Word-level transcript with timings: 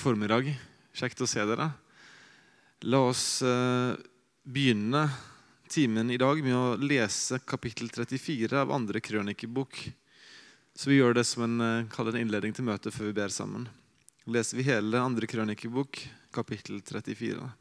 formiddag. 0.00 0.48
Kjekt 0.96 1.20
å 1.20 1.28
se 1.28 1.42
dere. 1.44 1.68
La 2.88 3.02
oss 3.04 3.42
eh, 3.44 3.92
begynne 4.48 5.02
timen 5.68 6.10
i 6.10 6.18
dag 6.20 6.40
med 6.42 6.56
å 6.56 6.78
lese 6.80 7.38
kapittel 7.44 7.90
34 7.92 8.62
av 8.62 8.72
andre 8.72 9.02
krønikebok. 9.04 9.82
Så 10.72 10.88
vi 10.90 10.96
gjør 10.96 11.18
det 11.18 11.26
som 11.28 11.44
en, 11.44 11.60
eh, 11.60 12.00
en 12.00 12.20
innledning 12.22 12.56
til 12.56 12.64
møtet 12.64 12.96
før 12.96 13.10
vi 13.10 13.18
ber 13.20 13.28
sammen. 13.28 13.68
leser 14.30 14.56
vi 14.56 14.62
hele 14.62 15.00
andre 15.00 15.26
krønikebok, 15.26 15.98
kapittel 16.32 16.80
34. 16.80 17.52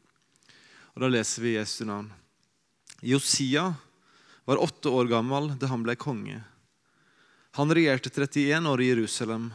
Og 0.95 1.01
Da 1.01 1.07
leser 1.07 1.41
vi 1.41 1.55
Jesu 1.55 1.85
navn. 1.85 2.11
Josia 3.01 3.73
var 4.45 4.57
åtte 4.57 4.89
år 4.91 5.07
gammel 5.09 5.57
da 5.57 5.67
han 5.67 5.83
ble 5.83 5.95
konge. 5.95 6.43
Han 7.57 7.71
regjerte 7.71 8.11
31 8.11 8.67
år 8.67 8.81
i 8.81 8.89
Jerusalem. 8.93 9.51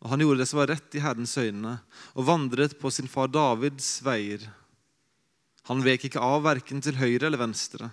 Og 0.00 0.12
han 0.12 0.22
gjorde 0.24 0.40
det 0.40 0.48
som 0.48 0.62
var 0.62 0.70
rett 0.72 0.96
i 0.96 1.02
Herrens 1.04 1.36
øyne, 1.38 1.76
og 2.16 2.26
vandret 2.28 2.78
på 2.80 2.90
sin 2.92 3.08
far 3.10 3.28
Davids 3.28 3.98
veier. 4.04 4.46
Han 5.68 5.84
vek 5.84 6.08
ikke 6.08 6.22
av 6.24 6.40
verken 6.46 6.80
til 6.80 6.96
høyre 6.96 7.28
eller 7.28 7.42
venstre. 7.42 7.90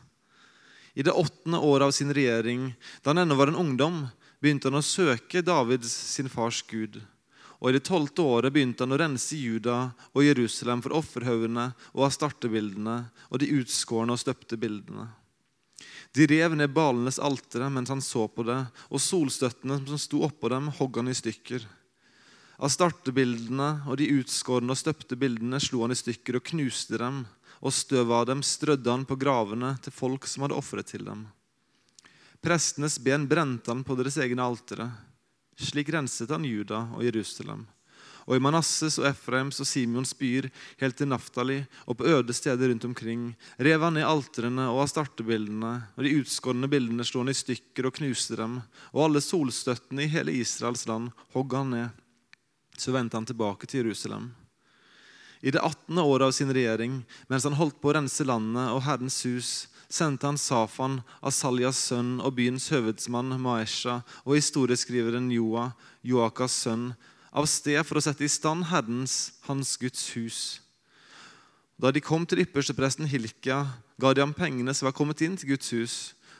I 0.98 1.04
det 1.05 1.14
åttende 1.14 1.59
året 1.59 1.90
av 1.90 1.91
sin 1.94 2.14
regjering, 2.16 2.72
da 3.04 3.12
han 3.12 3.22
ennå 3.26 3.36
var 3.38 3.52
en 3.52 3.59
ungdom, 3.59 4.00
begynte 4.41 4.72
han 4.72 4.80
å 4.80 4.86
søke 4.86 5.44
Davids 5.45 5.91
sin 5.91 6.31
fars 6.31 6.64
Gud. 6.70 7.02
Og 7.59 7.70
i 7.70 7.76
det 7.76 7.84
tolvte 7.90 8.23
året 8.23 8.53
begynte 8.53 8.86
han 8.86 8.95
å 8.95 9.00
rense 9.02 9.38
Juda 9.38 9.92
og 10.14 10.26
Jerusalem 10.26 10.81
for 10.86 10.95
offerhaugene 10.98 11.72
og 11.94 12.08
astartebildene 12.08 12.98
og 13.30 13.42
de 13.42 13.50
utskårne 13.59 14.14
og 14.14 14.22
støpte 14.22 14.59
bildene. 14.62 15.09
De 16.17 16.26
rev 16.30 16.55
ned 16.58 16.73
balenes 16.73 17.20
altere 17.22 17.70
mens 17.73 17.92
han 17.94 18.02
så 18.02 18.26
på 18.31 18.45
det, 18.48 18.59
og 18.89 19.02
solstøttene 19.02 19.81
som 19.86 20.02
sto 20.02 20.23
oppå 20.26 20.50
dem, 20.53 20.72
hogg 20.80 21.02
han 21.02 21.12
i 21.12 21.17
stykker. 21.17 21.66
Av 22.57 22.71
startebildene 22.73 23.84
og 23.85 23.99
de 23.99 24.09
utskårne 24.17 24.73
og 24.73 24.79
støpte 24.79 25.17
bildene 25.20 25.59
slo 25.61 25.84
han 25.84 25.93
i 25.93 25.97
stykker 25.97 26.39
og 26.39 26.45
knuste 26.49 26.97
dem, 26.97 27.21
og 27.61 27.73
støvet 27.73 28.16
av 28.17 28.25
dem 28.30 28.41
strødde 28.45 28.89
han 28.89 29.05
på 29.05 29.17
gravene 29.19 29.75
til 29.81 29.94
folk 29.94 30.25
som 30.30 30.45
hadde 30.45 30.58
ofret 30.58 30.89
til 30.89 31.05
dem. 31.05 31.25
Prestenes 32.41 32.97
ben 33.02 33.27
brente 33.30 33.69
han 33.69 33.83
på 33.86 33.97
deres 33.97 34.17
egne 34.22 34.45
altere. 34.45 34.89
Slik 35.58 35.89
renset 35.94 36.33
han 36.33 36.45
Juda 36.45 36.83
og 36.97 37.05
Jerusalem. 37.05 37.66
Og 38.27 38.36
i 38.36 38.41
Manasses 38.44 38.97
og 38.99 39.08
Efraims 39.08 39.61
og 39.64 39.69
Simions 39.69 40.11
byer 40.17 40.49
helt 40.81 40.97
til 40.99 41.08
Naftali 41.08 41.61
og 41.86 41.97
på 41.97 42.09
øde 42.11 42.36
steder 42.36 42.69
rundt 42.69 42.86
omkring 42.89 43.30
rev 43.64 43.86
han 43.86 43.95
ned 43.95 44.05
alterene 44.05 44.66
og 44.73 44.81
av 44.83 44.89
startebildene, 44.92 45.71
og 45.95 46.03
de 46.03 46.17
utskårne 46.19 46.69
bildene 46.69 47.05
slo 47.08 47.23
han 47.23 47.31
i 47.31 47.38
stykker 47.38 47.88
og 47.88 47.95
knuste 48.02 48.36
dem, 48.38 48.59
og 48.92 49.05
alle 49.05 49.23
solstøttene 49.23 50.03
i 50.03 50.11
hele 50.11 50.36
Israels 50.42 50.83
land 50.89 51.14
hogg 51.38 51.55
han 51.55 51.73
ned. 51.73 52.03
Så 52.78 52.94
vendte 52.94 53.17
han 53.17 53.25
tilbake 53.25 53.67
til 53.67 53.83
Jerusalem. 53.83 54.30
I 55.42 55.52
det 55.53 55.61
18. 55.61 55.97
året 56.02 56.25
av 56.28 56.31
sin 56.33 56.53
regjering, 56.53 57.02
mens 57.30 57.45
han 57.45 57.58
holdt 57.58 57.78
på 57.81 57.92
å 57.92 57.97
rense 57.97 58.25
landet 58.25 58.72
og 58.73 58.81
Herrens 58.88 59.20
hus, 59.25 59.52
sendte 59.89 60.28
han 60.28 60.39
Safan, 60.42 61.02
Asaljas 61.22 61.80
sønn 61.89 62.17
og 62.20 62.36
byens 62.39 62.67
høvedsmann 62.73 63.38
Maesha 63.42 64.02
og 64.25 64.36
historieskriveren 64.36 65.30
Joa, 65.31 65.70
Joakas 66.02 66.58
sønn, 66.66 66.92
av 67.31 67.45
sted 67.50 67.80
for 67.86 68.00
å 68.00 68.03
sette 68.03 68.25
i 68.25 68.31
stand 68.31 68.67
Herrens, 68.72 69.38
hans 69.45 69.75
Guds 69.78 70.09
hus. 70.16 70.39
Da 71.78 71.92
de 71.94 72.02
kom 72.02 72.25
til 72.25 72.42
ypperstepresten 72.42 73.05
Hilkia, 73.09 73.61
ga 74.02 74.14
de 74.14 74.23
ham 74.25 74.33
pengene 74.33 74.73
som 74.73 74.89
var 74.89 74.98
kommet 74.98 75.22
inn 75.22 75.38
til 75.38 75.53
Guds 75.53 75.70
hus. 75.75 75.95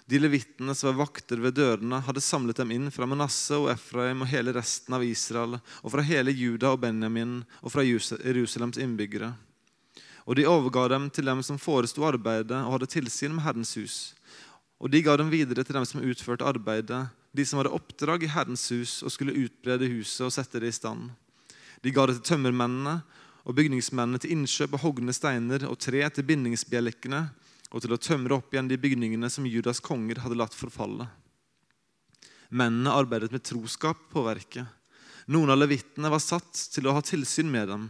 De 0.08 0.20
levittene 0.20 0.72
som 0.76 0.94
var 0.94 1.02
vakter 1.02 1.42
ved 1.44 1.58
dørene, 1.60 2.00
hadde 2.00 2.24
samlet 2.24 2.62
dem 2.62 2.70
inn 2.72 2.92
fra 2.96 3.04
Manasseh 3.10 3.60
og 3.60 3.74
Efraim 3.74 4.22
og 4.24 4.30
hele 4.32 4.54
resten 4.56 4.96
av 4.96 5.04
Israel, 5.04 5.58
og 5.84 5.92
fra 5.92 6.06
hele 6.08 6.32
Juda 6.32 6.72
og 6.72 6.80
Benjamin 6.86 7.42
og 7.60 7.74
fra 7.74 7.84
Jerusalems 7.84 8.80
innbyggere. 8.80 9.34
Og 10.24 10.40
de 10.40 10.48
overga 10.48 10.86
dem 10.94 11.10
til 11.12 11.28
dem 11.28 11.42
som 11.44 11.60
foresto 11.60 12.06
arbeidet 12.08 12.56
og 12.56 12.78
hadde 12.78 12.88
tilsyn 12.92 13.36
med 13.36 13.44
Herrens 13.44 13.74
hus. 13.76 13.98
Og 14.80 14.92
de 14.94 15.02
ga 15.04 15.18
dem 15.20 15.32
videre 15.32 15.66
til 15.68 15.76
dem 15.76 15.88
som 15.88 16.04
utførte 16.04 16.48
arbeidet, 16.48 17.08
de 17.36 17.46
som 17.46 17.60
hadde 17.60 17.74
oppdrag 17.76 18.24
i 18.24 18.32
Herrens 18.32 18.64
hus 18.72 19.02
og 19.04 19.12
skulle 19.12 19.36
utbrede 19.44 19.90
huset 19.92 20.24
og 20.24 20.32
sette 20.36 20.62
det 20.64 20.72
i 20.72 20.78
stand. 20.78 21.10
De 21.84 21.92
ga 21.92 22.06
det 22.08 22.22
til 22.22 22.32
tømmermennene 22.32 23.02
og 23.44 23.60
bygningsmennene 23.60 24.24
til 24.24 24.38
innkjøp 24.38 24.80
av 24.80 24.84
hogne 24.86 25.16
steiner 25.16 25.68
og 25.68 25.76
tre 25.84 26.06
til 26.16 26.28
bindingsbjelkene 26.32 27.26
og 27.72 27.84
til 27.84 27.94
å 27.94 28.00
tømre 28.00 28.38
opp 28.38 28.54
igjen 28.54 28.70
de 28.70 28.80
bygningene 28.80 29.30
som 29.32 29.48
Judas 29.48 29.82
konger 29.84 30.22
hadde 30.24 30.40
latt 30.40 30.56
forfalle. 30.56 31.08
Mennene 32.50 32.96
arbeidet 32.96 33.34
med 33.34 33.44
troskap 33.44 34.08
på 34.14 34.24
verket. 34.24 34.66
Noen 35.28 35.52
av 35.52 35.60
levittene 35.60 36.12
var 36.12 36.24
satt 36.24 36.56
til 36.72 36.88
å 36.88 36.96
ha 36.96 37.04
tilsyn 37.04 37.50
med 37.52 37.68
dem. 37.68 37.88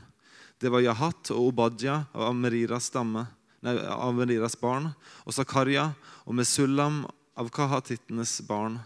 Det 0.58 0.72
var 0.74 0.82
Jahat 0.82 1.30
og 1.36 1.52
Obadja 1.52 2.00
av 2.10 2.32
Ameriras, 2.32 2.90
stamme, 2.90 3.28
nei, 3.62 3.76
av 3.78 4.10
Ameriras 4.10 4.58
barn, 4.58 4.90
og 5.22 5.36
Zakaria 5.38 5.92
og 6.26 6.34
Mesullam 6.40 7.04
av 7.38 7.52
kahatittenes 7.54 8.40
barn. 8.48 8.80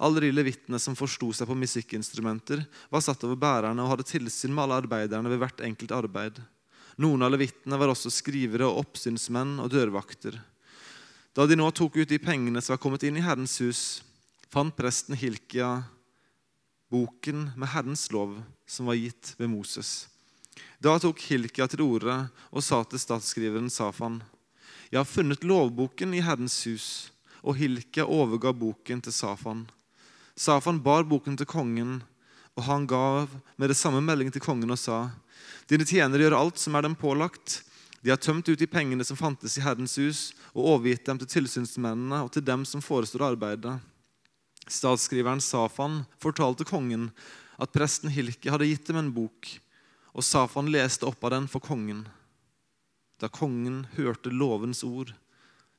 Alle 0.00 0.22
de 0.24 0.30
levittene 0.32 0.80
som 0.80 0.96
forsto 0.96 1.28
seg 1.36 1.50
på 1.50 1.58
musikkinstrumenter, 1.60 2.62
var 2.88 3.04
satt 3.04 3.20
over 3.28 3.36
bærerne 3.36 3.84
og 3.84 3.92
hadde 3.92 4.08
tilsyn 4.08 4.54
med 4.54 4.64
alle 4.64 4.80
arbeiderne 4.80 5.28
ved 5.28 5.42
hvert 5.42 5.60
enkelt 5.66 5.92
arbeid. 5.92 6.40
Noen 7.00 7.22
av 7.24 7.30
levittene 7.32 7.78
var 7.80 7.88
også 7.88 8.10
skrivere 8.12 8.66
og 8.68 8.82
oppsynsmenn 8.82 9.54
og 9.62 9.70
dørvakter. 9.72 10.34
Da 11.32 11.46
de 11.48 11.56
nå 11.56 11.70
tok 11.72 11.94
ut 11.96 12.10
de 12.10 12.18
pengene 12.20 12.60
som 12.60 12.74
var 12.74 12.80
kommet 12.82 13.06
inn 13.08 13.16
i 13.16 13.24
Herrens 13.24 13.54
hus, 13.62 13.82
fant 14.52 14.74
presten 14.76 15.16
Hilkia 15.16 15.78
boken 16.92 17.52
med 17.56 17.70
Herrens 17.72 18.10
lov 18.12 18.34
som 18.68 18.90
var 18.90 18.98
gitt 19.00 19.32
ved 19.38 19.48
Moses. 19.48 20.10
Da 20.76 20.98
tok 21.00 21.22
Hilkia 21.30 21.70
til 21.70 21.86
orde 21.86 22.18
og 22.50 22.66
sa 22.66 22.82
til 22.84 23.00
statsskriveren 23.00 23.72
Safan.: 23.72 24.20
Jeg 24.92 25.00
har 25.00 25.08
funnet 25.08 25.46
lovboken 25.46 26.12
i 26.12 26.20
Herrens 26.20 26.58
hus. 26.66 27.08
Og 27.40 27.56
Hilkia 27.56 28.04
overga 28.04 28.52
boken 28.52 29.00
til 29.00 29.12
Safan. 29.16 29.64
Safan 30.36 30.82
bar 30.84 31.08
boken 31.08 31.38
til 31.40 31.48
kongen, 31.48 32.02
og 32.52 32.64
han 32.68 32.84
gav 32.86 33.30
med 33.56 33.70
det 33.72 33.76
samme 33.80 34.04
melding 34.04 34.28
til 34.32 34.44
kongen 34.44 34.70
og 34.70 34.78
sa:" 34.78 35.08
Dine 35.70 35.86
tjenere 35.86 36.26
gjør 36.26 36.38
alt 36.38 36.60
som 36.60 36.76
er 36.76 36.86
dem 36.86 36.96
pålagt. 36.98 37.60
De 38.00 38.12
har 38.12 38.20
tømt 38.20 38.48
ut 38.48 38.58
de 38.58 38.68
pengene 38.70 39.04
som 39.04 39.18
fantes 39.18 39.58
i 39.58 39.64
Herrens 39.64 39.98
hus, 40.00 40.20
og 40.56 40.76
overgitt 40.76 41.04
dem 41.06 41.20
til 41.20 41.30
tilsynsmennene 41.34 42.22
og 42.24 42.32
til 42.34 42.44
dem 42.46 42.64
som 42.68 42.82
forestår 42.84 43.26
arbeidet. 43.32 43.76
Statsskriveren 44.70 45.42
Safan 45.44 46.04
fortalte 46.22 46.64
kongen 46.68 47.10
at 47.60 47.72
presten 47.74 48.12
Hilke 48.12 48.52
hadde 48.52 48.68
gitt 48.70 48.88
dem 48.88 49.00
en 49.02 49.12
bok, 49.12 49.48
og 50.16 50.24
Safan 50.24 50.70
leste 50.72 51.06
opp 51.08 51.22
av 51.26 51.34
den 51.36 51.48
for 51.50 51.62
kongen. 51.62 52.06
Da 53.20 53.28
kongen 53.28 53.84
hørte 53.98 54.32
lovens 54.32 54.80
ord, 54.86 55.12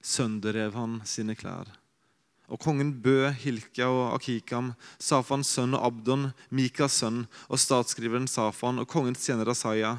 sønderrev 0.02 0.78
han 0.78 1.00
sine 1.10 1.36
klær. 1.38 1.72
Og 2.52 2.60
kongen 2.60 2.92
bød 3.00 3.30
Hilkia 3.40 3.88
og 3.88 4.18
Akikam, 4.18 4.74
Safans 5.00 5.54
sønn 5.56 5.78
og 5.78 5.86
Abdon, 5.88 6.32
Mikas 6.52 7.00
sønn, 7.00 7.24
og 7.48 7.62
statsskriveren 7.64 8.28
Safan 8.28 8.82
og 8.84 8.90
kongens 8.92 9.24
tjener 9.24 9.54
Asaya. 9.54 9.96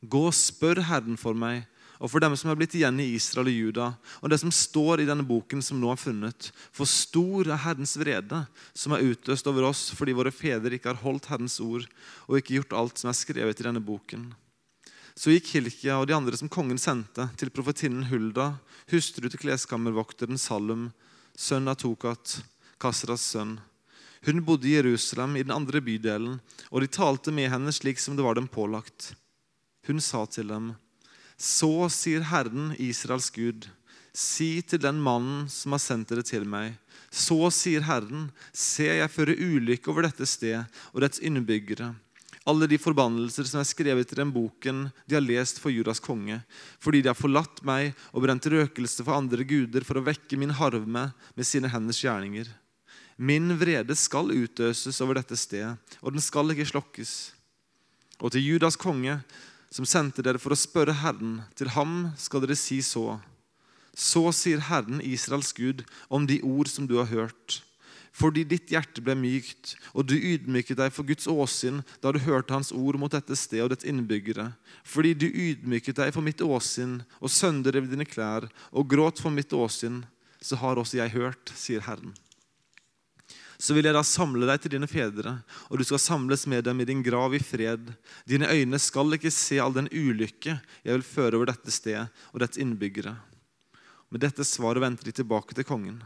Gå 0.00 0.22
og 0.30 0.36
spør 0.36 0.80
Herren 0.88 1.20
for 1.20 1.36
meg, 1.36 1.66
og 2.00 2.08
for 2.08 2.24
dem 2.24 2.32
som 2.40 2.48
er 2.48 2.56
blitt 2.56 2.72
igjen 2.78 2.96
i 3.02 3.10
Israel 3.12 3.50
og 3.50 3.56
Juda, 3.58 3.86
og 4.24 4.32
det 4.32 4.38
som 4.40 4.52
står 4.54 5.02
i 5.02 5.08
denne 5.08 5.26
boken 5.28 5.60
som 5.60 5.76
nå 5.82 5.90
er 5.92 6.00
funnet. 6.00 6.48
For 6.72 6.88
stor 6.88 7.50
er 7.50 7.60
Herrens 7.60 7.92
vrede, 8.00 8.46
som 8.72 8.96
er 8.96 9.04
utløst 9.04 9.50
over 9.52 9.68
oss 9.68 9.90
fordi 9.92 10.16
våre 10.16 10.32
fedre 10.32 10.72
ikke 10.78 10.94
har 10.94 11.02
holdt 11.02 11.28
Herrens 11.28 11.58
ord 11.60 11.84
og 12.24 12.38
ikke 12.38 12.56
gjort 12.56 12.78
alt 12.80 13.02
som 13.02 13.12
er 13.12 13.18
skrevet 13.18 13.60
i 13.60 13.68
denne 13.68 13.84
boken. 13.84 14.30
Så 15.12 15.34
gikk 15.34 15.52
Hilkia 15.52 15.98
og 16.00 16.08
de 16.08 16.16
andre 16.16 16.38
som 16.40 16.48
kongen 16.48 16.80
sendte, 16.80 17.26
til 17.36 17.52
profetinnen 17.52 18.06
Hulda, 18.08 18.54
hustru 18.88 19.28
til 19.28 19.42
kleskammervokteren 19.42 20.40
Salum, 20.40 20.88
sønn 21.40 21.70
av 21.70 21.78
Tokat, 21.80 22.40
Kasras 22.80 23.24
sønn. 23.32 23.56
Hun 24.26 24.42
bodde 24.44 24.68
i 24.68 24.74
Jerusalem, 24.76 25.38
i 25.38 25.44
den 25.46 25.54
andre 25.54 25.80
bydelen, 25.80 26.36
og 26.68 26.82
de 26.82 26.90
talte 26.92 27.32
med 27.32 27.48
henne 27.52 27.72
slik 27.72 28.00
som 28.00 28.16
det 28.16 28.24
var 28.26 28.36
dem 28.36 28.48
pålagt. 28.48 29.14
Hun 29.88 30.00
sa 30.04 30.26
til 30.26 30.52
dem, 30.52 30.74
Så 31.40 31.88
sier 31.88 32.20
Herren, 32.28 32.74
Israels 32.76 33.30
Gud, 33.32 33.70
si 34.12 34.60
til 34.60 34.82
den 34.82 35.00
mannen 35.00 35.48
som 35.48 35.72
har 35.72 35.80
sendt 35.80 36.10
dere 36.12 36.22
til 36.26 36.44
meg, 36.44 36.74
så 37.10 37.48
sier 37.48 37.86
Herren, 37.88 38.28
se, 38.52 38.84
jeg 38.84 39.10
fører 39.10 39.40
ulykke 39.40 39.88
over 39.88 40.04
dette 40.04 40.28
sted 40.28 40.60
og 40.92 41.00
dets 41.00 41.22
innbyggere 41.24 41.94
alle 42.48 42.68
de 42.70 42.78
forbannelser 42.80 43.44
som 43.48 43.60
er 43.60 43.68
skrevet 43.68 44.12
i 44.12 44.16
den 44.16 44.30
boken 44.32 44.86
de 45.04 45.16
har 45.16 45.24
lest 45.24 45.60
for 45.60 45.72
Judas 45.72 46.00
konge, 46.00 46.40
fordi 46.80 47.02
de 47.04 47.10
har 47.12 47.18
forlatt 47.18 47.60
meg 47.66 47.92
og 48.14 48.24
brent 48.24 48.48
røkelse 48.48 49.04
for 49.04 49.16
andre 49.16 49.44
guder 49.44 49.84
for 49.84 50.00
å 50.00 50.04
vekke 50.06 50.38
min 50.40 50.54
harme 50.56 51.10
med 51.36 51.46
sine 51.46 51.68
henders 51.72 52.00
gjerninger. 52.04 52.48
Min 53.20 53.52
vrede 53.60 53.92
skal 53.98 54.32
utøses 54.32 54.96
over 55.04 55.18
dette 55.20 55.36
stedet, 55.36 55.76
og 56.00 56.16
den 56.16 56.24
skal 56.24 56.54
ikke 56.54 56.70
slokkes. 56.70 57.14
Og 58.20 58.32
til 58.32 58.46
Judas 58.54 58.78
konge, 58.80 59.18
som 59.70 59.86
sendte 59.86 60.24
dere 60.24 60.40
for 60.40 60.54
å 60.54 60.58
spørre 60.58 60.96
Herren, 61.02 61.42
til 61.56 61.68
ham 61.76 62.10
skal 62.18 62.42
dere 62.44 62.56
si 62.58 62.80
så. 62.84 63.18
Så 63.92 64.24
sier 64.32 64.64
Herren 64.70 65.02
Israels 65.04 65.52
Gud 65.52 65.84
om 66.08 66.24
de 66.26 66.40
ord 66.46 66.70
som 66.72 66.88
du 66.88 66.96
har 66.96 67.10
hørt. 67.12 67.60
Fordi 68.10 68.42
ditt 68.44 68.72
hjerte 68.72 69.02
ble 69.04 69.14
mykt, 69.18 69.76
og 69.94 70.08
du 70.10 70.16
ydmyket 70.16 70.78
deg 70.80 70.94
for 70.94 71.06
Guds 71.06 71.28
åsyn 71.30 71.80
da 72.02 72.10
du 72.12 72.18
hørte 72.24 72.52
Hans 72.54 72.72
ord 72.74 72.98
mot 72.98 73.12
dette 73.12 73.36
sted 73.38 73.62
og 73.62 73.70
dets 73.72 73.86
innbyggere. 73.86 74.50
Fordi 74.82 75.14
du 75.14 75.28
ydmyket 75.28 76.00
deg 76.00 76.10
for 76.14 76.26
mitt 76.26 76.42
åsyn 76.42 77.00
og 77.20 77.30
sønderrev 77.32 77.86
dine 77.90 78.08
klær 78.08 78.48
og 78.70 78.90
gråt 78.90 79.22
for 79.22 79.34
mitt 79.34 79.54
åsyn, 79.54 80.02
så 80.42 80.58
har 80.58 80.80
også 80.80 80.98
jeg 80.98 81.14
hørt, 81.14 81.54
sier 81.54 81.84
Herren. 81.86 82.14
Så 83.60 83.76
vil 83.76 83.84
jeg 83.84 83.92
da 83.92 84.02
samle 84.06 84.46
deg 84.48 84.62
til 84.64 84.72
dine 84.72 84.88
fedre, 84.88 85.34
og 85.68 85.78
du 85.78 85.84
skal 85.84 86.00
samles 86.00 86.46
med 86.48 86.64
dem 86.64 86.80
i 86.80 86.86
din 86.88 87.02
grav 87.04 87.34
i 87.36 87.42
fred. 87.44 87.92
Dine 88.24 88.48
øyne 88.48 88.80
skal 88.80 89.12
ikke 89.12 89.32
se 89.34 89.60
all 89.60 89.76
den 89.76 89.90
ulykke 89.92 90.56
jeg 90.56 90.94
vil 90.96 91.04
føre 91.04 91.36
over 91.36 91.52
dette 91.52 91.72
sted 91.74 92.08
og 92.32 92.40
dets 92.40 92.60
innbyggere. 92.60 93.18
Med 94.10 94.24
dette 94.24 94.48
svaret 94.48 94.82
vendte 94.82 95.04
de 95.06 95.12
tilbake 95.14 95.54
til 95.54 95.68
kongen. 95.68 96.00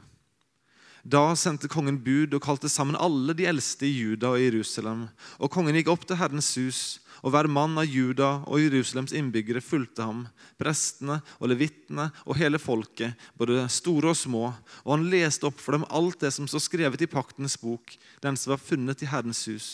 Da 1.05 1.35
sendte 1.37 1.69
kongen 1.69 1.99
bud 2.01 2.33
og 2.33 2.41
kalte 2.47 2.71
sammen 2.73 2.97
alle 2.97 3.35
de 3.37 3.45
eldste 3.45 3.85
i 3.85 3.93
Juda 3.93 4.31
og 4.33 4.41
Jerusalem. 4.41 5.03
Og 5.37 5.51
kongen 5.53 5.77
gikk 5.77 5.91
opp 5.93 6.07
til 6.09 6.17
Herrens 6.17 6.49
hus, 6.57 6.81
og 7.21 7.33
hver 7.33 7.49
mann 7.49 7.77
av 7.81 7.89
Juda 7.89 8.31
og 8.49 8.61
Jerusalems 8.61 9.13
innbyggere 9.17 9.61
fulgte 9.65 10.05
ham, 10.05 10.23
prestene 10.61 11.19
og 11.39 11.51
levittene 11.53 12.09
og 12.25 12.39
hele 12.41 12.61
folket, 12.61 13.13
både 13.37 13.67
store 13.73 14.13
og 14.13 14.17
små. 14.17 14.45
Og 14.85 14.95
han 14.95 15.09
leste 15.13 15.49
opp 15.49 15.61
for 15.61 15.77
dem 15.77 15.85
alt 15.93 16.25
det 16.25 16.33
som 16.37 16.49
står 16.49 16.65
skrevet 16.65 17.05
i 17.05 17.09
paktens 17.09 17.59
bok, 17.61 17.97
den 18.25 18.41
som 18.41 18.55
var 18.55 18.65
funnet 18.65 19.05
i 19.05 19.09
Herrens 19.09 19.45
hus. 19.49 19.69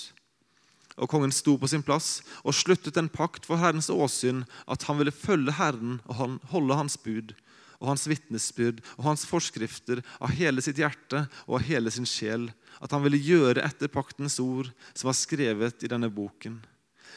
Og 0.99 1.11
kongen 1.11 1.35
sto 1.35 1.55
på 1.59 1.71
sin 1.71 1.87
plass 1.87 2.25
og 2.43 2.59
sluttet 2.59 2.99
en 2.99 3.11
pakt 3.11 3.47
for 3.47 3.63
Herrens 3.63 3.91
åsyn, 3.91 4.43
at 4.67 4.83
han 4.91 4.99
ville 4.99 5.15
følge 5.15 5.55
Herren 5.59 6.01
og 6.11 6.41
holde 6.51 6.83
hans 6.83 6.99
bud 6.99 7.35
og 7.81 7.89
hans 7.95 8.07
vitnesbyrd 8.11 8.83
og 8.99 9.07
hans 9.09 9.25
forskrifter 9.29 10.03
av 10.21 10.35
hele 10.37 10.63
sitt 10.65 10.79
hjerte 10.81 11.25
og 11.47 11.59
av 11.59 11.67
hele 11.67 11.93
sin 11.93 12.09
sjel, 12.09 12.51
at 12.81 12.93
han 12.93 13.03
ville 13.05 13.21
gjøre 13.21 13.65
etter 13.65 13.93
paktens 13.93 14.39
ord 14.43 14.71
som 14.93 15.09
var 15.09 15.19
skrevet 15.19 15.85
i 15.85 15.91
denne 15.91 16.13
boken. 16.13 16.61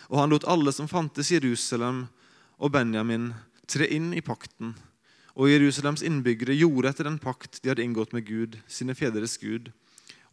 Og 0.10 0.20
han 0.20 0.34
lot 0.34 0.48
alle 0.50 0.74
som 0.76 0.90
fantes 0.90 1.32
i 1.32 1.38
Jerusalem 1.38 2.06
og 2.58 2.74
Benjamin, 2.74 3.32
tre 3.68 3.88
inn 3.92 4.12
i 4.16 4.24
pakten. 4.24 4.74
Og 5.34 5.50
Jerusalems 5.50 6.04
innbyggere 6.06 6.56
gjorde 6.56 6.92
etter 6.92 7.08
den 7.10 7.20
pakt 7.22 7.60
de 7.62 7.72
hadde 7.72 7.84
inngått 7.84 8.14
med 8.14 8.28
Gud, 8.28 8.60
sine 8.68 8.96
fedres 8.96 9.36
Gud. 9.42 9.72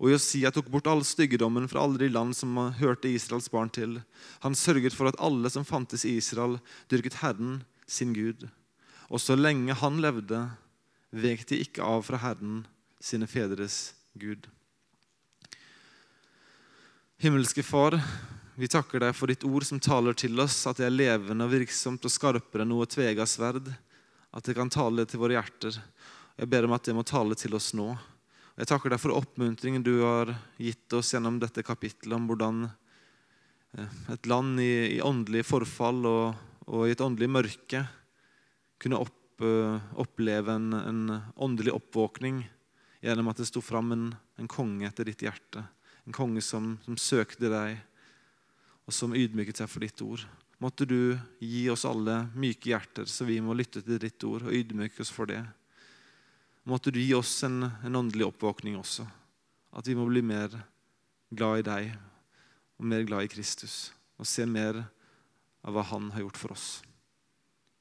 Og 0.00 0.14
Josia 0.14 0.52
tok 0.52 0.70
bort 0.72 0.88
all 0.88 1.02
styggedommen 1.04 1.66
fra 1.68 1.82
alle 1.84 2.00
de 2.00 2.08
land 2.08 2.36
som 2.36 2.56
hørte 2.78 3.10
Israels 3.10 3.50
barn 3.52 3.68
til. 3.72 3.98
Han 4.44 4.56
sørget 4.56 4.96
for 4.96 5.10
at 5.10 5.18
alle 5.20 5.50
som 5.52 5.66
fantes 5.68 6.06
i 6.08 6.16
Israel, 6.20 6.58
dyrket 6.88 7.20
Herren, 7.20 7.60
sin 7.86 8.14
Gud. 8.16 8.46
Og 9.10 9.18
så 9.18 9.34
lenge 9.34 9.74
han 9.74 9.98
levde, 9.98 10.38
vek 11.10 11.42
de 11.50 11.58
ikke 11.64 11.82
av 11.82 12.04
fra 12.06 12.20
Herren, 12.22 12.62
sine 13.02 13.26
fedres 13.26 13.90
Gud. 14.14 14.46
Himmelske 17.20 17.64
Far, 17.66 17.96
vi 18.54 18.68
takker 18.70 19.02
deg 19.02 19.16
for 19.18 19.32
ditt 19.32 19.42
ord 19.44 19.66
som 19.66 19.82
taler 19.82 20.14
til 20.14 20.38
oss, 20.40 20.62
at 20.70 20.78
det 20.78 20.86
er 20.86 20.94
levende 20.94 21.48
og 21.48 21.52
virksomt 21.56 22.06
og 22.06 22.14
skarpere 22.14 22.62
enn 22.62 22.70
noe 22.70 22.86
tvega 22.86 23.26
sverd, 23.26 23.66
at 24.30 24.46
det 24.46 24.54
kan 24.54 24.70
tale 24.70 25.04
til 25.10 25.24
våre 25.24 25.40
hjerter. 25.40 25.80
Jeg 26.38 26.48
ber 26.48 26.68
om 26.68 26.78
at 26.78 26.86
det 26.86 26.94
må 26.94 27.02
tale 27.02 27.34
til 27.34 27.58
oss 27.58 27.72
nå. 27.74 27.90
Jeg 28.60 28.70
takker 28.70 28.94
deg 28.94 29.02
for 29.02 29.18
oppmuntringen 29.18 29.82
du 29.82 29.96
har 30.04 30.36
gitt 30.60 30.92
oss 30.94 31.10
gjennom 31.16 31.40
dette 31.42 31.66
kapittelet 31.66 32.14
om 32.14 32.30
hvordan 32.30 32.66
eh, 33.74 34.00
et 34.14 34.30
land 34.30 34.60
i, 34.62 35.00
i 35.00 35.00
åndelig 35.02 35.48
forfall 35.48 36.04
og, 36.06 36.44
og 36.70 36.86
i 36.86 36.94
et 36.94 37.02
åndelig 37.02 37.30
mørke 37.32 37.88
kunne 38.80 39.00
opp, 39.00 39.42
eh, 39.44 39.92
oppleve 40.00 40.56
en, 40.56 40.72
en, 40.72 41.20
åndelig 41.36 41.74
oppvåkning 41.76 42.42
gjennom 43.00 43.28
at 43.30 43.40
det 43.40 43.48
sto 43.48 43.62
fram 43.64 43.92
en, 43.92 44.08
en, 44.40 44.48
konge 44.48 44.88
etter 44.88 45.08
ditt 45.08 45.24
hjerte. 45.24 45.64
En 46.08 46.16
konge 46.16 46.42
som, 46.44 46.74
som 46.84 46.96
søkte 46.96 47.52
deg, 47.52 47.78
og 48.88 48.96
som 48.96 49.14
ydmyket 49.14 49.60
seg 49.60 49.70
for 49.70 49.84
ditt 49.84 50.00
ord. 50.02 50.24
Måtte 50.60 50.84
du 50.88 51.16
gi 51.40 51.68
oss 51.72 51.86
alle 51.88 52.26
myke 52.34 52.72
hjerter, 52.72 53.06
så 53.08 53.24
vi 53.28 53.38
må 53.44 53.54
lytte 53.56 53.84
til 53.84 54.00
ditt 54.00 54.20
ord 54.28 54.48
og 54.48 54.56
ydmyke 54.56 55.04
oss 55.04 55.12
for 55.12 55.30
det. 55.30 55.40
Måtte 56.68 56.92
du 56.92 57.00
gi 57.00 57.14
oss 57.16 57.32
en, 57.46 57.62
en 57.64 57.96
åndelig 57.96 58.26
oppvåkning 58.28 58.76
også. 58.80 59.06
At 59.72 59.88
vi 59.88 59.96
må 59.96 60.04
bli 60.10 60.24
mer 60.26 60.52
glad 61.30 61.62
i 61.62 61.66
deg 61.68 61.92
og 62.80 62.88
mer 62.92 63.06
glad 63.08 63.24
i 63.24 63.32
Kristus. 63.32 63.92
Og 64.20 64.28
se 64.28 64.44
mer 64.44 64.82
av 65.64 65.76
hva 65.76 65.84
han 65.92 66.10
har 66.12 66.26
gjort 66.26 66.40
for 66.40 66.56
oss. 66.56 66.68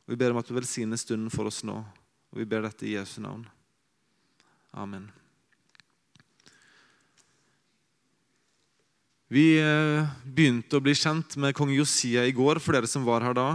Og 0.09 0.15
Vi 0.15 0.17
ber 0.17 0.33
om 0.33 0.39
at 0.41 0.47
du 0.49 0.55
velsigner 0.57 0.97
stunden 0.97 1.29
for 1.29 1.45
oss 1.45 1.61
nå. 1.61 1.75
Og 2.33 2.39
vi 2.41 2.45
ber 2.49 2.63
dette 2.65 2.87
i 2.89 2.95
Jesu 2.95 3.19
navn. 3.21 3.43
Amen. 4.73 5.03
Vi 9.29 9.59
eh, 9.61 10.07
begynte 10.25 10.79
å 10.79 10.81
bli 10.81 10.95
kjent 10.97 11.35
med 11.37 11.53
kong 11.53 11.75
Josia 11.75 12.23
i 12.25 12.33
går, 12.33 12.57
for 12.57 12.73
dere 12.73 12.89
som 12.89 13.05
var 13.05 13.21
her 13.21 13.37
da. 13.37 13.51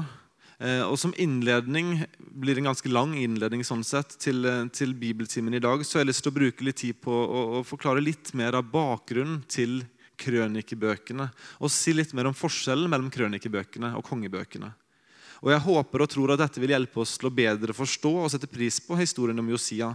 Eh, 0.62 0.84
og 0.86 0.94
Som 1.02 1.16
innledning 1.18 2.04
blir 2.22 2.54
det 2.54 2.62
en 2.62 2.70
ganske 2.70 2.92
lang 2.94 3.16
innledning 3.18 3.66
sånn 3.66 3.82
sett, 3.82 4.14
til, 4.22 4.46
eh, 4.46 4.62
til 4.70 4.94
bibeltimen 4.94 5.58
i 5.58 5.62
dag, 5.64 5.82
så 5.82 5.98
jeg 5.98 6.04
har 6.04 6.10
lyst 6.12 6.22
til 6.22 6.36
å 6.36 6.38
bruke 6.38 6.68
litt 6.70 6.78
tid 6.84 7.02
på 7.02 7.10
å, 7.10 7.42
å 7.58 7.64
forklare 7.66 8.06
litt 8.06 8.30
mer 8.38 8.54
av 8.54 8.70
bakgrunnen 8.70 9.42
til 9.50 9.80
krønikebøkene. 10.22 11.26
Og 11.58 11.74
si 11.74 11.98
litt 11.98 12.14
mer 12.14 12.30
om 12.30 12.38
forskjellen 12.38 12.86
mellom 12.86 13.10
krønikebøkene 13.10 13.96
og 13.98 14.06
kongebøkene. 14.06 14.70
Og 15.44 15.50
Jeg 15.52 15.61
håper 15.61 16.00
og 16.00 16.08
tror 16.08 16.32
at 16.32 16.41
dette 16.41 16.61
vil 16.62 16.73
hjelpe 16.73 17.02
oss 17.02 17.19
til 17.20 17.29
å 17.29 17.35
bedre 17.37 17.76
forstå 17.76 18.12
og 18.23 18.31
sette 18.32 18.49
pris 18.49 18.79
på 18.81 18.96
historien 18.96 19.37
om 19.43 19.50
Josia, 19.52 19.91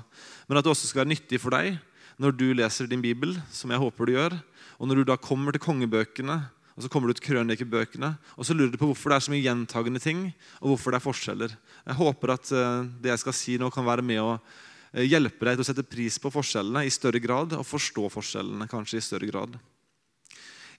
men 0.46 0.60
at 0.60 0.66
det 0.66 0.70
også 0.76 0.92
skal 0.92 1.02
være 1.02 1.16
nyttig 1.16 1.40
for 1.42 1.56
deg 1.58 1.80
når 2.22 2.36
du 2.38 2.46
leser 2.54 2.90
din 2.92 3.02
bibel, 3.02 3.34
som 3.50 3.74
jeg 3.74 3.82
håper 3.82 4.06
du 4.06 4.14
gjør, 4.14 4.36
og 4.78 4.90
når 4.90 5.02
du 5.02 5.10
da 5.10 5.18
kommer 5.18 5.56
til 5.56 5.64
kongebøkene, 5.64 6.36
og 6.78 6.86
så 6.86 6.92
kommer 6.92 7.10
du 7.10 7.18
til 7.18 7.32
krønikebøkene, 7.32 8.12
og 8.38 8.46
så 8.46 8.54
lurer 8.54 8.76
du 8.76 8.78
på 8.78 8.92
hvorfor 8.92 9.10
det 9.10 9.18
er 9.18 9.26
så 9.26 9.34
mye 9.34 9.46
gjentagende 9.48 10.04
ting, 10.04 10.22
og 10.62 10.74
hvorfor 10.76 10.94
det 10.94 11.00
er 11.00 11.08
forskjeller. 11.08 11.56
Jeg 11.88 11.98
håper 11.98 12.36
at 12.36 12.52
eh, 12.54 12.86
det 13.02 13.14
jeg 13.16 13.24
skal 13.24 13.38
si 13.40 13.58
nå, 13.60 13.72
kan 13.74 13.88
være 13.88 14.06
med 14.06 14.22
å 14.22 14.30
eh, 14.36 15.08
hjelpe 15.08 15.48
deg 15.48 15.58
til 15.58 15.66
å 15.66 15.70
sette 15.72 15.88
pris 15.88 16.20
på 16.22 16.32
forskjellene 16.32 16.86
i 16.86 16.94
større 16.94 17.24
grad, 17.24 17.58
og 17.58 17.68
forstå 17.68 18.06
forskjellene 18.14 18.70
kanskje 18.70 19.02
i 19.02 19.08
større 19.10 19.32
grad. 19.32 19.58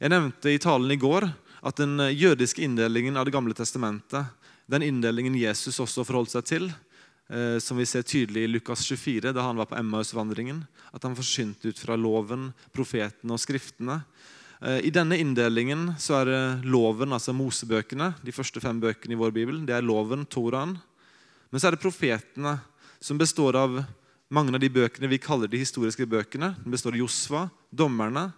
Jeg 0.00 0.14
nevnte 0.14 0.54
i 0.54 0.62
talen 0.62 0.94
i 0.94 1.00
går 1.00 1.26
at 1.66 1.82
den 1.82 1.98
eh, 2.00 2.14
jødiske 2.14 2.62
inndelingen 2.64 3.18
av 3.20 3.26
Det 3.26 3.34
gamle 3.34 3.56
testamentet 3.56 4.39
den 4.70 4.86
inndelingen 4.86 5.34
Jesus 5.34 5.80
også 5.82 6.04
forholdt 6.06 6.34
seg 6.36 6.46
til, 6.46 6.68
eh, 7.28 7.58
som 7.58 7.78
vi 7.80 7.86
ser 7.88 8.06
tydelig 8.06 8.44
i 8.46 8.50
Lukas 8.50 8.84
24, 8.86 9.32
da 9.34 9.42
han 9.42 9.58
var 9.58 9.66
på 9.70 9.78
Emmaus-vandringen. 9.78 10.62
At 10.94 11.02
han 11.06 11.16
forsynte 11.18 11.72
ut 11.72 11.80
fra 11.80 11.98
loven, 11.98 12.52
profetene 12.74 13.34
og 13.34 13.42
skriftene. 13.42 14.00
Eh, 14.62 14.86
I 14.86 14.94
denne 14.94 15.18
inndelingen 15.18 15.96
så 15.98 16.20
er 16.22 16.62
loven, 16.62 17.10
altså 17.16 17.34
Mosebøkene, 17.34 18.14
de 18.22 18.34
første 18.34 18.62
fem 18.62 18.78
bøkene 18.80 19.16
i 19.16 19.20
vår 19.20 19.34
bibel. 19.34 19.64
Det 19.66 19.74
er 19.74 19.86
loven, 19.86 20.26
Toraen. 20.26 20.78
Men 21.50 21.60
så 21.60 21.68
er 21.68 21.74
det 21.74 21.82
profetene, 21.82 22.60
som 23.00 23.18
består 23.18 23.56
av 23.58 23.80
mange 24.30 24.54
av 24.54 24.60
de 24.62 24.70
bøkene 24.70 25.08
vi 25.10 25.18
kaller 25.18 25.50
de 25.50 25.58
historiske 25.58 26.06
bøkene. 26.06 26.54
Den 26.62 26.70
består 26.70 26.94
av 26.94 27.02
Josva, 27.02 27.48
dommerne, 27.74 28.28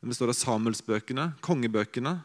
den 0.00 0.12
består 0.12 0.30
av 0.30 0.38
Samuelsbøkene, 0.38 1.32
kongebøkene. 1.42 2.20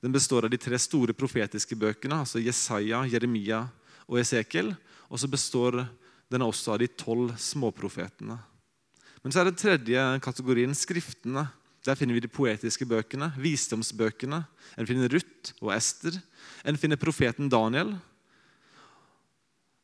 Den 0.00 0.12
består 0.12 0.46
av 0.46 0.50
de 0.50 0.58
tre 0.60 0.78
store 0.80 1.12
profetiske 1.12 1.76
bøkene, 1.76 2.22
altså 2.22 2.40
Jesaja, 2.40 3.02
Jeremia 3.10 3.66
og 4.08 4.20
Esekiel. 4.22 4.72
Og 5.10 5.20
så 5.20 5.28
består 5.28 5.82
den 6.30 6.44
også 6.46 6.74
av 6.74 6.80
de 6.80 6.88
tolv 6.88 7.34
småprofetene. 7.36 8.38
Men 9.20 9.32
så 9.32 9.42
er 9.42 9.50
den 9.50 9.58
tredje 9.60 10.04
kategorien 10.24 10.76
skriftene. 10.76 11.48
Der 11.84 11.96
finner 11.96 12.16
vi 12.16 12.22
de 12.24 12.32
poetiske 12.32 12.86
bøkene, 12.88 13.30
visdomsbøkene. 13.40 14.40
En 14.80 14.88
finner 14.88 15.12
Ruth 15.12 15.52
og 15.60 15.74
Ester. 15.74 16.16
En 16.64 16.78
finner 16.80 17.00
profeten 17.00 17.50
Daniel. 17.52 17.94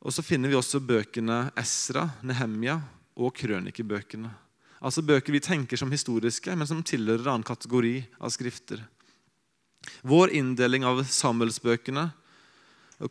Og 0.01 0.15
så 0.15 0.25
finner 0.25 0.53
vi 0.53 0.57
også 0.57 0.81
bøkene 0.81 1.51
Esra, 1.59 2.07
Nehemia 2.25 2.79
og 3.17 3.33
krønikebøkene. 3.37 4.31
Altså 4.81 5.03
bøker 5.03 5.33
vi 5.33 5.41
tenker 5.41 5.81
som 5.81 5.91
historiske, 5.93 6.53
men 6.53 6.69
som 6.69 6.85
tilhører 6.85 7.25
en 7.25 7.33
annen 7.39 7.49
kategori 7.49 7.97
av 8.21 8.33
skrifter. 8.33 8.85
Vår 10.07 10.33
inndeling 10.37 10.87
av 10.87 11.03
Samuelsbøkene, 11.09 12.11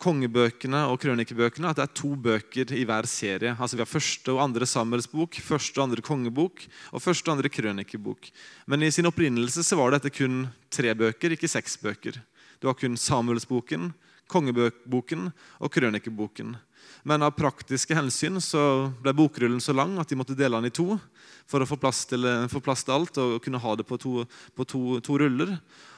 kongebøkene 0.02 0.80
og 0.90 0.98
krønikebøkene 1.04 1.70
at 1.70 1.78
det 1.78 1.84
er 1.86 1.98
to 2.00 2.16
bøker 2.18 2.72
i 2.74 2.86
hver 2.90 3.06
serie. 3.10 3.54
Altså 3.54 3.78
Vi 3.78 3.84
har 3.84 3.90
første 3.90 4.34
og 4.34 4.42
andre 4.48 4.66
Samuelsbok, 4.66 5.38
første 5.46 5.78
og 5.80 5.90
andre 5.90 6.06
kongebok 6.06 6.64
og 6.92 7.04
første 7.04 7.30
og 7.30 7.38
andre 7.38 7.52
krønikebok. 7.54 8.32
Men 8.66 8.84
i 8.84 8.92
sin 8.92 9.06
opprinnelse 9.06 9.64
så 9.64 9.78
var 9.78 9.94
dette 9.94 10.14
kun 10.14 10.48
tre 10.74 10.96
bøker, 10.98 11.36
ikke 11.36 11.52
seks 11.52 11.78
bøker. 11.78 12.18
Det 12.18 12.66
var 12.66 12.78
kun 12.80 12.98
Samuelsboken, 12.98 13.92
kongebøkboken 14.32 15.30
og 15.62 15.72
krønikeboken. 15.72 16.56
Men 17.06 17.22
av 17.22 17.36
praktiske 17.38 17.94
hensyn 17.94 18.40
så 18.42 18.90
ble 19.04 19.12
bokrullen 19.14 19.60
så 19.62 19.76
lang 19.78 19.94
at 20.02 20.10
de 20.10 20.18
måtte 20.18 20.34
dele 20.34 20.58
den 20.58 20.72
i 20.72 20.74
to 20.74 20.96
for 21.46 21.62
å 21.62 21.68
få 21.70 21.78
plass 21.78 22.00
til, 22.10 22.26
få 22.50 22.62
plass 22.66 22.82
til 22.82 22.96
alt 22.96 23.20
og 23.22 23.36
kunne 23.46 23.60
ha 23.62 23.74
det 23.78 23.84
på 23.86 24.00
to, 24.02 24.24
på 24.58 24.66
to, 24.66 24.80
to 25.06 25.18
ruller. 25.22 25.52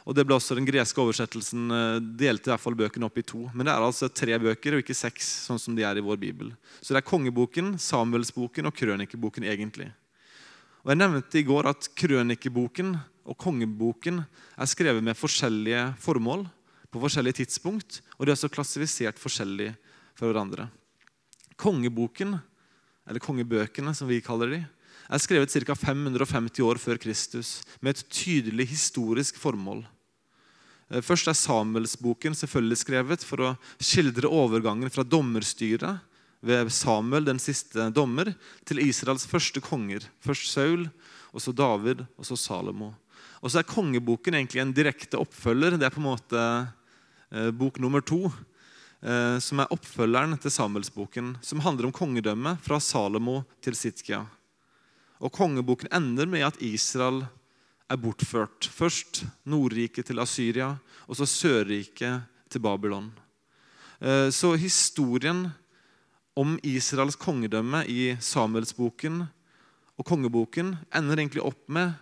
Og 0.03 0.15
det 0.15 0.25
ble 0.27 0.35
også 0.35 0.57
Den 0.57 0.67
greske 0.67 0.99
oversettelsen 0.99 1.71
eh, 1.71 1.99
delte 2.19 2.49
i 2.49 2.51
hvert 2.51 2.63
fall 2.63 2.75
bøkene 2.75 3.07
opp 3.07 3.19
i 3.19 3.23
to. 3.23 3.45
Men 3.53 3.69
det 3.69 3.71
er 3.71 3.85
altså 3.85 4.09
tre 4.11 4.35
bøker 4.43 4.75
og 4.75 4.83
ikke 4.83 4.95
seks, 4.95 5.29
sånn 5.47 5.61
som 5.63 5.77
de 5.77 5.85
er 5.87 5.99
i 5.99 6.03
vår 6.03 6.19
bibel. 6.19 6.49
Så 6.81 6.91
det 6.91 6.99
er 6.99 7.07
kongeboken, 7.07 7.77
Samuelsboken 7.79 8.67
og 8.67 8.75
krønikeboken 8.75 9.47
egentlig. 9.47 9.87
Og 10.83 10.91
Jeg 10.91 10.99
nevnte 10.99 11.39
i 11.39 11.45
går 11.47 11.69
at 11.71 11.87
krønikeboken 11.95 12.97
og 13.27 13.37
kongeboken 13.39 14.19
er 14.55 14.71
skrevet 14.71 15.03
med 15.03 15.19
forskjellige 15.19 15.85
formål 16.03 16.43
på 16.91 17.03
forskjellige 17.03 17.45
tidspunkt, 17.45 18.01
og 18.15 18.25
de 18.25 18.31
er 18.31 18.37
også 18.37 18.51
klassifisert 18.51 19.19
forskjellig 19.19 19.73
fra 20.15 20.27
hverandre. 20.27 20.67
Kongeboken, 21.57 22.37
eller 23.07 23.23
kongebøkene 23.23 23.93
som 23.97 24.09
vi 24.09 24.21
kaller 24.23 24.51
de, 24.53 24.63
er 25.07 25.21
skrevet 25.23 25.53
ca. 25.53 25.75
550 25.75 26.63
år 26.67 26.79
før 26.81 26.99
Kristus 26.99 27.61
med 27.79 27.95
et 27.95 28.07
tydelig 28.11 28.67
historisk 28.73 29.37
formål. 29.39 29.85
Eh, 30.91 31.01
først 31.03 31.29
er 31.31 31.37
Samuelsboken 31.37 32.35
selvfølgelig 32.37 32.81
skrevet 32.83 33.25
for 33.25 33.43
å 33.43 33.55
skildre 33.79 34.29
overgangen 34.31 34.91
fra 34.93 35.05
dommerstyret 35.07 36.03
ved 36.47 36.69
Samuel, 36.71 37.25
den 37.25 37.39
siste 37.41 37.89
dommer, 37.95 38.33
til 38.67 38.83
Israels 38.83 39.25
første 39.27 39.63
konger. 39.63 40.05
Først 40.23 40.51
Saul, 40.51 40.87
og 41.33 41.43
så 41.43 41.53
David, 41.55 42.05
og 42.17 42.27
så 42.27 42.37
Salomo. 42.39 42.93
Og 43.41 43.51
så 43.51 43.61
er 43.61 43.69
Kongeboken 43.69 44.37
egentlig 44.37 44.61
en 44.63 44.75
direkte 44.75 45.19
oppfølger. 45.19 45.77
Det 45.77 45.87
er 45.87 45.93
på 45.93 46.01
en 46.01 46.09
måte 46.09 46.43
eh, 47.31 47.49
bok 47.55 47.79
nummer 47.83 48.03
to, 48.03 48.27
som 48.97 49.59
er 49.61 49.69
oppfølgeren 49.71 50.33
til 50.41 50.49
Samuelsboken, 50.49 51.35
som 51.45 51.59
handler 51.61 51.85
om 51.85 51.93
kongedømmet 51.93 52.63
fra 52.65 52.79
Salomo 52.81 53.43
til 53.61 53.75
Sitkia. 53.77 54.23
Og 55.21 55.33
Kongeboken 55.33 55.89
ender 55.93 56.25
med 56.29 56.45
at 56.47 56.57
Israel 56.61 57.23
er 57.89 57.99
bortført. 58.01 58.67
Først 58.67 59.23
Nordriket 59.45 60.09
til 60.09 60.19
Asyria, 60.19 60.75
og 61.07 61.15
så 61.17 61.25
Sørriket 61.25 62.25
til 62.49 62.61
Babylon. 62.61 63.11
Eh, 64.01 64.29
så 64.29 64.55
historien 64.55 65.47
om 66.37 66.59
Israels 66.63 67.15
kongedømme 67.15 67.85
i 67.89 68.15
Samuelsboken 68.19 69.23
og 69.97 70.05
kongeboken 70.05 70.75
ender 70.93 71.17
egentlig 71.17 71.41
opp 71.41 71.63
med 71.69 71.95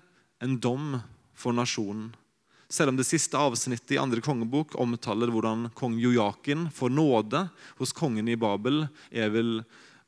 en 0.44 0.58
dom 0.60 1.00
for 1.36 1.56
nasjonen. 1.56 2.12
Selv 2.76 2.92
om 2.92 2.98
det 3.00 3.08
siste 3.08 3.40
avsnittet 3.40 3.94
i 3.96 4.00
andre 4.02 4.20
kongebok 4.24 4.74
omtaler 4.84 5.32
hvordan 5.32 5.70
kong 5.78 5.94
Jojakin 6.02 6.68
får 6.76 6.92
nåde 6.92 7.46
hos 7.80 7.94
kongen 7.96 8.28
i 8.28 8.36
Babel, 8.36 8.84
Evel 9.16 9.62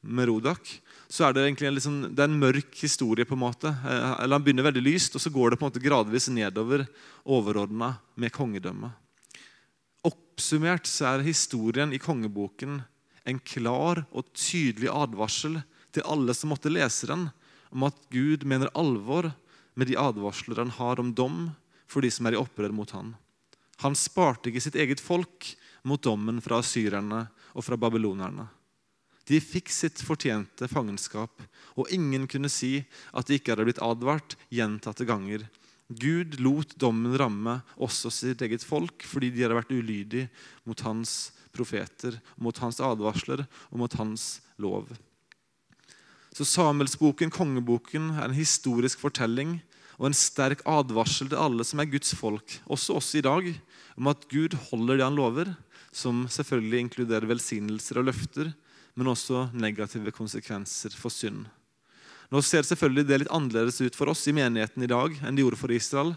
Merodak, 0.03 0.67
så 1.07 1.23
er 1.23 1.35
det 1.35 1.45
egentlig 1.45 1.69
en, 1.69 1.77
liksom, 1.77 1.95
det 2.11 2.25
er 2.25 2.27
en 2.27 2.41
mørk 2.41 2.75
historie. 2.81 3.25
på 3.25 3.37
en 3.37 3.45
måte. 3.45 3.71
Eh, 3.71 4.11
eller 4.23 4.35
Han 4.35 4.43
begynner 4.43 4.67
veldig 4.67 4.83
lyst, 4.83 5.15
og 5.15 5.23
så 5.23 5.31
går 5.31 5.51
det 5.51 5.59
på 5.59 5.63
en 5.65 5.71
måte 5.71 5.83
gradvis 5.83 6.27
nedover 6.27 6.83
overordna 7.23 7.93
med 8.15 8.33
kongedømmet. 8.35 8.91
Oppsummert 10.03 10.89
så 10.91 11.13
er 11.13 11.23
historien 11.23 11.93
i 11.95 12.01
kongeboken 12.03 12.81
en 13.27 13.39
klar 13.39 14.03
og 14.11 14.27
tydelig 14.35 14.91
advarsel 14.91 15.61
til 15.95 16.03
alle 16.03 16.35
som 16.35 16.51
måtte 16.51 16.71
lese 16.71 17.07
den, 17.07 17.29
om 17.71 17.87
at 17.87 17.95
Gud 18.11 18.43
mener 18.43 18.75
alvor 18.75 19.31
med 19.75 19.87
de 19.87 19.95
advarsler 19.99 20.59
han 20.59 20.75
har 20.75 20.99
om 20.99 21.13
dom 21.15 21.39
for 21.87 22.03
de 22.03 22.11
som 22.13 22.27
er 22.27 22.37
i 22.37 22.41
opprør 22.41 22.73
mot 22.75 22.91
han. 22.95 23.13
Han 23.83 23.95
sparte 23.97 24.49
ikke 24.49 24.63
sitt 24.63 24.77
eget 24.79 25.01
folk 25.03 25.51
mot 25.87 26.01
dommen 26.03 26.41
fra 26.43 26.61
asyrerne 26.63 27.27
og 27.53 27.65
fra 27.65 27.77
babylonerne. 27.79 28.47
De 29.27 29.39
fikk 29.43 29.69
sitt 29.73 29.99
fortjente 30.07 30.69
fangenskap, 30.71 31.41
og 31.75 31.91
ingen 31.91 32.29
kunne 32.31 32.49
si 32.51 32.79
at 33.11 33.27
de 33.27 33.37
ikke 33.37 33.53
hadde 33.53 33.65
blitt 33.67 33.83
advart 33.83 34.37
gjentatte 34.53 35.07
ganger. 35.07 35.43
Gud 35.87 36.39
lot 36.43 36.73
dommen 36.79 37.15
ramme 37.19 37.59
også 37.75 38.11
sitt 38.11 38.41
eget 38.43 38.63
folk 38.67 39.03
fordi 39.07 39.31
de 39.31 39.43
hadde 39.43 39.55
vært 39.55 39.71
ulydige 39.71 40.29
mot 40.67 40.79
hans 40.83 41.33
profeter, 41.55 42.17
mot 42.35 42.55
hans 42.63 42.79
advarsler 42.83 43.45
og 43.71 43.77
mot 43.83 43.99
hans 43.99 44.37
lov. 44.59 44.89
Så 46.35 46.45
Samuelsboken, 46.45 47.31
kongeboken, 47.33 48.11
er 48.13 48.27
en 48.27 48.37
historisk 48.37 49.01
fortelling 49.01 49.57
og 49.97 50.09
en 50.09 50.17
sterk 50.17 50.61
advarsel 50.69 51.31
til 51.31 51.41
alle 51.41 51.65
som 51.65 51.81
er 51.81 51.89
Guds 51.89 52.13
folk, 52.17 52.59
også 52.69 52.99
oss 52.99 53.09
i 53.17 53.23
dag, 53.25 53.49
om 53.97 54.09
at 54.11 54.27
Gud 54.29 54.53
holder 54.69 54.99
det 54.99 55.07
han 55.07 55.17
lover, 55.17 55.53
som 55.91 56.27
selvfølgelig 56.29 56.83
inkluderer 56.85 57.29
velsignelser 57.29 58.01
og 58.01 58.11
løfter, 58.11 58.51
men 58.97 59.09
også 59.09 59.47
negative 59.57 60.13
konsekvenser 60.13 60.93
for 60.97 61.13
synd. 61.13 61.45
Nå 62.29 62.41
ser 62.43 62.65
selvfølgelig 62.67 63.07
det 63.07 63.19
litt 63.23 63.33
annerledes 63.33 63.79
ut 63.81 63.97
for 63.97 64.11
oss 64.11 64.25
i 64.27 64.35
menigheten 64.35 64.83
i 64.83 64.89
dag 64.91 65.13
enn 65.23 65.37
det 65.37 65.45
gjorde 65.45 65.59
for 65.61 65.73
Israel. 65.73 66.13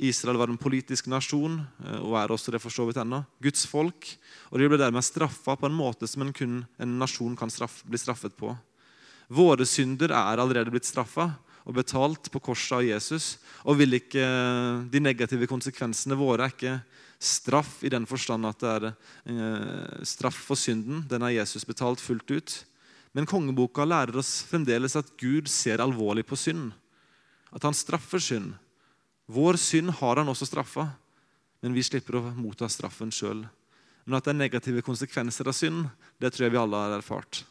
Israel 0.00 0.38
var 0.40 0.50
en 0.50 0.58
politisk 0.58 1.06
nasjon, 1.12 1.60
eh, 1.84 2.00
og 2.00 2.16
er 2.18 2.32
også 2.34 2.54
det 2.54 2.62
for 2.62 2.74
så 2.74 2.86
vidt 2.88 2.98
ennå. 2.98 3.20
Guds 3.44 3.66
folk. 3.70 4.08
Og 4.50 4.58
de 4.58 4.70
ble 4.70 4.80
dermed 4.80 5.04
straffa 5.06 5.54
på 5.58 5.68
en 5.68 5.76
måte 5.76 6.08
som 6.10 6.24
en, 6.24 6.32
kun, 6.34 6.62
en 6.80 6.96
nasjon 6.98 7.36
kan 7.38 7.52
straff, 7.52 7.82
bli 7.86 8.00
straffet 8.00 8.34
på. 8.38 8.50
Våre 9.30 9.66
synder 9.68 10.10
er 10.10 10.40
allerede 10.40 10.72
blitt 10.72 10.88
straffa 10.88 11.30
og 11.64 11.76
betalt 11.78 12.28
på 12.32 12.42
korset 12.44 12.76
av 12.78 12.84
Jesus. 12.84 13.38
Og 13.64 13.78
vil 13.80 13.96
ikke, 13.96 14.24
de 14.92 15.00
negative 15.00 15.48
konsekvensene 15.48 16.18
våre 16.18 16.46
er 16.46 16.54
ikke 16.54 16.76
straff 17.24 17.78
i 17.84 17.92
den 17.92 18.04
forstand 18.08 18.44
at 18.48 18.60
det 18.60 18.72
er 18.72 18.86
eh, 18.90 20.02
straff 20.04 20.38
for 20.50 20.60
synden. 20.60 21.04
Den 21.08 21.24
har 21.24 21.32
Jesus 21.32 21.64
betalt 21.64 22.02
fullt 22.04 22.30
ut. 22.34 22.56
Men 23.14 23.28
kongeboka 23.30 23.86
lærer 23.86 24.18
oss 24.18 24.42
fremdeles 24.48 24.96
at 24.98 25.12
Gud 25.20 25.48
ser 25.48 25.80
alvorlig 25.80 26.26
på 26.26 26.36
synd. 26.36 26.72
At 27.54 27.64
han 27.64 27.76
straffer 27.76 28.20
synd. 28.20 28.52
Vår 29.30 29.56
synd 29.56 29.94
har 30.02 30.20
han 30.20 30.28
også 30.28 30.50
straffa, 30.50 30.88
men 31.64 31.72
vi 31.72 31.84
slipper 31.86 32.18
å 32.18 32.26
motta 32.36 32.68
straffen 32.68 33.12
sjøl. 33.14 33.46
Men 34.04 34.18
at 34.18 34.26
det 34.26 34.34
er 34.34 34.42
negative 34.42 34.82
konsekvenser 34.84 35.48
av 35.48 35.56
synd, 35.56 35.86
det 36.20 36.34
tror 36.34 36.44
jeg 36.44 36.52
vi 36.52 36.60
alle 36.60 36.82
har 36.82 36.98
erfart. 36.98 37.44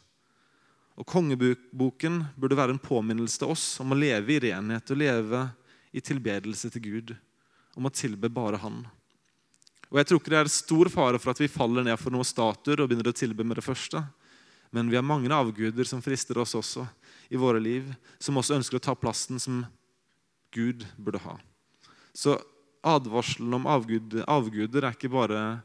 Og 1.00 1.08
Kongeboken 1.10 2.20
burde 2.38 2.58
være 2.58 2.76
en 2.76 2.82
påminnelse 2.82 3.42
til 3.42 3.54
oss 3.54 3.66
om 3.82 3.94
å 3.94 3.98
leve 3.98 4.36
i 4.36 4.42
renhet 4.44 4.92
og 4.94 5.00
leve 5.00 5.46
i 5.94 6.02
tilbedelse 6.02 6.70
til 6.74 6.84
Gud, 6.84 7.16
om 7.78 7.90
å 7.90 7.94
tilbe 7.94 8.30
bare 8.30 8.60
Han. 8.62 8.84
Og 9.94 10.00
Jeg 10.00 10.10
tror 10.10 10.22
ikke 10.22 10.34
det 10.34 10.40
er 10.42 10.50
stor 10.50 10.90
fare 10.90 11.20
for 11.22 11.34
at 11.34 11.42
vi 11.42 11.52
faller 11.52 11.86
ned 11.86 11.98
for 12.02 12.14
noen 12.14 12.26
statuer 12.26 12.82
og 12.82 12.90
begynner 12.90 13.12
å 13.12 13.18
tilbe 13.18 13.46
med 13.46 13.60
det 13.60 13.66
første. 13.66 14.02
Men 14.74 14.90
vi 14.90 14.98
har 14.98 15.06
mange 15.06 15.30
avguder 15.30 15.86
som 15.86 16.02
frister 16.02 16.40
oss 16.42 16.56
også 16.58 16.88
i 17.30 17.38
våre 17.38 17.62
liv, 17.62 17.92
som 18.18 18.38
også 18.42 18.58
ønsker 18.58 18.80
å 18.80 18.86
ta 18.90 18.96
plassen 18.98 19.38
som 19.42 19.62
Gud 20.54 20.86
burde 20.98 21.22
ha. 21.22 21.38
Så 22.14 22.40
advarselen 22.82 23.54
om 23.54 23.70
avgud, 23.70 24.18
avguder 24.26 24.86
er 24.86 24.98
ikke 24.98 25.14
bare 25.14 25.62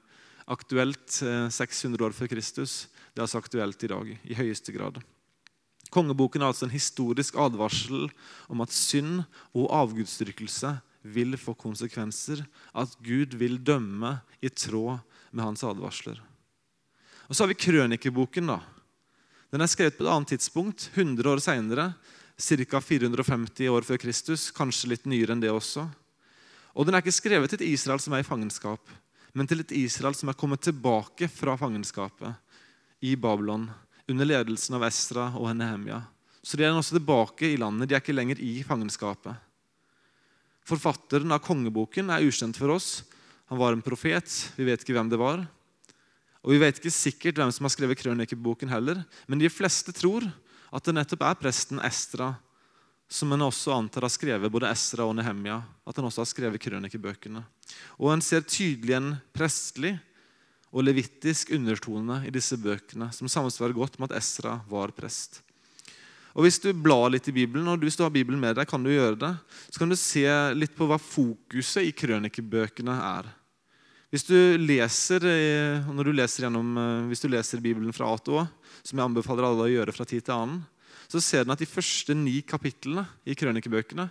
aktuelt 0.48 1.08
600 1.08 1.96
eh, 1.96 2.04
år 2.04 2.16
før 2.16 2.30
Kristus. 2.36 2.82
Det 3.12 3.20
er 3.20 3.26
altså 3.26 3.40
aktuelt 3.40 3.84
i 3.84 3.90
dag 3.96 4.12
i 4.12 4.36
høyeste 4.36 4.76
grad. 4.76 5.00
Kongeboken 5.94 6.42
er 6.42 6.50
altså 6.50 6.66
en 6.66 6.74
historisk 6.74 7.36
advarsel 7.40 8.08
om 8.48 8.60
at 8.64 8.74
synd 8.74 9.22
og 9.56 9.70
avgudsdyrkelse 9.72 10.74
vil 11.08 11.36
få 11.40 11.54
konsekvenser, 11.56 12.42
at 12.74 12.96
Gud 13.04 13.36
vil 13.40 13.56
dømme 13.64 14.18
i 14.42 14.50
tråd 14.52 14.98
med 15.32 15.44
hans 15.44 15.64
advarsler. 15.64 16.20
Og 17.28 17.36
Så 17.36 17.44
har 17.44 17.48
vi 17.48 17.54
krønikeboken. 17.54 18.46
da. 18.46 18.60
Den 19.52 19.60
er 19.60 19.66
skrevet 19.66 19.96
på 19.96 20.04
et 20.04 20.10
annet 20.10 20.28
tidspunkt, 20.28 20.90
100 20.94 21.28
år 21.28 21.40
seinere, 21.40 21.94
ca. 22.38 22.80
450 22.80 23.68
år 23.68 23.82
før 23.82 23.96
Kristus, 23.96 24.50
kanskje 24.50 24.88
litt 24.88 25.06
nyere 25.06 25.32
enn 25.32 25.40
det 25.40 25.50
også. 25.50 25.88
Og 26.74 26.86
Den 26.86 26.94
er 26.94 27.02
ikke 27.02 27.12
skrevet 27.12 27.50
til 27.50 27.62
et 27.62 27.72
Israel 27.72 28.00
som 28.00 28.12
er 28.12 28.20
i 28.20 28.28
fangenskap, 28.28 28.80
men 29.34 29.46
til 29.46 29.60
et 29.60 29.72
Israel 29.72 30.14
som 30.14 30.28
er 30.28 30.38
kommet 30.38 30.60
tilbake 30.60 31.28
fra 31.28 31.56
fangenskapet 31.56 32.34
i 33.00 33.16
Babylon 33.16 33.70
under 34.08 34.28
ledelsen 34.28 34.78
av 34.78 34.86
Estra 34.88 35.28
og 35.36 35.50
Nehemia. 35.56 36.00
Så 36.42 36.56
de 36.56 36.64
er 36.64 36.72
også 36.72 36.96
tilbake 36.96 37.50
i 37.50 37.58
landet. 37.60 37.90
De 37.90 37.96
er 37.96 38.02
ikke 38.02 38.16
lenger 38.16 38.40
i 38.40 38.62
fangenskapet. 38.64 39.36
Forfatteren 40.68 41.32
av 41.32 41.42
kongeboken 41.44 42.12
er 42.12 42.24
ukjent 42.24 42.56
for 42.60 42.72
oss. 42.72 43.02
Han 43.52 43.60
var 43.60 43.76
en 43.76 43.84
profet. 43.84 44.28
Vi 44.56 44.66
vet 44.68 44.84
ikke 44.84 44.96
hvem 44.96 45.10
det 45.12 45.20
var. 45.20 45.44
Og 46.44 46.54
Vi 46.54 46.60
vet 46.62 46.78
ikke 46.80 46.94
sikkert 46.94 47.40
hvem 47.40 47.52
som 47.52 47.66
har 47.66 47.74
skrevet 47.74 47.98
krønikeboken 48.00 48.70
heller, 48.70 49.02
men 49.26 49.40
de 49.40 49.50
fleste 49.52 49.92
tror 49.92 50.24
at 50.72 50.84
det 50.86 50.94
nettopp 50.94 51.24
er 51.26 51.40
presten 51.40 51.80
Estra 51.84 52.36
som 53.08 53.32
en 53.32 53.46
også 53.46 53.72
antar 53.72 54.04
har 54.04 54.12
skrevet 54.12 54.52
både 54.52 54.68
Esra 54.68 55.06
og 55.08 55.16
Nehemia. 55.16 55.62
At 55.88 55.96
han 55.96 56.04
også 56.04 56.22
har 56.22 56.28
skrevet 56.28 56.60
krønikebøkene. 56.60 57.40
Og 57.96 58.12
En 58.12 58.22
ser 58.24 58.44
tydelig 58.44 58.94
en 58.96 59.14
prestlig 59.32 59.96
og 60.68 60.84
levittisk 60.84 61.52
undertone 61.56 62.22
i 62.28 62.32
disse 62.32 62.58
bøkene, 62.60 63.10
som 63.14 63.30
samsvarer 63.30 63.76
godt 63.76 63.96
med 63.98 64.10
at 64.10 64.20
Esra 64.20 64.58
var 64.68 64.92
prest. 64.96 65.40
Og 66.36 66.44
Hvis 66.44 66.60
du 66.62 66.70
blar 66.76 67.08
litt 67.10 67.26
i 67.30 67.34
Bibelen, 67.34 67.66
og 67.66 67.82
hvis 67.82 67.96
du 67.98 68.04
har 68.04 68.12
Bibelen 68.14 68.38
med 68.38 68.54
deg, 68.54 68.68
kan 68.68 68.82
du 68.84 68.92
gjøre 68.92 69.16
det, 69.18 69.32
så 69.72 69.80
kan 69.80 69.90
du 69.90 69.96
se 69.98 70.24
litt 70.54 70.76
på 70.76 70.86
hva 70.86 71.00
fokuset 71.00 71.88
i 71.88 71.94
krønikebøkene 71.96 72.94
er. 72.94 73.32
Hvis 74.12 74.24
du 74.28 74.36
leser, 74.60 75.24
eh, 75.26 75.82
du 75.82 76.12
leser 76.12 76.46
gjennom, 76.46 76.76
eh, 76.78 77.08
hvis 77.10 77.20
du 77.20 77.28
leser 77.28 77.60
Bibelen 77.60 77.92
fra 77.92 78.12
A 78.12 78.16
til 78.16 78.38
Å, 78.38 78.48
som 78.82 78.96
jeg 78.96 79.04
anbefaler 79.04 79.44
alle 79.44 79.66
å 79.66 79.72
gjøre 79.72 79.92
fra 79.92 80.06
tid 80.06 80.24
til 80.24 80.36
annen, 80.36 80.62
så 81.08 81.20
ser 81.20 81.44
du 81.44 81.52
at 81.52 81.58
de 81.58 81.66
første 81.66 82.14
ni 82.14 82.40
kapitlene 82.42 83.06
i 83.26 83.34
krønikebøkene 83.34 84.08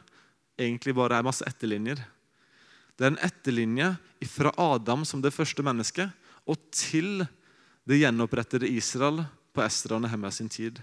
egentlig 0.58 0.94
bare 0.98 1.18
er 1.18 1.26
masse 1.26 1.46
etterlinjer. 1.46 2.02
Det 2.98 3.06
er 3.06 3.14
en 3.14 3.26
etterlinje 3.26 3.92
fra 4.26 4.52
Adam 4.58 5.06
som 5.06 5.22
det 5.22 5.34
første 5.34 5.64
mennesket 5.64 6.10
og 6.48 6.60
til 6.74 7.26
det 7.88 8.02
gjenopprettede 8.02 8.70
Israel 8.72 9.24
på 9.56 9.64
Esra 9.66 9.98
og 9.98 10.04
Nehemia 10.06 10.32
sin 10.34 10.50
tid. 10.52 10.80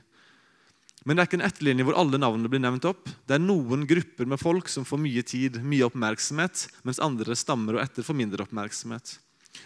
Men 1.04 1.16
det 1.16 1.22
er 1.22 1.28
ikke 1.28 1.38
en 1.42 1.46
etterlinje 1.46 1.84
hvor 1.84 1.98
alle 2.00 2.20
navnene 2.20 2.48
blir 2.48 2.62
nevnt 2.64 2.86
opp. 2.88 3.10
Det 3.28 3.36
er 3.36 3.42
noen 3.42 3.84
grupper 3.88 4.28
med 4.28 4.40
folk 4.40 4.70
som 4.72 4.86
får 4.88 5.02
mye 5.02 5.24
tid, 5.26 5.58
mye 5.60 5.84
oppmerksomhet, 5.84 6.64
mens 6.86 7.00
andre 7.04 7.36
stammer 7.36 7.76
og 7.76 7.84
etter 7.84 8.06
får 8.06 8.16
mindre 8.16 8.46
oppmerksomhet. 8.46 9.18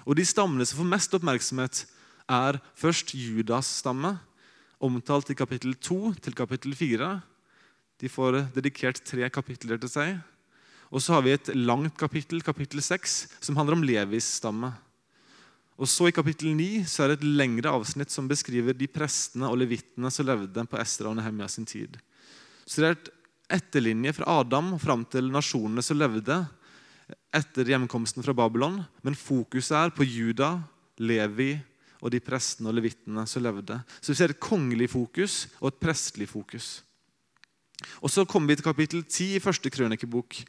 Og 0.02 0.18
De 0.18 0.26
stammene 0.26 0.66
som 0.66 0.82
får 0.82 0.90
mest 0.90 1.14
oppmerksomhet, 1.14 1.84
er 2.28 2.58
først 2.76 3.14
Judas 3.16 3.70
stamme, 3.80 4.18
omtalt 4.84 5.30
i 5.32 5.38
kapittel 5.38 5.72
2 5.74 6.12
til 6.26 6.34
kapittel 6.36 6.74
4. 6.76 7.06
De 8.02 8.10
får 8.10 8.42
dedikert 8.54 9.00
tre 9.06 9.30
kapitler 9.32 9.80
til 9.80 9.90
seg. 9.90 10.18
Og 10.92 11.02
så 11.02 11.16
har 11.16 11.24
vi 11.24 11.32
et 11.34 11.50
langt 11.56 11.96
kapittel, 12.00 12.42
kapittel 12.44 12.82
6, 12.84 13.16
som 13.40 13.56
handler 13.56 13.78
om 13.78 13.86
Levis 13.86 14.28
stamme. 14.38 14.74
Og 15.78 15.86
så 15.86 16.08
I 16.08 16.14
kapittel 16.14 16.50
9 16.58 16.82
så 16.90 17.04
er 17.04 17.12
det 17.12 17.20
et 17.20 17.28
lengre 17.38 17.70
avsnitt 17.70 18.10
som 18.10 18.26
beskriver 18.30 18.74
de 18.74 18.88
prestene 18.90 19.46
og 19.46 19.60
levittene 19.60 20.10
som 20.10 20.26
levde 20.26 20.64
på 20.66 20.78
Estra 20.82 21.12
og 21.12 21.18
Nehemia 21.20 21.46
sin 21.50 21.68
tid. 21.68 21.94
Så 22.66 22.82
Det 22.82 22.88
er 22.88 22.96
et 22.96 23.10
etterlinje 23.58 24.12
fra 24.18 24.40
Adam 24.40 24.74
fram 24.82 25.04
til 25.08 25.30
nasjonene 25.30 25.82
som 25.84 25.98
levde 25.98 26.42
etter 27.32 27.70
hjemkomsten 27.70 28.24
fra 28.26 28.34
Babylon. 28.34 28.82
Men 29.06 29.16
fokuset 29.16 29.76
er 29.78 29.94
på 29.94 30.04
Juda, 30.04 30.58
Levi 30.98 31.54
og 32.02 32.10
de 32.10 32.20
prestene 32.22 32.70
og 32.70 32.76
levittene 32.78 33.24
som 33.30 33.42
levde. 33.42 33.78
Så 34.00 34.12
vi 34.12 34.18
ser 34.18 34.34
et 34.34 34.42
kongelig 34.42 34.90
fokus 34.92 35.46
og 35.60 35.72
et 35.72 35.80
prestelig 35.82 36.28
fokus. 36.30 36.82
Og 38.02 38.10
Så 38.10 38.26
kommer 38.26 38.48
vi 38.48 38.56
til 38.56 38.66
kapittel 38.66 39.04
10 39.04 39.36
i 39.36 39.42
første 39.42 39.70
krønikebok. 39.70 40.42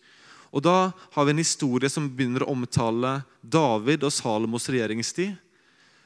Og 0.53 0.63
Da 0.63 0.91
har 1.13 1.25
vi 1.25 1.31
en 1.35 1.43
historie 1.43 1.89
som 1.89 2.09
begynner 2.09 2.43
å 2.45 2.53
omtale 2.53 3.23
David 3.41 4.03
og 4.03 4.13
Salomos 4.13 4.69
regjeringstid. 4.69 5.37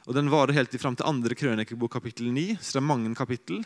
Og 0.06 0.14
Den 0.14 0.28
varer 0.28 0.52
helt 0.52 0.74
fram 0.80 0.96
til 0.96 1.06
andre 1.08 1.34
krønikebok, 1.34 1.92
kapittel 1.92 2.28
9. 2.28 2.58
Så 2.60 2.76
det 2.76 2.82
er 2.82 2.92
mange 2.92 3.14
kapittel. 3.16 3.64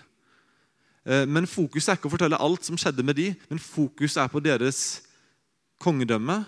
Eh, 1.05 1.27
men 1.27 1.47
Fokuset 1.47 1.93
er 1.95 1.99
ikke 1.99 2.11
å 2.11 2.15
fortelle 2.15 2.39
alt 2.39 2.65
som 2.65 2.79
skjedde 2.79 3.03
med 3.03 3.17
de, 3.17 3.33
men 3.51 3.59
fokuset 3.59 4.23
er 4.23 4.31
på 4.31 4.43
deres 4.45 5.03
kongedømme 5.83 6.45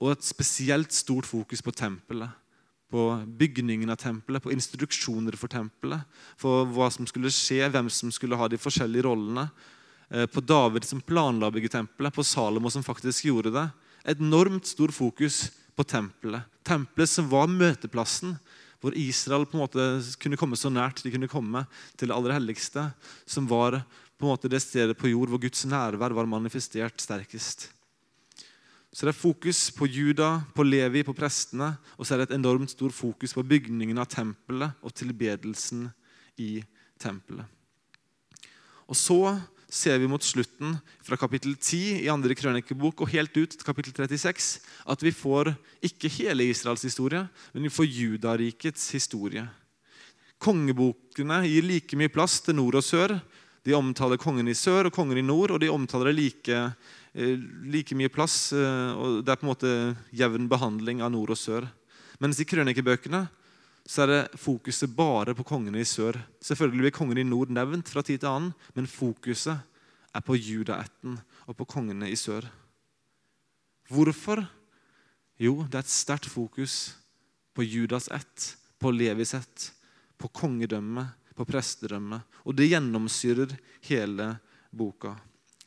og 0.00 0.12
et 0.12 0.24
spesielt 0.24 0.92
stort 0.92 1.26
fokus 1.26 1.62
på 1.64 1.74
tempelet. 1.74 2.30
På 2.92 3.10
bygningen 3.26 3.90
av 3.90 3.98
tempelet, 3.98 4.42
på 4.44 4.52
instruksjoner 4.54 5.36
for 5.36 5.50
tempelet, 5.50 6.04
for 6.38 6.68
hva 6.70 6.90
som 6.92 7.08
skulle 7.08 7.32
skje, 7.32 7.64
hvem 7.72 7.88
som 7.90 8.12
skulle 8.14 8.38
ha 8.38 8.48
de 8.48 8.60
forskjellige 8.60 9.06
rollene. 9.08 9.48
Eh, 10.10 10.26
på 10.26 10.40
David 10.40 10.84
som 10.84 11.00
planla 11.00 11.48
å 11.48 11.54
bygge 11.54 11.72
tempelet, 11.76 12.14
på 12.14 12.24
Salomo 12.26 12.70
som 12.70 12.84
faktisk 12.84 13.28
gjorde 13.28 13.54
det. 13.54 13.68
Et 14.04 14.20
enormt 14.20 14.66
stor 14.68 14.92
fokus 14.92 15.48
på 15.74 15.86
tempelet. 15.88 16.44
Tempelet 16.66 17.10
som 17.10 17.28
var 17.30 17.50
møteplassen 17.50 18.36
hvor 18.84 18.96
Israel 19.00 19.46
på 19.48 19.56
en 19.56 19.62
måte 19.64 19.84
kunne 20.20 20.36
komme 20.36 20.58
så 20.60 20.68
nært 20.68 21.00
de 21.00 21.12
kunne 21.14 21.30
komme 21.30 21.62
til 21.96 22.10
det 22.10 22.16
aller 22.16 22.34
helligste. 22.36 22.90
Som 23.24 23.48
var 23.48 23.80
på 24.18 24.26
en 24.26 24.34
måte 24.34 24.50
det 24.52 24.60
stedet 24.62 24.98
på 24.98 25.08
jord 25.08 25.32
hvor 25.32 25.40
Guds 25.40 25.64
nærvær 25.64 26.12
var 26.12 26.28
manifestert 26.28 27.00
sterkest. 27.00 27.70
Så 28.94 29.08
det 29.08 29.14
er 29.14 29.18
fokus 29.18 29.72
på 29.74 29.88
Juda, 29.90 30.44
på 30.54 30.62
Levi, 30.62 31.02
på 31.02 31.16
prestene. 31.16 31.72
Og 31.96 32.06
så 32.06 32.14
er 32.14 32.22
det 32.22 32.28
et 32.28 32.36
enormt 32.36 32.70
stor 32.70 32.92
fokus 32.94 33.32
på 33.34 33.42
bygningen 33.42 33.98
av 33.98 34.06
tempelet 34.12 34.76
og 34.84 34.94
tilbedelsen 34.94 35.88
i 36.38 36.60
tempelet. 37.00 37.48
Og 38.84 38.94
så 38.94 39.18
ser 39.74 39.98
vi 39.98 40.08
mot 40.08 40.22
slutten 40.22 40.76
fra 41.02 41.18
kapittel 41.18 41.56
10 41.56 42.04
i 42.04 42.10
andre 42.12 42.36
krønikebok 42.38 43.02
og 43.02 43.10
helt 43.10 43.34
ut 43.34 43.56
til 43.56 43.66
kapittel 43.66 43.94
36 43.96 44.62
at 44.90 45.02
vi 45.02 45.12
får 45.14 45.50
ikke 45.84 46.10
hele 46.20 46.46
Israels 46.46 46.84
historie, 46.86 47.24
men 47.52 47.66
vi 47.66 47.72
får 47.74 47.90
Judarikets 47.90 48.92
historie. 48.94 49.44
Kongebokene 50.38 51.42
gir 51.48 51.66
like 51.66 51.98
mye 51.98 52.12
plass 52.12 52.38
til 52.44 52.58
nord 52.58 52.78
og 52.78 52.86
sør. 52.86 53.16
De 53.64 53.74
omtaler 53.74 54.20
kongen 54.20 54.50
i 54.50 54.56
sør 54.56 54.90
og 54.90 54.94
kongen 54.94 55.18
i 55.18 55.24
nord, 55.24 55.54
og 55.54 55.62
de 55.62 55.72
omtaler 55.72 56.12
like, 56.14 56.58
eh, 57.14 57.38
like 57.64 57.96
mye 57.96 58.12
plass. 58.12 58.52
Eh, 58.52 58.90
og 58.92 59.24
Det 59.24 59.32
er 59.32 59.40
på 59.40 59.46
en 59.46 59.54
måte 59.54 59.96
jevn 60.12 60.48
behandling 60.48 61.00
av 61.02 61.10
nord 61.10 61.30
og 61.30 61.40
sør. 61.40 61.66
Mens 62.20 62.38
i 62.38 62.44
krønikebøkene 62.44 63.26
så 63.84 64.04
er 64.04 64.10
det 64.10 64.40
fokuset 64.40 64.92
bare 64.96 65.34
på 65.36 65.44
kongene 65.44 65.82
i 65.82 65.88
sør. 65.88 66.16
Selvfølgelig 66.40 66.86
blir 66.86 66.96
kongene 66.96 67.20
i 67.20 67.28
nord 67.28 67.52
nevnt 67.52 67.90
fra 67.92 68.02
tid 68.04 68.22
til 68.22 68.30
annen, 68.30 68.54
men 68.76 68.88
fokuset 68.88 69.60
er 70.14 70.24
på 70.24 70.36
judaætten 70.38 71.18
og 71.44 71.56
på 71.58 71.66
kongene 71.68 72.08
i 72.08 72.16
sør. 72.16 72.46
Hvorfor? 73.92 74.40
Jo, 75.36 75.66
det 75.68 75.80
er 75.80 75.84
et 75.84 75.92
sterkt 75.92 76.30
fokus 76.30 76.94
på 77.54 77.66
Judas 77.66 78.08
ett, 78.08 78.54
på 78.80 78.92
Levis 78.94 79.34
ett, 79.36 79.68
på 80.16 80.30
kongedømmet, 80.32 81.12
på 81.34 81.44
prestedømmet. 81.44 82.24
Og 82.46 82.56
det 82.56 82.70
gjennomsyrer 82.70 83.52
hele 83.90 84.30
boka. 84.72 85.12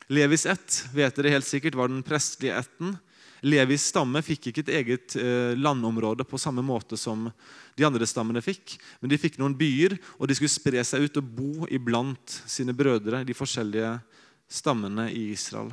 Levis 0.09 0.47
ett 0.47 0.85
vet 0.95 1.15
dere 1.19 1.35
helt 1.35 1.47
sikkert 1.47 1.75
var 1.75 1.91
den 1.91 2.05
prestelige 2.07 2.55
ætten 2.63 2.95
Levis 3.45 3.89
stamme 3.91 4.21
fikk 4.25 4.49
ikke 4.49 4.63
et 4.65 4.73
eget 4.79 5.15
eh, 5.21 5.53
landområde 5.57 6.25
på 6.25 6.39
samme 6.41 6.63
måte 6.65 6.97
som 6.97 7.27
de 7.77 7.85
andre 7.85 8.07
stammene 8.09 8.41
fikk. 8.41 8.77
Men 9.01 9.11
de 9.11 9.19
fikk 9.21 9.37
noen 9.41 9.57
byer, 9.57 9.97
og 10.17 10.29
de 10.29 10.37
skulle 10.37 10.53
spre 10.53 10.83
seg 10.87 11.05
ut 11.05 11.19
og 11.21 11.33
bo 11.37 11.67
iblant 11.69 12.39
sine 12.49 12.73
brødre, 12.73 13.21
de 13.27 13.37
forskjellige 13.37 13.97
stammene 14.49 15.09
i 15.13 15.29
Israel. 15.35 15.69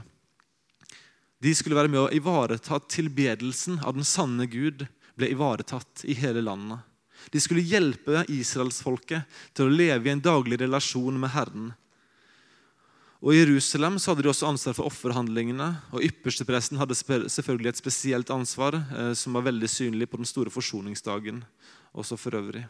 De 1.45 1.53
skulle 1.57 1.77
være 1.77 1.93
med 1.93 2.01
å 2.01 2.11
ivareta 2.15 2.79
tilbedelsen 2.89 3.81
av 3.85 3.97
den 3.97 4.07
sanne 4.09 4.47
Gud 4.49 4.87
ble 5.15 5.31
ivaretatt 5.33 6.05
i 6.09 6.17
hele 6.19 6.43
landet. 6.45 6.81
De 7.33 7.41
skulle 7.41 7.65
hjelpe 7.65 8.25
israelsfolket 8.33 9.25
til 9.57 9.69
å 9.69 9.73
leve 9.73 10.09
i 10.09 10.13
en 10.13 10.23
daglig 10.25 10.59
relasjon 10.61 11.17
med 11.21 11.33
Herren. 11.33 11.73
Og 13.25 13.33
I 13.33 13.39
Jerusalem 13.39 13.95
så 13.97 14.11
hadde 14.11 14.27
de 14.27 14.29
også 14.29 14.51
ansvar 14.51 14.75
for 14.77 14.85
offerhandlingene. 14.91 15.71
og 15.97 16.03
Ypperstepresten 16.05 16.77
hadde 16.77 16.95
selvfølgelig 17.33 17.71
et 17.71 17.81
spesielt 17.81 18.31
ansvar, 18.31 18.75
eh, 18.77 19.15
som 19.15 19.33
var 19.33 19.47
veldig 19.49 19.69
synlig 19.69 20.11
på 20.11 20.19
den 20.21 20.29
store 20.29 20.51
forsoningsdagen. 20.51 21.45
også 21.95 22.19
for 22.19 22.35
øvrig. 22.35 22.67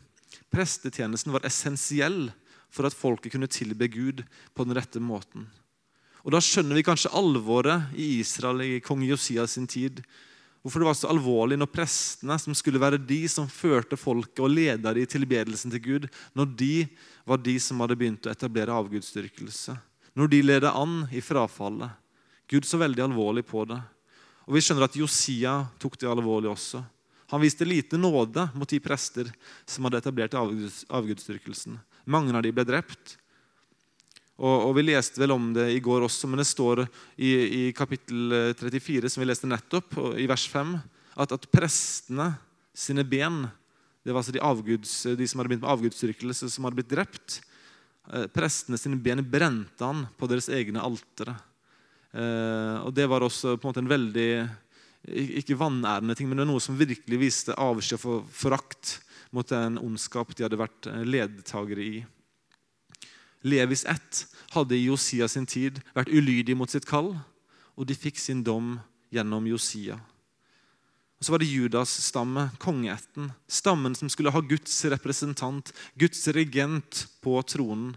Prestetjenesten 0.53 1.33
var 1.33 1.41
essensiell 1.47 2.31
for 2.71 2.85
at 2.85 2.93
folket 2.93 3.33
kunne 3.33 3.47
tilbe 3.47 3.89
Gud 3.89 4.23
på 4.55 4.65
den 4.65 4.77
rette 4.77 5.01
måten. 5.01 5.47
Og 6.25 6.31
Da 6.31 6.39
skjønner 6.39 6.75
vi 6.75 6.83
kanskje 6.83 7.11
alvoret 7.11 7.89
i 7.97 8.21
Israel 8.21 8.61
i 8.61 8.81
kong 8.81 9.03
Josia 9.03 9.47
sin 9.47 9.67
tid. 9.67 10.05
Hvorfor 10.63 10.79
det 10.79 10.87
var 10.87 10.95
så 10.95 11.09
alvorlig 11.09 11.59
når 11.59 11.73
prestene, 11.73 12.39
som 12.39 12.55
skulle 12.55 12.79
være 12.79 12.99
de 12.99 13.27
som 13.29 13.49
førte 13.49 13.97
folket 13.97 14.41
og 14.41 14.51
leda 14.51 14.93
dem 14.93 15.03
i 15.03 15.07
tilbedelsen 15.07 15.71
til 15.71 15.81
Gud, 15.81 16.09
når 16.35 16.57
de 16.57 16.87
var 17.27 17.39
de 17.39 17.59
som 17.59 17.81
hadde 17.81 17.97
begynt 17.97 18.27
å 18.27 18.31
etablere 18.31 18.73
avgudsdyrkelse 18.73 19.77
når 20.15 20.31
de 20.31 20.43
leder 20.45 20.75
an 20.75 21.05
i 21.13 21.23
frafallet. 21.25 21.91
Gud 22.51 22.67
så 22.69 22.79
veldig 22.79 23.07
alvorlig 23.09 23.45
på 23.47 23.65
det. 23.69 23.81
Og 24.45 24.57
Vi 24.57 24.63
skjønner 24.63 24.87
at 24.87 24.97
Josia 24.99 25.57
tok 25.81 25.97
det 25.99 26.11
alvorlig 26.11 26.53
også. 26.53 26.83
Han 27.33 27.43
viste 27.43 27.67
lite 27.67 27.99
nåde 27.99 28.47
mot 28.55 28.69
de 28.69 28.79
prester 28.83 29.31
som 29.67 29.87
hadde 29.87 30.03
etablert 30.03 30.37
avgudsdyrkelsen. 30.37 31.79
Mange 32.05 32.35
av 32.37 32.45
de 32.45 32.53
ble 32.53 32.67
drept. 32.69 33.17
Og, 34.37 34.69
og, 34.69 34.73
Vi 34.77 34.85
leste 34.85 35.21
vel 35.23 35.33
om 35.35 35.53
det 35.55 35.71
i 35.73 35.81
går 35.83 36.05
også, 36.05 36.29
men 36.29 36.43
det 36.43 36.49
står 36.51 36.85
i, 37.17 37.31
i 37.31 37.63
kapittel 37.75 38.55
34, 38.59 39.09
som 39.09 39.23
vi 39.23 39.31
leste 39.31 39.51
nettopp, 39.51 39.97
i 40.19 40.29
vers 40.31 40.47
5, 40.51 40.75
at, 41.15 41.33
at 41.33 41.51
prestene 41.55 42.33
sine 42.75 43.07
ben 43.07 43.45
det 44.05 44.13
var 44.13 44.21
altså 44.21 44.35
de, 44.35 44.43
avguds, 44.45 44.93
de 45.17 45.27
som 45.27 45.41
hadde 45.41 45.49
begynt 45.49 45.63
med 45.65 45.71
avgudsdyrkelse, 45.73 46.51
som 46.53 46.67
hadde 46.67 46.77
blitt 46.77 46.91
drept. 46.91 47.39
Eh, 48.13 48.27
prestene 48.29 48.79
sine 48.81 48.99
ben 49.01 49.23
brente 49.25 49.85
han 49.85 50.05
på 50.19 50.29
deres 50.29 50.51
egne 50.53 50.83
altere. 50.85 51.37
Eh, 52.13 52.77
og 52.85 52.93
Det 52.95 53.09
var 53.09 53.25
også 53.25 53.57
på 53.57 53.69
en 53.69 53.73
måte 53.73 53.85
en 53.85 53.95
veldig 53.95 54.31
ikke 55.05 55.59
vanærende 55.61 56.15
ting, 56.17 56.29
men 56.29 56.39
det 56.39 56.47
var 56.47 56.53
noe 56.53 56.65
som 56.65 56.79
virkelig 56.79 57.19
viste 57.21 57.57
avsky 57.61 57.99
og 57.99 58.25
forakt 58.33 58.99
mot 59.35 59.49
den 59.49 59.77
ondskap 59.83 60.33
de 60.35 60.47
hadde 60.47 60.61
vært 60.61 60.89
eh, 60.89 61.05
ledtagere 61.05 61.85
i. 61.85 62.05
Levis 63.45 63.85
ett 63.85 64.25
hadde 64.55 64.77
i 64.77 64.87
Josia 64.87 65.29
sin 65.29 65.45
tid 65.47 65.83
vært 65.97 66.13
ulydig 66.13 66.57
mot 66.57 66.71
sitt 66.71 66.87
kall, 66.89 67.13
og 67.77 67.89
de 67.89 67.97
fikk 67.97 68.21
sin 68.21 68.45
dom 68.45 68.79
gjennom 69.13 69.45
Josia. 69.51 69.99
Og 71.25 71.27
Så 71.27 71.33
var 71.33 71.41
det 71.41 71.47
Judas 71.49 71.89
stamme, 72.05 72.51
kongeætten. 72.61 73.31
Stammen 73.49 73.95
som 73.97 74.11
skulle 74.13 74.29
ha 74.29 74.41
Guds 74.45 74.75
representant, 74.93 75.71
Guds 75.97 76.21
regent 76.37 77.07
på 77.25 77.39
tronen. 77.49 77.95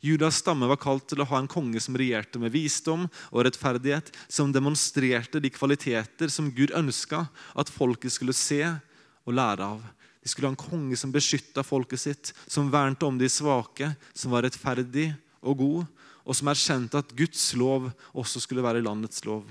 Judas 0.00 0.38
stamme 0.40 0.64
var 0.70 0.80
kalt 0.80 1.10
til 1.12 1.20
å 1.20 1.26
ha 1.28 1.42
en 1.42 1.50
konge 1.52 1.76
som 1.84 1.98
regjerte 2.00 2.40
med 2.40 2.54
visdom 2.56 3.04
og 3.04 3.44
rettferdighet, 3.44 4.08
som 4.32 4.48
demonstrerte 4.48 5.44
de 5.44 5.52
kvaliteter 5.52 6.32
som 6.32 6.48
Gud 6.48 6.72
ønska 6.72 7.26
at 7.52 7.68
folket 7.68 8.16
skulle 8.16 8.32
se 8.32 8.62
og 8.64 9.36
lære 9.36 9.68
av. 9.68 9.84
De 10.24 10.32
skulle 10.32 10.48
ha 10.48 10.56
en 10.56 10.64
konge 10.72 10.96
som 10.96 11.12
beskytta 11.12 11.60
folket 11.60 12.00
sitt, 12.00 12.32
som 12.48 12.72
vernte 12.72 13.04
om 13.04 13.20
de 13.20 13.28
svake, 13.28 13.92
som 14.16 14.32
var 14.32 14.48
rettferdig 14.48 15.10
og 15.44 15.60
god, 15.60 15.96
og 16.24 16.40
som 16.40 16.48
erkjente 16.48 17.04
at 17.04 17.12
Guds 17.12 17.50
lov 17.60 17.92
også 18.16 18.40
skulle 18.40 18.64
være 18.64 18.86
landets 18.88 19.28
lov. 19.28 19.44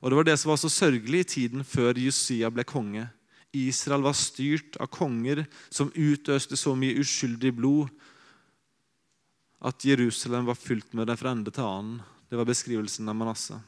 Og 0.00 0.10
Det 0.10 0.16
var 0.16 0.24
det 0.24 0.36
som 0.38 0.50
var 0.50 0.60
så 0.60 0.70
sørgelig 0.70 1.20
i 1.20 1.30
tiden 1.34 1.64
før 1.64 1.98
Jusia 1.98 2.50
ble 2.50 2.64
konge. 2.64 3.08
Israel 3.52 4.04
var 4.04 4.16
styrt 4.16 4.76
av 4.80 4.90
konger 4.92 5.46
som 5.70 5.92
utøste 5.94 6.56
så 6.56 6.74
mye 6.76 7.00
uskyldig 7.00 7.54
blod. 7.56 7.88
at 9.60 9.84
Jerusalem 9.84 10.46
var 10.46 10.54
fylt 10.54 10.92
med 10.94 11.08
det 11.10 11.16
fra 11.18 11.32
ende 11.34 11.50
til 11.50 11.64
annen. 11.66 12.02
Det 12.30 12.36
var 12.38 12.46
beskrivelsen 12.46 13.08
av 13.10 13.16
Manasseh. 13.18 13.58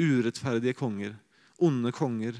Urettferdige 0.00 0.72
konger, 0.72 1.16
onde 1.60 1.92
konger. 1.92 2.38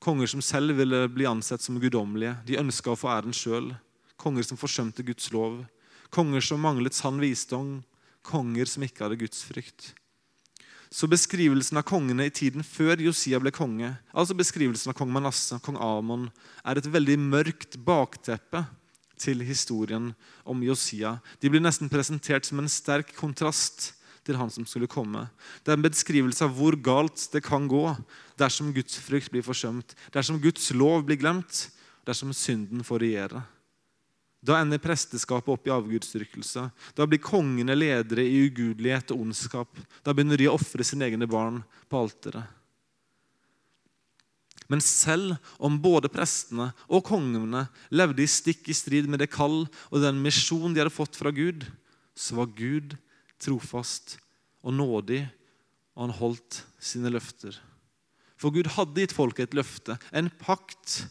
Konger 0.00 0.26
som 0.26 0.40
selv 0.40 0.76
ville 0.78 1.08
bli 1.12 1.26
ansett 1.28 1.60
som 1.60 1.76
guddommelige. 1.80 2.38
De 2.46 2.56
ønska 2.56 2.94
å 2.94 2.96
få 2.96 3.10
æren 3.12 3.36
sjøl. 3.36 3.74
Konger 4.16 4.48
som 4.48 4.56
forsømte 4.56 5.04
Guds 5.04 5.28
lov. 5.34 5.66
Konger 6.08 6.40
som 6.40 6.62
manglet 6.64 6.96
sann 6.96 7.20
visdom. 7.20 7.82
Konger 8.24 8.64
som 8.64 8.86
ikke 8.86 9.04
hadde 9.04 9.20
gudsfrykt. 9.20 9.92
Så 10.96 11.04
beskrivelsen 11.12 11.76
av 11.76 11.84
kongene 11.84 12.24
i 12.24 12.32
tiden 12.32 12.64
før 12.64 13.02
Josia 13.04 13.36
ble 13.42 13.50
konge, 13.52 13.90
altså 14.16 14.32
beskrivelsen 14.38 14.94
av 14.94 14.96
kong 14.96 15.10
Manasseh, 15.12 15.60
kong 15.60 15.76
Amon, 15.76 16.30
er 16.64 16.80
et 16.80 16.88
veldig 16.88 17.18
mørkt 17.20 17.76
bakteppe 17.84 18.62
til 19.20 19.44
historien 19.44 20.14
om 20.48 20.62
Josia. 20.64 21.18
De 21.40 21.50
blir 21.52 21.60
nesten 21.60 21.92
presentert 21.92 22.48
som 22.48 22.62
en 22.62 22.72
sterk 22.72 23.12
kontrast 23.18 23.90
til 24.24 24.40
han 24.40 24.48
som 24.50 24.64
skulle 24.64 24.88
komme. 24.88 25.26
Det 25.60 25.74
er 25.74 25.76
en 25.76 25.84
beskrivelse 25.84 26.48
av 26.48 26.56
hvor 26.56 26.78
galt 26.80 27.28
det 27.34 27.44
kan 27.44 27.68
gå 27.68 27.84
dersom 28.40 28.72
Guds 28.72 28.96
frykt 28.96 29.28
blir 29.34 29.44
forsømt, 29.44 29.92
dersom 30.16 30.40
Guds 30.40 30.70
lov 30.72 31.04
blir 31.04 31.20
glemt, 31.20 31.66
dersom 32.08 32.32
synden 32.32 32.80
får 32.86 33.04
regjere. 33.04 33.44
Da 34.44 34.60
ender 34.60 34.80
presteskapet 34.82 35.48
opp 35.50 35.66
i 35.66 35.72
avgudsdyrkelse. 35.74 36.68
Da 36.94 37.06
blir 37.08 37.22
kongene 37.22 37.74
ledere 37.76 38.24
i 38.26 38.44
ugudelighet 38.46 39.10
og 39.14 39.24
ondskap. 39.26 39.80
Da 40.04 40.14
begynner 40.14 40.38
de 40.38 40.50
å 40.50 40.54
ofre 40.58 40.84
sine 40.86 41.08
egne 41.08 41.28
barn 41.30 41.62
på 41.90 42.04
alteret. 42.04 42.44
Men 44.66 44.82
selv 44.82 45.36
om 45.62 45.78
både 45.78 46.10
prestene 46.10 46.72
og 46.90 47.04
kongene 47.06 47.66
levde 47.94 48.24
i 48.24 48.30
stikk 48.30 48.66
i 48.70 48.74
strid 48.74 49.06
med 49.10 49.22
det 49.22 49.30
kall 49.30 49.64
og 49.66 50.00
den 50.02 50.18
misjon 50.22 50.74
de 50.74 50.82
hadde 50.82 50.94
fått 50.94 51.18
fra 51.18 51.30
Gud, 51.34 51.62
så 52.18 52.40
var 52.40 52.50
Gud 52.56 52.96
trofast 53.42 54.16
og 54.66 54.74
nådig, 54.74 55.22
og 55.94 56.08
han 56.08 56.16
holdt 56.18 56.64
sine 56.82 57.12
løfter. 57.14 57.54
For 58.36 58.52
Gud 58.52 58.68
hadde 58.74 59.04
gitt 59.04 59.14
folket 59.16 59.50
et 59.50 59.56
løfte, 59.56 59.96
en 60.10 60.28
pakt 60.42 61.06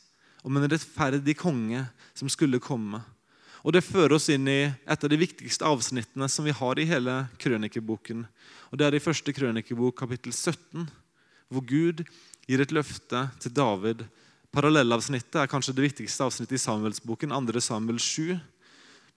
om 0.46 0.58
en 0.60 0.68
rettferdig 0.70 1.38
konge 1.40 1.86
som 2.14 2.30
skulle 2.30 2.62
komme. 2.62 3.00
Og 3.66 3.74
Det 3.74 3.82
fører 3.82 4.14
oss 4.14 4.30
inn 4.30 4.46
i 4.46 4.62
et 4.70 5.04
av 5.04 5.10
de 5.10 5.18
viktigste 5.18 5.66
avsnittene 5.66 6.28
som 6.30 6.46
vi 6.46 6.54
har 6.54 6.78
i 6.78 6.86
hele 6.86 7.24
krønikeboken. 7.42 8.22
Og 8.70 8.78
Det 8.78 8.86
er 8.86 8.98
i 8.98 9.02
første 9.02 9.34
krønikebok, 9.34 9.98
kapittel 9.98 10.34
17, 10.34 10.86
hvor 11.50 11.66
Gud 11.66 12.04
gir 12.46 12.62
et 12.62 12.74
løfte 12.76 13.24
til 13.42 13.54
David. 13.58 14.04
Parallellavsnittet 14.54 15.40
er 15.42 15.50
kanskje 15.50 15.74
det 15.74 15.88
viktigste 15.88 16.28
avsnittet 16.28 16.60
i 16.60 16.62
Samuelsboken, 16.62 17.34
2. 17.34 17.60
Samuel 17.60 17.98
7. 17.98 18.38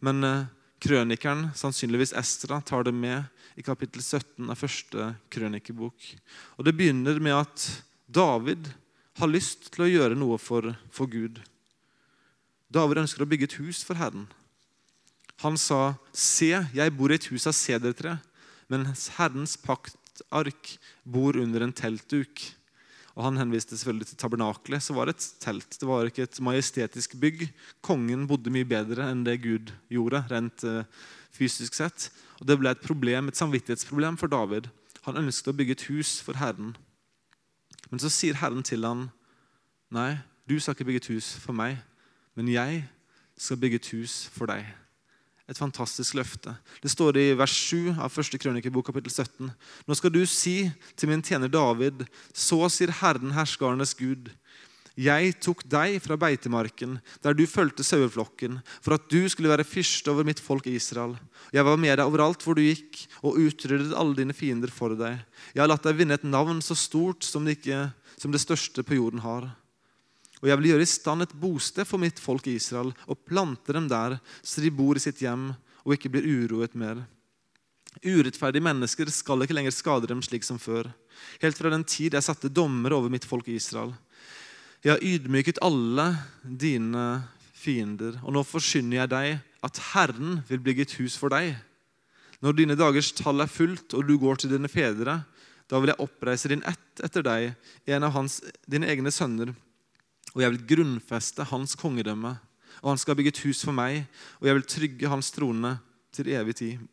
Men 0.01 0.25
eh, 0.25 0.49
krønikeren, 0.81 1.51
sannsynligvis 1.53 2.15
Estra, 2.17 2.63
tar 2.65 2.89
det 2.89 2.97
med 2.97 3.29
i 3.59 3.67
kapittel 3.67 4.01
17 4.01 4.49
av 4.49 4.57
første 4.57 5.13
krønikebok. 5.29 6.09
Og 6.57 6.65
Det 6.65 6.73
begynner 6.73 7.21
med 7.21 7.37
at 7.37 7.69
David 8.09 8.73
har 9.21 9.29
lyst 9.29 9.69
til 9.75 9.85
å 9.85 9.93
gjøre 9.93 10.17
noe 10.17 10.41
for, 10.41 10.73
for 10.89 11.11
Gud. 11.11 11.43
David 12.73 13.05
ønsker 13.05 13.25
å 13.25 13.29
bygge 13.29 13.51
et 13.51 13.61
hus 13.61 13.85
for 13.85 13.99
Herren. 13.99 14.29
Han 15.45 15.57
sa, 15.57 15.95
'Se, 16.13 16.67
jeg 16.75 16.97
bor 16.97 17.11
i 17.11 17.15
et 17.15 17.29
hus 17.31 17.47
av 17.47 17.55
sedertre, 17.55 18.19
men 18.69 18.87
Herrens 19.17 19.57
paktark 19.57 20.79
bor 21.05 21.37
under 21.37 21.63
en 21.63 21.73
teltduk.' 21.73 22.55
Og 23.19 23.25
Han 23.25 23.37
henviste 23.37 23.75
selvfølgelig 23.75 24.07
til 24.07 24.19
tabernaklet, 24.19 24.83
som 24.83 24.95
var 24.95 25.11
et 25.11 25.19
telt. 25.41 25.67
Det 25.75 25.87
var 25.87 26.07
ikke 26.07 26.23
et 26.23 26.41
majestetisk 26.41 27.17
bygg. 27.19 27.49
Kongen 27.83 28.29
bodde 28.31 28.51
mye 28.55 28.63
bedre 28.63 29.11
enn 29.11 29.25
det 29.27 29.43
Gud 29.43 29.73
gjorde, 29.91 30.23
rent 30.31 30.63
uh, 30.63 30.87
fysisk 31.35 31.75
sett. 31.75 32.13
Og 32.39 32.47
Det 32.47 32.59
ble 32.61 32.71
et 32.71 32.87
problem, 32.87 33.27
et 33.27 33.35
samvittighetsproblem 33.35 34.17
for 34.17 34.31
David. 34.31 34.71
Han 35.03 35.19
ønsket 35.19 35.51
å 35.51 35.57
bygge 35.59 35.75
et 35.75 35.87
hus 35.91 36.21
for 36.23 36.39
Herren. 36.39 36.77
Men 37.91 37.99
så 37.99 38.07
sier 38.07 38.39
Herren 38.39 38.63
til 38.63 38.87
han, 38.87 39.11
'Nei, 39.91 40.23
du 40.47 40.61
skal 40.61 40.79
ikke 40.79 40.87
bygge 40.87 41.03
et 41.03 41.15
hus 41.17 41.35
for 41.43 41.53
meg, 41.53 41.83
men 42.37 42.47
jeg 42.47 42.85
skal 43.37 43.57
bygge 43.57 43.83
et 43.83 43.91
hus 43.99 44.29
for 44.31 44.47
deg.' 44.47 44.88
Et 45.49 45.57
fantastisk 45.57 46.13
løfte. 46.19 46.53
Det 46.85 46.91
står 46.93 47.17
i 47.17 47.29
vers 47.39 47.53
7 47.71 47.95
av 47.97 48.13
1. 48.13 48.37
krønikebok, 48.43 48.91
kapittel 48.91 49.13
17. 49.15 49.49
Nå 49.89 49.97
skal 49.97 50.13
du 50.13 50.21
si 50.29 50.59
til 50.93 51.09
min 51.09 51.25
tjener 51.25 51.49
David, 51.49 52.05
så 52.37 52.67
sier 52.69 52.93
Herren 53.01 53.33
herskarenes 53.33 53.95
Gud. 53.97 54.29
Jeg 54.99 55.37
tok 55.39 55.63
deg 55.71 56.01
fra 56.03 56.17
beitemarken, 56.19 56.97
der 57.23 57.37
du 57.39 57.45
fulgte 57.47 57.87
saueflokken, 57.87 58.57
for 58.83 58.97
at 58.97 59.07
du 59.09 59.23
skulle 59.31 59.53
være 59.53 59.65
fyrste 59.65 60.11
over 60.11 60.27
mitt 60.27 60.43
folk 60.43 60.67
Israel. 60.67 61.15
Jeg 61.55 61.65
var 61.65 61.79
med 61.79 61.95
deg 61.95 62.03
overalt 62.03 62.43
hvor 62.43 62.59
du 62.59 62.65
gikk, 62.65 63.05
og 63.23 63.39
utryddet 63.39 63.95
alle 63.95 64.19
dine 64.19 64.35
fiender 64.35 64.73
for 64.75 64.99
deg. 64.99 65.23
Jeg 65.55 65.63
har 65.63 65.71
latt 65.71 65.87
deg 65.87 66.01
vinne 66.01 66.19
et 66.19 66.27
navn 66.27 66.59
så 66.67 66.75
stort 66.77 67.23
som 67.25 67.47
det, 67.47 67.61
ikke, 67.61 67.87
som 68.19 68.35
det 68.35 68.43
største 68.43 68.83
på 68.83 68.99
jorden 68.99 69.23
har. 69.23 69.47
Og 70.39 70.51
jeg 70.51 70.59
vil 70.61 70.71
gjøre 70.71 70.87
i 70.87 70.91
stand 70.91 71.25
et 71.25 71.35
bosted 71.35 71.89
for 71.89 72.01
mitt 72.03 72.21
folk 72.23 72.47
Israel 72.51 72.93
og 73.07 73.23
plante 73.27 73.75
dem 73.75 73.89
der, 73.91 74.19
så 74.43 74.63
de 74.63 74.71
bor 74.71 74.99
i 74.99 75.03
sitt 75.03 75.23
hjem 75.25 75.51
og 75.85 75.95
ikke 75.97 76.13
blir 76.15 76.27
uroet 76.27 76.77
mer. 76.79 77.03
Urettferdige 78.05 78.63
mennesker 78.63 79.11
skal 79.11 79.43
ikke 79.43 79.57
lenger 79.57 79.75
skade 79.75 80.11
dem 80.11 80.21
slik 80.23 80.47
som 80.47 80.61
før. 80.63 80.91
Helt 81.43 81.59
fra 81.59 81.73
den 81.73 81.87
tid 81.89 82.15
jeg 82.15 82.27
satte 82.27 82.53
dommer 82.53 82.95
over 82.95 83.11
mitt 83.11 83.27
folk 83.27 83.49
Israel. 83.51 83.95
Jeg 84.85 84.95
har 84.95 85.03
ydmyket 85.03 85.59
alle 85.65 86.13
dine 86.43 87.07
fiender, 87.59 88.21
og 88.23 88.37
nå 88.37 88.45
forsyner 88.47 89.01
jeg 89.01 89.11
deg 89.11 89.41
at 89.67 89.81
Herren 89.91 90.45
vil 90.47 90.63
bygge 90.63 90.87
et 90.87 90.99
hus 91.01 91.17
for 91.19 91.35
deg. 91.35 91.57
Når 92.39 92.55
dine 92.55 92.77
dagers 92.79 93.11
tall 93.19 93.43
er 93.43 93.51
fullt, 93.51 93.97
og 93.99 94.07
du 94.07 94.15
går 94.23 94.39
til 94.39 94.53
dine 94.53 94.71
fedre, 94.71 95.25
da 95.67 95.81
vil 95.83 95.91
jeg 95.91 96.05
oppreise 96.05 96.53
din 96.53 96.63
ett 96.63 97.03
etter 97.03 97.27
deg, 97.27 97.57
en 97.91 98.07
av 98.07 98.15
hans, 98.15 98.39
dine 98.71 98.87
egne 98.87 99.11
sønner 99.11 99.51
og 100.39 100.45
jeg 100.45 100.55
vil 100.55 100.67
grunnfeste 100.71 101.43
hans 101.51 101.75
kongedømme. 101.75 102.37
Og 102.79 102.93
han 102.93 103.01
skal 103.03 103.17
bygge 103.19 103.33
et 103.35 103.41
hus 103.43 103.65
for 103.67 103.75
meg, 103.75 104.05
og 104.39 104.47
jeg 104.47 104.55
vil 104.55 104.69
trygge 104.71 105.11
hans 105.11 105.33
trone 105.35 105.73
til 106.15 106.31
evig 106.31 106.55
tid. 106.61 106.85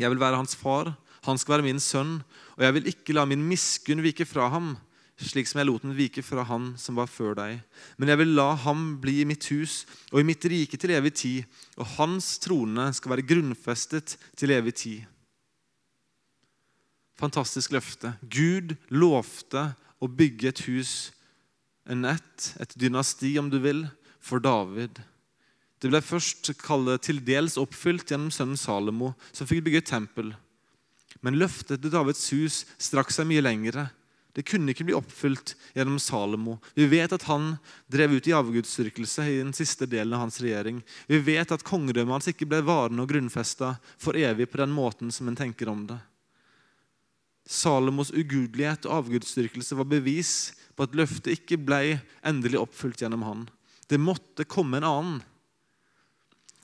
Jeg 0.00 0.10
vil 0.10 0.18
være 0.18 0.40
hans 0.40 0.56
far, 0.58 0.90
han 1.22 1.38
skal 1.38 1.54
være 1.54 1.68
min 1.68 1.78
sønn, 1.78 2.16
og 2.58 2.64
jeg 2.66 2.74
vil 2.74 2.88
ikke 2.90 3.14
la 3.14 3.22
min 3.30 3.44
miskunn 3.46 4.02
vike 4.02 4.26
fra 4.26 4.48
ham, 4.50 4.72
slik 5.22 5.46
som 5.46 5.60
jeg 5.60 5.68
lot 5.68 5.86
den 5.86 5.94
vike 5.94 6.24
fra 6.26 6.42
han 6.48 6.72
som 6.82 6.98
var 6.98 7.06
før 7.06 7.38
deg. 7.38 7.62
Men 7.94 8.10
jeg 8.10 8.18
vil 8.24 8.34
la 8.34 8.48
ham 8.64 8.96
bli 8.98 9.20
i 9.22 9.28
mitt 9.28 9.46
hus 9.54 9.84
og 10.10 10.18
i 10.18 10.26
mitt 10.26 10.42
rike 10.42 10.80
til 10.82 10.96
evig 10.96 11.14
tid, 11.22 11.56
og 11.78 11.94
hans 11.94 12.34
trone 12.42 12.90
skal 12.90 13.14
være 13.14 13.28
grunnfestet 13.30 14.16
til 14.34 14.56
evig 14.58 14.74
tid. 14.82 15.08
Fantastisk 17.22 17.70
løfte. 17.70 18.16
Gud 18.26 18.74
lovte 18.90 19.68
å 20.02 20.10
bygge 20.10 20.50
et 20.50 20.66
hus 20.66 21.12
en 21.88 22.04
ett, 22.04 22.52
et 22.60 22.74
dynasti 22.78 23.34
om 23.38 23.50
du 23.50 23.58
vil, 23.62 23.86
for 24.22 24.42
David. 24.42 25.00
Det 25.82 25.90
ble 25.90 25.98
først 26.04 26.52
kallet 26.62 27.02
til 27.02 27.18
dels 27.26 27.58
oppfylt 27.58 28.12
gjennom 28.12 28.30
sønnen 28.30 28.60
Salomo, 28.60 29.12
som 29.34 29.48
fikk 29.50 29.64
bygge 29.66 29.82
et 29.82 29.90
tempel. 29.90 30.30
Men 31.26 31.40
løftet 31.40 31.82
til 31.82 31.90
Davids 31.90 32.22
hus 32.34 32.62
strakk 32.78 33.10
seg 33.14 33.26
mye 33.30 33.42
lengre. 33.42 33.88
Det 34.32 34.46
kunne 34.48 34.72
ikke 34.72 34.86
bli 34.88 34.94
oppfylt 34.96 35.52
gjennom 35.76 35.98
Salomo. 36.00 36.56
Vi 36.78 36.86
vet 36.88 37.12
at 37.12 37.26
han 37.28 37.56
drev 37.92 38.14
ut 38.16 38.28
i 38.30 38.32
avgudsdyrkelse 38.32 39.26
i 39.28 39.40
den 39.42 39.52
siste 39.56 39.84
delen 39.90 40.14
av 40.16 40.24
hans 40.24 40.40
regjering. 40.40 40.78
Vi 41.10 41.18
vet 41.26 41.52
at 41.52 41.66
kongedømmet 41.66 42.16
hans 42.16 42.30
ikke 42.32 42.48
ble 42.48 42.62
varende 42.64 43.04
og 43.04 43.12
grunnfesta 43.12 43.74
for 44.00 44.16
evig 44.16 44.48
på 44.48 44.62
den 44.62 44.72
måten 44.72 45.12
som 45.12 45.28
en 45.28 45.36
tenker 45.36 45.68
om 45.68 45.84
det. 45.90 45.98
Salomos 47.44 48.14
ugudelighet 48.14 48.86
og 48.86 49.02
avgudsdyrkelse 49.02 49.76
var 49.76 49.90
bevis 49.90 50.52
at 50.86 50.96
løftet 50.96 51.34
ikke 51.36 51.60
ble 51.60 51.98
endelig 52.26 52.60
oppfylt 52.60 53.02
gjennom 53.02 53.24
han. 53.26 53.44
Det 53.88 54.00
måtte 54.00 54.48
komme 54.48 54.80
en 54.80 54.88
annen. 54.88 55.20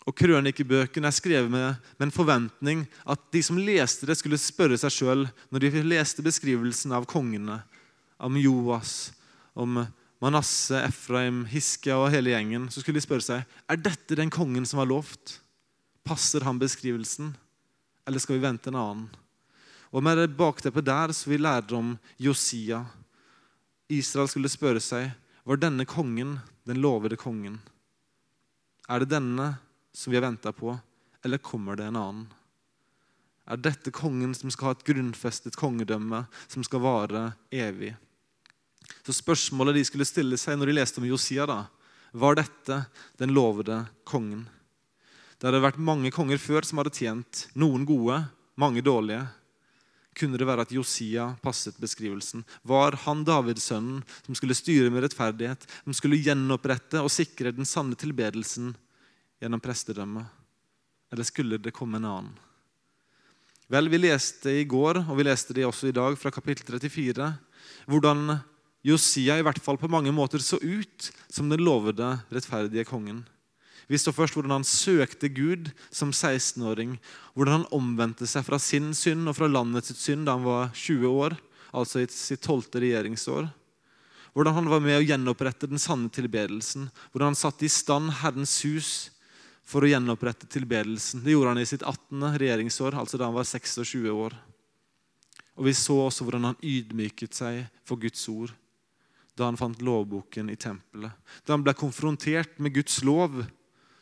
Og 0.08 0.16
Krønikebøkene 0.16 1.10
er 1.10 1.16
skrevet 1.16 1.50
med, 1.52 1.76
med, 1.98 2.06
en 2.06 2.14
forventning 2.14 2.86
at 3.04 3.26
de 3.34 3.42
som 3.44 3.58
leste 3.60 4.08
det, 4.08 4.16
skulle 4.16 4.40
spørre 4.40 4.78
seg 4.80 4.94
sjøl 4.94 5.26
når 5.52 5.66
de 5.66 5.82
leste 5.84 6.24
beskrivelsen 6.24 6.94
av 6.96 7.04
kongene, 7.10 7.60
om 8.18 8.38
Joas, 8.40 9.12
om 9.52 9.82
Manasseh, 10.18 10.88
Efraim, 10.88 11.44
Hiskia 11.46 11.98
og 12.00 12.08
hele 12.10 12.32
gjengen, 12.32 12.66
så 12.72 12.80
skulle 12.80 12.98
de 12.98 13.04
spørre 13.04 13.26
seg 13.26 13.44
er 13.70 13.82
dette 13.84 14.16
den 14.18 14.32
kongen 14.32 14.66
som 14.66 14.80
var 14.80 14.88
lovt. 14.90 15.36
Passer 16.08 16.42
han 16.46 16.58
beskrivelsen, 16.58 17.34
eller 18.08 18.22
skal 18.22 18.38
vi 18.38 18.46
vente 18.46 18.72
en 18.72 18.80
annen? 18.80 19.08
Og 19.92 20.02
Med 20.04 20.18
det 20.18 20.32
bakteppet 20.36 20.84
der 20.88 21.12
så 21.16 21.30
vi 21.30 21.38
lærer 21.40 21.76
om 21.76 21.94
Josia. 22.20 22.82
Israel 23.88 24.28
skulle 24.28 24.50
spørre 24.52 24.82
seg 24.84 25.10
var 25.48 25.60
denne 25.60 25.86
kongen 25.88 26.36
den 26.68 26.80
lovede 26.84 27.16
kongen. 27.16 27.56
Er 28.88 29.00
det 29.00 29.12
denne 29.14 29.54
som 29.96 30.12
vi 30.12 30.18
har 30.18 30.26
venta 30.26 30.52
på, 30.52 30.74
eller 31.24 31.40
kommer 31.40 31.76
det 31.76 31.88
en 31.88 31.96
annen? 31.96 32.26
Er 33.48 33.56
dette 33.56 33.92
kongen 33.94 34.34
som 34.36 34.52
skal 34.52 34.68
ha 34.68 34.74
et 34.76 34.84
grunnfestet 34.84 35.56
kongedømme 35.56 36.26
som 36.46 36.64
skal 36.66 36.84
vare 36.84 37.22
evig? 37.48 37.94
Så 39.04 39.16
Spørsmålet 39.16 39.78
de 39.78 39.86
skulle 39.88 40.08
stille 40.08 40.36
seg 40.40 40.58
når 40.58 40.68
de 40.68 40.76
leste 40.76 41.00
om 41.00 41.08
Josia, 41.08 41.46
da, 41.48 41.62
var 42.12 42.36
dette 42.36 42.82
den 43.20 43.32
lovede 43.36 43.86
kongen? 44.08 44.44
Det 45.38 45.48
hadde 45.48 45.64
vært 45.64 45.80
mange 45.80 46.12
konger 46.12 46.40
før 46.42 46.66
som 46.66 46.80
hadde 46.82 46.92
tjent. 46.92 47.46
Noen 47.56 47.86
gode, 47.88 48.20
mange 48.58 48.82
dårlige. 48.84 49.22
Kunne 50.18 50.38
det 50.40 50.48
være 50.48 50.64
at 50.66 50.72
Josia 50.74 51.28
passet 51.42 51.76
beskrivelsen? 51.78 52.42
Var 52.66 52.96
han 53.04 53.22
Davidsønnen 53.26 54.02
som 54.26 54.34
skulle 54.34 54.56
styre 54.58 54.90
med 54.90 55.04
rettferdighet, 55.04 55.62
som 55.84 55.94
skulle 55.94 56.18
gjenopprette 56.18 57.02
og 57.04 57.12
sikre 57.12 57.54
den 57.54 57.68
sanne 57.68 57.98
tilbedelsen 57.98 58.72
gjennom 59.38 59.62
prestedømmet? 59.62 60.26
Eller 61.14 61.24
skulle 61.28 61.60
det 61.62 61.74
komme 61.76 62.00
en 62.00 62.08
annen? 62.10 62.36
Vel, 63.68 63.88
Vi 63.92 63.98
leste 64.00 64.50
i 64.62 64.64
går, 64.64 65.04
og 65.06 65.18
vi 65.18 65.26
leste 65.28 65.54
det 65.54 65.66
også 65.68 65.90
i 65.90 65.94
dag, 65.94 66.16
fra 66.16 66.32
kapittel 66.32 66.64
34, 66.80 67.32
hvordan 67.86 68.38
Josia 68.86 69.36
i 69.38 69.44
hvert 69.44 69.60
fall 69.60 69.76
på 69.76 69.90
mange 69.92 70.12
måter 70.14 70.40
så 70.40 70.56
ut 70.56 71.10
som 71.28 71.50
den 71.50 71.60
lovede 71.60 72.14
rettferdige 72.32 72.86
kongen. 72.88 73.26
Vi 73.88 73.98
så 74.00 74.12
først 74.12 74.36
hvordan 74.36 74.58
han 74.58 74.66
søkte 74.68 75.30
Gud 75.32 75.70
som 75.88 76.12
16-åring. 76.12 76.98
Hvordan 77.32 77.62
han 77.62 77.70
omvendte 77.74 78.28
seg 78.28 78.44
fra 78.44 78.58
sin 78.60 78.92
synd 78.96 79.30
og 79.30 79.38
fra 79.38 79.48
landets 79.48 79.94
synd 79.96 80.28
da 80.28 80.36
han 80.36 80.44
var 80.44 80.74
20 80.76 81.08
år, 81.08 81.38
altså 81.72 82.02
i 82.04 82.10
sitt 82.12 82.44
tolvte 82.44 82.82
regjeringsår. 82.84 83.48
Hvordan 84.36 84.58
han 84.60 84.68
var 84.70 84.84
med 84.84 85.00
å 85.00 85.06
gjenopprette 85.06 85.70
den 85.70 85.80
sanne 85.80 86.12
tilbedelsen. 86.12 86.90
Hvordan 87.10 87.32
han 87.32 87.40
satte 87.40 87.64
i 87.64 87.72
stand 87.72 88.12
Herrens 88.20 88.60
hus 88.68 88.92
for 89.68 89.84
å 89.84 89.90
gjenopprette 89.90 90.48
tilbedelsen. 90.52 91.24
Det 91.24 91.34
gjorde 91.34 91.54
han 91.54 91.64
i 91.64 91.68
sitt 91.68 91.82
18. 91.82 92.36
regjeringsår, 92.40 92.96
altså 92.96 93.20
da 93.20 93.28
han 93.28 93.36
var 93.36 93.48
26 93.48 94.12
år. 94.12 94.36
Og 95.58 95.66
Vi 95.66 95.74
så 95.74 95.96
også 96.04 96.24
hvordan 96.24 96.52
han 96.52 96.60
ydmyket 96.62 97.34
seg 97.34 97.64
for 97.88 98.00
Guds 98.00 98.22
ord 98.30 98.54
da 99.38 99.46
han 99.46 99.58
fant 99.58 99.78
lovboken 99.86 100.48
i 100.50 100.56
tempelet. 100.58 101.14
Da 101.46 101.54
han 101.54 101.62
ble 101.62 101.70
konfrontert 101.78 102.56
med 102.58 102.74
Guds 102.74 102.96
lov, 103.06 103.44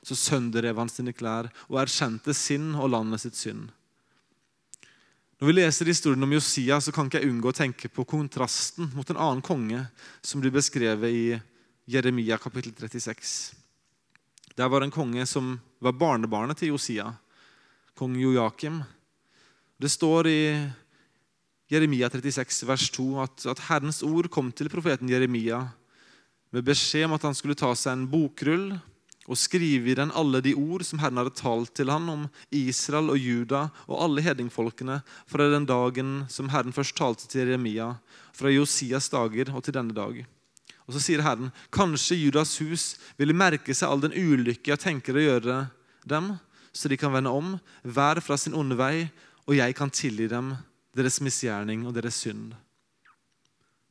så 0.06 0.14
sønderrev 0.14 0.78
han 0.78 0.90
sine 0.92 1.14
klær 1.16 1.48
og 1.66 1.80
erkjente 1.82 2.34
sin 2.36 2.70
og 2.76 2.92
landet 2.94 3.24
sitt 3.24 3.38
synd. 3.38 3.66
Når 5.36 5.50
vi 5.50 5.54
leser 5.58 5.90
historien 5.90 6.22
om 6.24 6.32
Josia, 6.32 6.78
så 6.80 6.94
kan 6.94 7.10
ikke 7.10 7.20
jeg 7.20 7.28
unngå 7.28 7.50
å 7.50 7.56
tenke 7.56 7.90
på 7.92 8.06
kontrasten 8.08 8.88
mot 8.96 9.10
en 9.12 9.18
annen 9.20 9.42
konge 9.44 9.82
som 10.24 10.40
blir 10.40 10.54
beskrevet 10.54 11.12
i 11.12 11.24
Jeremia 11.90 12.38
kapittel 12.40 12.72
36. 12.72 13.52
Der 14.56 14.70
var 14.72 14.86
en 14.86 14.94
konge 14.94 15.26
som 15.28 15.58
var 15.82 15.98
barnebarnet 15.98 16.62
til 16.62 16.72
Josia, 16.72 17.10
kong 17.98 18.16
Joakim. 18.16 18.80
Det 19.76 19.90
står 19.92 20.30
i 20.30 20.40
Jeremia 21.68 22.08
36, 22.08 22.62
vers 22.64 22.88
2, 22.94 23.06
at, 23.26 23.46
at 23.52 23.64
Herrens 23.68 24.00
ord 24.06 24.30
kom 24.32 24.48
til 24.54 24.70
profeten 24.72 25.10
Jeremia 25.10 25.66
med 26.54 26.64
beskjed 26.64 27.10
om 27.10 27.16
at 27.18 27.26
han 27.26 27.36
skulle 27.36 27.58
ta 27.58 27.74
seg 27.76 27.92
en 27.92 28.08
bokrull 28.08 28.70
og 29.26 29.38
skrive 29.38 29.90
i 29.90 29.96
den 29.98 30.12
alle 30.14 30.40
de 30.44 30.54
ord 30.54 30.84
som 30.86 31.00
Herren 31.02 31.18
hadde 31.20 31.34
talt 31.38 31.72
til 31.74 31.90
han 31.90 32.06
om 32.12 32.24
Israel 32.54 33.10
og 33.14 33.18
Juda 33.18 33.66
og 33.86 34.00
alle 34.04 34.22
hedningfolkene 34.22 35.00
fra 35.26 35.48
den 35.52 35.66
dagen 35.68 36.14
som 36.32 36.50
Herren 36.52 36.74
først 36.74 36.96
talte 36.98 37.26
til 37.26 37.42
Jeremia, 37.42 37.96
fra 38.36 38.52
Josias 38.52 39.10
dager 39.12 39.50
og 39.54 39.64
til 39.66 39.76
denne 39.76 39.96
dag. 39.96 40.22
Og 40.86 40.94
så 40.94 41.02
sier 41.02 41.24
Herren, 41.26 41.50
kanskje 41.74 42.20
Judas 42.20 42.54
hus 42.62 42.94
vil 43.18 43.34
merke 43.34 43.74
seg 43.74 43.90
all 43.90 44.04
den 44.04 44.14
ulykke 44.14 44.70
jeg 44.72 44.82
tenker 44.82 45.18
å 45.18 45.24
gjøre 45.24 45.58
dem, 46.06 46.36
så 46.70 46.90
de 46.92 46.98
kan 47.00 47.14
vende 47.14 47.32
om, 47.32 47.56
hver 47.82 48.20
fra 48.22 48.38
sin 48.38 48.54
onde 48.54 48.78
vei, 48.78 49.08
og 49.46 49.58
jeg 49.58 49.74
kan 49.78 49.90
tilgi 49.90 50.28
dem 50.30 50.54
deres 50.96 51.18
misgjerning 51.24 51.84
og 51.86 51.94
deres 51.96 52.20
synd. 52.22 52.54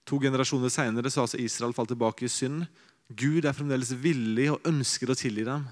To 0.06 0.19
generasjoner 0.21 0.69
seinere 0.69 1.10
har 1.10 1.26
altså 1.26 1.39
Israel 1.41 1.74
falt 1.74 1.89
tilbake 1.89 2.28
i 2.28 2.32
synd. 2.32 2.65
Gud 3.10 3.46
er 3.46 3.54
fremdeles 3.54 3.94
villig 4.02 4.50
og 4.54 4.65
ønsker 4.65 5.12
å 5.12 5.18
tilgi 5.18 5.46
dem. 5.46 5.65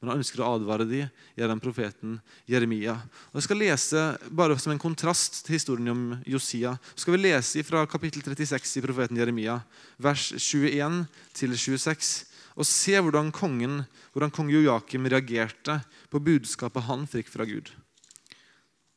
Men 0.00 0.14
han 0.14 0.22
ønsker 0.22 0.40
å 0.40 0.54
advare 0.54 0.86
dem 0.88 1.10
gjennom 1.36 1.60
profeten 1.60 2.14
Jeremia. 2.48 2.94
Og 3.30 3.40
Jeg 3.40 3.46
skal 3.48 3.60
lese 3.60 4.04
bare 4.32 4.56
som 4.56 4.72
en 4.72 4.80
kontrast 4.80 5.42
til 5.44 5.58
historien 5.58 5.92
om 5.92 6.04
Josia. 6.24 6.72
Skal 6.96 7.18
vi 7.18 7.26
lese 7.26 7.64
fra 7.68 7.82
kapittel 7.90 8.24
36 8.24 8.78
i 8.80 8.84
profeten 8.86 9.20
Jeremia, 9.20 9.58
vers 10.00 10.30
21 10.38 11.02
26, 11.36 12.14
og 12.56 12.66
se 12.66 12.96
hvordan, 12.96 13.28
kongen, 13.32 13.82
hvordan 14.14 14.32
kong 14.32 14.48
Joakim 14.54 15.04
reagerte 15.08 15.82
på 16.10 16.22
budskapet 16.24 16.88
han 16.88 17.04
fikk 17.08 17.28
fra 17.32 17.44
Gud. 17.48 17.68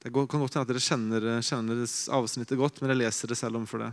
Det 0.03 0.11
kan 0.11 0.39
godt 0.39 0.55
hende 0.55 0.63
at 0.63 0.71
dere 0.71 0.83
kjenner, 0.83 1.27
kjenner 1.43 1.83
avsnittet 2.15 2.59
godt, 2.59 2.79
men 2.81 2.91
jeg 2.91 3.03
leser 3.03 3.31
det 3.31 3.39
selv 3.39 3.59
om 3.59 3.67
for 3.67 3.83
det. 3.83 3.91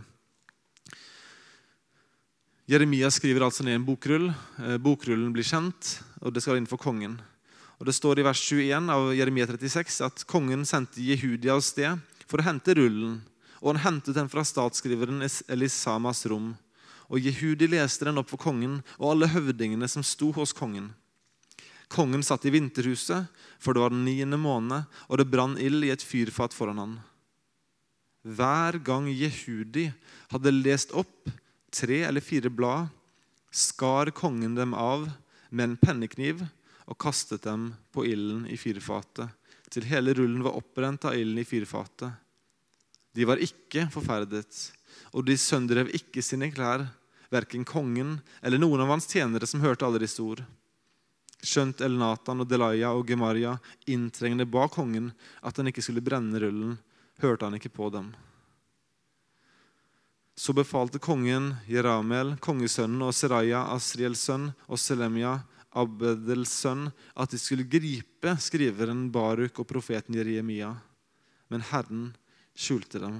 Jeremia 2.71 3.09
skriver 3.11 3.43
altså 3.43 3.65
ned 3.67 3.75
en 3.75 3.83
bokrull. 3.83 4.29
Eh, 4.63 4.77
bokrullen 4.79 5.33
blir 5.35 5.43
kjent, 5.43 5.97
og 6.23 6.31
det 6.31 6.39
skal 6.39 6.55
inn 6.55 6.69
for 6.69 6.79
kongen. 6.79 7.17
Og 7.81 7.85
Det 7.85 7.95
står 7.97 8.21
i 8.21 8.23
vers 8.23 8.39
21 8.39 8.87
av 8.93 9.09
Jeremia 9.11 9.47
36 9.49 9.99
at 10.05 10.23
kongen 10.23 10.63
sendte 10.63 11.03
Jehudia 11.03 11.57
av 11.57 11.65
sted 11.65 11.99
for 12.29 12.39
å 12.39 12.45
hente 12.45 12.77
rullen. 12.77 13.17
Og 13.59 13.73
han 13.73 13.81
hentet 13.83 14.15
den 14.15 14.29
fra 14.31 14.45
statsskriveren 14.47 15.19
Elisamas 15.51 16.23
rom. 16.31 16.53
Og 17.09 17.19
Jehudi 17.19 17.67
leste 17.67 18.07
den 18.07 18.21
opp 18.21 18.29
for 18.31 18.39
kongen 18.39 18.79
og 18.97 19.09
alle 19.11 19.27
høvdingene 19.27 19.89
som 19.91 20.05
sto 20.05 20.31
hos 20.31 20.55
kongen. 20.55 20.93
Kongen 21.91 22.23
satt 22.23 22.45
i 22.47 22.55
vinterhuset, 22.55 23.27
for 23.59 23.73
det 23.73 23.83
var 23.83 23.91
den 23.91 24.05
niende 24.05 24.39
måned, 24.39 24.87
og 25.09 25.17
det 25.17 25.27
brann 25.27 25.57
ild 25.59 25.83
i 25.83 25.91
et 25.91 25.99
fyrfat 25.99 26.55
foran 26.55 26.79
han. 26.79 26.97
Hver 28.23 28.79
gang 28.79 29.11
Jehudi 29.11 29.89
hadde 30.31 30.55
lest 30.55 30.95
opp 30.95 31.27
tre 31.71 32.03
eller 32.03 32.21
fire 32.21 32.51
blad, 32.53 32.87
skar 33.51 34.11
kongen 34.15 34.55
dem 34.55 34.73
av 34.73 35.09
med 35.49 35.63
en 35.63 35.77
pennekniv 35.79 36.43
og 36.87 36.99
kastet 36.99 37.43
dem 37.47 37.71
på 37.91 38.05
ilden 38.07 38.45
i 38.51 38.57
fyrfatet, 38.59 39.29
til 39.71 39.87
hele 39.87 40.13
rullen 40.15 40.43
var 40.43 40.57
oppbrent 40.59 41.07
av 41.07 41.15
ilden 41.15 41.39
i 41.39 41.47
fyrfatet. 41.47 42.11
De 43.15 43.27
var 43.27 43.39
ikke 43.43 43.87
forferdet, 43.91 44.71
og 45.11 45.27
de 45.27 45.35
sønderrev 45.39 45.91
ikke 45.95 46.23
sine 46.23 46.51
klær, 46.51 46.85
verken 47.31 47.63
kongen 47.67 48.17
eller 48.43 48.59
noen 48.59 48.83
av 48.83 48.91
hans 48.91 49.07
tjenere 49.07 49.47
som 49.47 49.63
hørte 49.63 49.87
alle 49.87 50.01
disse 50.03 50.19
ord. 50.23 50.43
Skjønt 51.41 51.81
Elnatan 51.81 52.43
og 52.43 52.49
Delaya 52.51 52.91
og 52.93 53.07
Gemaria 53.07 53.55
inntrengende 53.89 54.45
ba 54.45 54.67
kongen 54.71 55.09
at 55.41 55.57
han 55.57 55.71
ikke 55.71 55.83
skulle 55.83 56.03
brenne 56.03 56.39
rullen, 56.43 56.75
hørte 57.23 57.47
han 57.47 57.57
ikke 57.57 57.71
på 57.73 57.89
dem. 57.93 58.11
Så 60.41 60.55
befalte 60.57 60.97
kongen 60.97 61.51
Jeramel, 61.69 62.31
kongesønnen 62.41 63.03
og 63.05 63.13
Seraya, 63.13 63.59
Asriels 63.75 64.23
sønn, 64.25 64.47
og 64.65 64.79
Selemia, 64.81 65.35
Abedels 65.77 66.55
sønn, 66.63 66.87
at 67.13 67.29
de 67.29 67.37
skulle 67.37 67.67
gripe 67.69 68.33
skriveren 68.41 69.03
Baruk 69.13 69.61
og 69.61 69.67
profeten 69.69 70.17
Jeremia. 70.17 70.71
Men 71.53 71.61
Herren 71.69 72.07
skjulte 72.57 73.03
dem. 73.03 73.19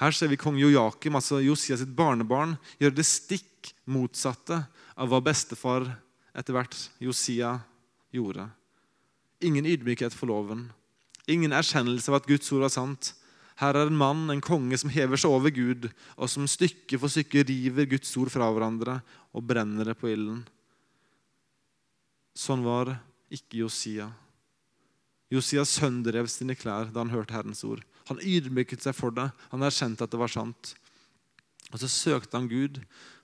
Her 0.00 0.16
ser 0.16 0.32
vi 0.32 0.40
kong 0.40 0.56
Joakim, 0.56 1.20
altså 1.20 1.42
Josia 1.44 1.76
sitt 1.76 1.92
barnebarn, 1.92 2.56
gjøre 2.80 2.96
det 3.02 3.04
stikk 3.04 3.74
motsatte 3.92 4.62
av 4.96 5.12
hva 5.12 5.20
bestefar 5.20 5.84
etter 6.32 6.56
hvert 6.56 6.80
Josia 7.02 7.58
gjorde. 8.14 8.48
Ingen 9.44 9.68
ydmykhet 9.68 10.16
for 10.16 10.32
loven. 10.32 10.70
Ingen 11.28 11.52
erkjennelse 11.52 12.08
av 12.08 12.22
at 12.22 12.30
Guds 12.30 12.48
ord 12.56 12.64
var 12.64 12.72
sant. 12.72 13.12
Her 13.58 13.74
er 13.74 13.90
en 13.90 13.98
mann, 13.98 14.28
en 14.30 14.42
konge, 14.44 14.78
som 14.78 14.92
hever 14.94 15.18
seg 15.18 15.34
over 15.34 15.50
Gud, 15.50 15.88
og 16.14 16.30
som 16.30 16.46
stykke 16.46 17.00
for 17.00 17.10
stykke 17.10 17.42
river 17.48 17.88
Guds 17.90 18.12
ord 18.20 18.30
fra 18.30 18.46
hverandre 18.54 19.00
og 19.34 19.46
brenner 19.50 19.90
det 19.90 19.96
på 19.98 20.12
ilden. 20.12 20.44
Sånn 22.38 22.62
var 22.62 22.94
ikke 23.34 23.64
Josia. 23.64 24.06
Josia 25.28 25.64
sønderrev 25.66 26.28
sine 26.30 26.54
klær 26.56 26.92
da 26.92 27.02
han 27.02 27.10
hørte 27.12 27.34
Herrens 27.34 27.64
ord. 27.66 27.82
Han 28.08 28.22
ydmyket 28.22 28.84
seg 28.86 28.94
for 28.96 29.12
det. 29.12 29.26
Han 29.50 29.66
erkjente 29.66 30.06
at 30.06 30.14
det 30.14 30.20
var 30.20 30.32
sant. 30.32 30.72
Og 31.72 31.82
Så 31.82 31.90
søkte 31.90 32.38
han 32.38 32.48
Gud 32.48 32.78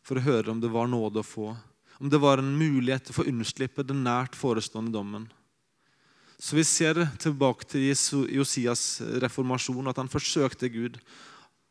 for 0.05 0.19
å 0.19 0.27
høre 0.27 0.51
om 0.53 0.61
det 0.61 0.73
var 0.73 0.91
nåde 0.91 1.23
å 1.23 1.27
få. 1.27 1.55
Om 2.03 2.11
det 2.11 2.21
var 2.21 2.43
en 2.43 2.57
mulighet 2.59 3.07
til 3.07 3.15
å 3.15 3.19
få 3.23 3.29
unnslippe 3.31 3.87
den 3.87 4.03
nært 4.05 4.37
forestående 4.37 4.93
dommen. 4.93 5.31
Så 6.39 6.57
vi 6.59 6.65
ser 6.67 6.99
tilbake 7.23 7.67
til 7.69 7.87
Josias 8.35 9.01
reformasjon, 9.23 9.89
at 9.89 10.01
han 10.01 10.11
forsøkte 10.11 10.71
Gud. 10.73 10.99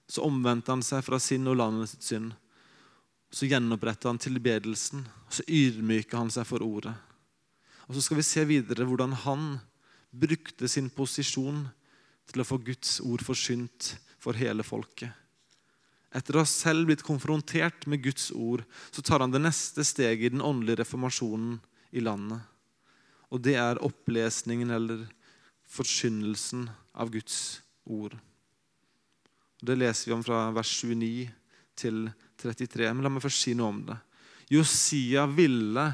Så 0.08 0.24
omvendte 0.26 0.72
han 0.72 0.84
seg 0.86 1.04
fra 1.06 1.20
sin 1.22 1.48
og 1.52 1.60
landet 1.60 1.92
sitt 1.92 2.08
synd. 2.08 2.32
Så 3.34 3.50
gjenoppretta 3.50 4.12
han 4.12 4.22
tilbedelsen. 4.22 5.04
Så 5.30 5.46
ydmyka 5.48 6.20
han 6.22 6.32
seg 6.34 6.48
for 6.48 6.64
ordet. 6.66 6.94
Og 7.88 7.96
Så 7.96 8.06
skal 8.06 8.20
vi 8.22 8.28
se 8.28 8.46
videre 8.48 8.88
hvordan 8.88 9.16
han 9.26 9.58
brukte 10.14 10.70
sin 10.70 10.90
posisjon 10.94 11.66
til 12.30 12.42
å 12.42 12.48
få 12.48 12.60
Guds 12.64 13.00
ord 13.04 13.24
forsynt 13.26 13.96
for 14.22 14.38
hele 14.40 14.64
folket. 14.64 15.12
Etter 16.14 16.38
å 16.38 16.44
ha 16.44 16.48
selv 16.48 16.88
blitt 16.88 17.04
konfrontert 17.04 17.88
med 17.90 18.04
Guds 18.06 18.30
ord, 18.32 18.62
så 18.94 19.02
tar 19.02 19.24
han 19.26 19.34
det 19.34 19.42
neste 19.42 19.84
steget 19.84 20.30
i 20.30 20.34
den 20.36 20.46
åndelige 20.46 20.84
reformasjonen 20.84 21.58
i 21.92 22.04
landet. 22.06 22.46
Og 23.34 23.42
det 23.42 23.58
er 23.58 23.82
opplesningen 23.82 24.70
eller 24.76 25.08
forkynnelsen 25.74 26.68
av 26.94 27.10
Guds 27.14 27.64
ord. 27.90 28.14
Det 29.64 29.78
leser 29.80 30.12
vi 30.12 30.16
om 30.16 30.24
fra 30.26 30.46
vers 30.54 30.70
29 30.84 31.30
til 31.80 32.06
33. 32.44 32.92
Men 32.92 33.06
la 33.06 33.12
meg 33.14 33.24
først 33.24 33.46
si 33.46 33.56
noe 33.58 33.72
om 33.74 33.82
det. 33.88 33.98
Josia 34.54 35.26
ville 35.32 35.88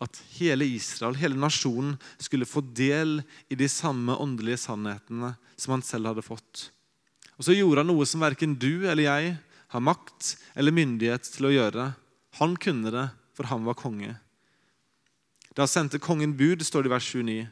at 0.00 0.20
hele 0.38 0.64
Israel, 0.64 1.18
hele 1.20 1.36
nasjonen, 1.38 1.94
skulle 2.18 2.48
få 2.48 2.62
del 2.64 3.20
i 3.52 3.58
de 3.58 3.68
samme 3.68 4.16
åndelige 4.16 4.62
sannhetene 4.64 5.34
som 5.60 5.76
han 5.76 5.84
selv 5.84 6.10
hadde 6.10 6.24
fått. 6.24 6.70
Og 7.36 7.46
så 7.46 7.56
gjorde 7.56 7.84
han 7.84 7.90
noe 7.92 8.08
som 8.08 8.24
verken 8.24 8.56
du 8.58 8.88
eller 8.88 9.04
jeg 9.04 9.36
har 9.70 9.84
makt 9.84 10.34
eller 10.58 10.74
myndighet 10.74 11.28
til 11.36 11.50
å 11.50 11.54
gjøre. 11.54 11.86
Han 12.40 12.56
kunne 12.60 12.92
det, 12.94 13.06
for 13.36 13.52
han 13.52 13.68
var 13.68 13.78
konge. 13.78 14.16
Da 15.60 15.66
sendte 15.68 15.98
kongen 16.00 16.30
bud, 16.38 16.62
står 16.64 16.86
det 16.86 16.88
i 16.88 16.92
vers 16.94 17.06
29, 17.12 17.42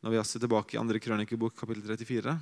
når 0.00 0.12
vi 0.12 0.16
er 0.16 0.28
tilbake 0.40 0.72
i 0.72 0.78
2. 0.80 1.00
krønikebok, 1.04 1.52
kapittel 1.52 1.82
34. 1.84 2.32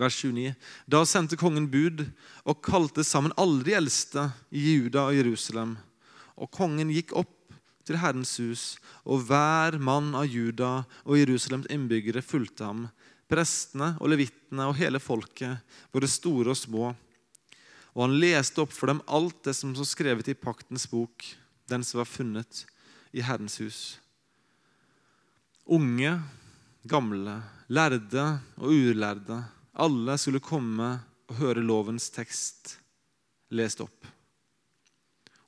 Vers 0.00 0.20
29. 0.24 0.54
Da 0.88 1.02
sendte 1.04 1.36
kongen 1.36 1.66
bud 1.68 2.00
og 2.48 2.62
kalte 2.64 3.04
sammen 3.04 3.34
alle 3.36 3.66
de 3.66 3.74
eldste 3.76 4.24
i 4.48 4.62
Juda 4.70 5.02
og 5.10 5.18
Jerusalem. 5.18 5.74
Og 6.40 6.48
kongen 6.56 6.94
gikk 6.94 7.12
opp 7.20 7.34
til 7.84 8.00
Herrens 8.00 8.32
hus, 8.40 8.62
og 9.04 9.26
hver 9.28 9.76
mann 9.76 10.14
av 10.16 10.24
Juda 10.24 10.70
og 11.04 11.20
Jerusalems 11.20 11.68
innbyggere 11.68 12.24
fulgte 12.24 12.70
ham. 12.70 12.86
Prestene 13.28 13.90
og 13.98 14.14
levittene 14.14 14.70
og 14.70 14.78
hele 14.80 14.96
folket, 14.96 15.60
både 15.92 16.08
store 16.08 16.56
og 16.56 16.60
små. 16.62 16.94
Og 17.92 18.06
han 18.06 18.16
leste 18.16 18.64
opp 18.64 18.72
for 18.72 18.88
dem 18.88 19.04
alt 19.04 19.44
det 19.44 19.58
som 19.60 19.76
var 19.76 19.92
skrevet 19.92 20.32
i 20.32 20.38
paktens 20.40 20.88
bok, 20.88 21.20
den 21.68 21.84
som 21.84 22.00
var 22.00 22.08
funnet 22.08 22.64
i 23.12 23.22
Herrens 23.24 23.58
hus. 23.62 23.80
Unge, 25.68 26.14
gamle, 26.88 27.38
lærde 27.68 28.26
og 28.56 28.72
ulærde, 28.72 29.42
alle 29.78 30.16
skulle 30.18 30.42
komme 30.42 30.94
og 31.28 31.40
høre 31.40 31.64
lovens 31.64 32.08
tekst 32.10 32.78
lest 33.54 33.80
opp. 33.84 34.06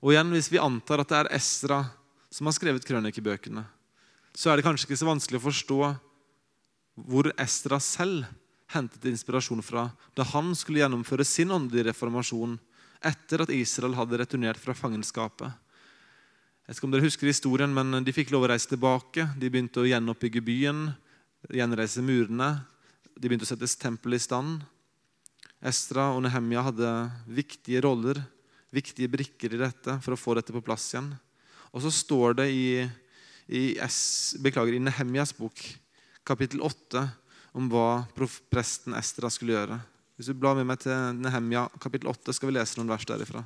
Og 0.01 0.13
igjen, 0.15 0.33
Hvis 0.33 0.53
vi 0.53 0.61
antar 0.61 1.03
at 1.03 1.09
det 1.09 1.19
er 1.19 1.35
Esra 1.37 1.85
som 2.31 2.47
har 2.47 2.57
skrevet 2.57 2.87
krønikebøkene, 2.87 3.65
så 4.33 4.51
er 4.51 4.57
det 4.57 4.65
kanskje 4.65 4.87
ikke 4.89 5.01
så 5.01 5.09
vanskelig 5.09 5.41
å 5.41 5.49
forstå 5.49 5.81
hvor 7.11 7.33
Esra 7.41 7.81
selv 7.83 8.29
hentet 8.71 9.09
inspirasjon 9.11 9.63
fra 9.65 9.89
da 10.15 10.25
han 10.31 10.55
skulle 10.55 10.81
gjennomføre 10.83 11.27
sin 11.27 11.51
åndelige 11.51 11.91
reformasjon 11.91 12.59
etter 13.05 13.43
at 13.43 13.53
Israel 13.53 13.97
hadde 13.99 14.21
returnert 14.21 14.61
fra 14.61 14.77
fangenskapet. 14.77 15.51
Jeg 16.71 16.77
vet 16.77 16.79
ikke 16.79 16.87
om 16.87 16.93
dere 16.95 17.03
husker 17.03 17.27
historien, 17.27 17.73
men 17.75 18.05
De 18.07 18.13
fikk 18.15 18.29
lov 18.31 18.45
å 18.47 18.49
reise 18.53 18.69
tilbake. 18.71 19.25
De 19.35 19.49
begynte 19.51 19.81
å 19.83 19.89
gjenoppbygge 19.91 20.39
byen, 20.39 20.85
gjenreise 21.51 21.99
murene. 21.99 22.61
De 23.19 23.27
begynte 23.27 23.43
å 23.43 23.51
sette 23.51 23.67
tempelet 23.75 24.21
i 24.21 24.23
stand. 24.23 24.61
Estra 25.67 26.13
og 26.15 26.23
Nehemja 26.23 26.63
hadde 26.69 26.93
viktige 27.27 27.83
roller, 27.83 28.23
viktige 28.71 29.11
brikker 29.11 29.59
i 29.59 29.59
dette 29.65 29.99
for 29.99 30.15
å 30.15 30.21
få 30.23 30.39
dette 30.39 30.55
på 30.55 30.63
plass 30.63 30.87
igjen. 30.95 31.11
Og 31.75 31.83
så 31.83 31.91
står 31.91 32.39
det 32.39 32.51
i, 32.55 32.87
i, 33.51 33.75
i 33.75 34.87
Nehemjas 34.87 35.35
bok, 35.43 35.59
kapittel 36.23 36.63
8, 36.63 37.03
om 37.59 37.67
hva 37.67 38.05
presten 38.47 38.95
Estra 38.95 39.27
skulle 39.27 39.59
gjøre. 39.59 39.83
Hvis 40.15 40.31
du 40.31 40.39
blar 40.39 40.55
med 40.55 40.71
meg 40.71 40.87
til 40.87 41.19
Nehemja 41.19 41.67
kapittel 41.83 42.15
8, 42.15 42.31
skal 42.31 42.55
vi 42.55 42.61
lese 42.61 42.79
noen 42.79 42.95
vers 42.95 43.11
derifra. 43.11 43.43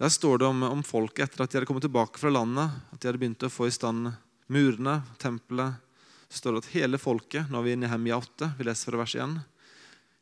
Der 0.00 0.08
står 0.08 0.38
det 0.38 0.46
om, 0.48 0.62
om 0.62 0.82
folket 0.82 1.26
etter 1.26 1.44
at 1.44 1.52
de 1.52 1.58
hadde 1.58 1.68
kommet 1.68 1.84
tilbake 1.84 2.20
fra 2.20 2.32
landet, 2.32 2.72
at 2.92 3.00
de 3.00 3.10
hadde 3.10 3.20
begynt 3.20 3.44
å 3.44 3.52
få 3.52 3.68
i 3.68 3.74
stand 3.74 4.08
murene, 4.52 5.00
tempelet. 5.20 5.80
Så 6.28 6.40
står 6.40 6.56
det 6.56 6.62
at 6.62 6.70
hele 6.72 7.00
folket 7.00 7.50
Nå 7.52 7.60
er 7.60 7.66
vi 7.66 7.74
inne 7.76 7.88
i 7.88 7.92
Hemia 7.92 8.16
8. 8.16 8.54
Vi 8.56 8.64
leser 8.64 8.88
fra 8.88 9.02
vers 9.02 9.16
1. 9.20 9.36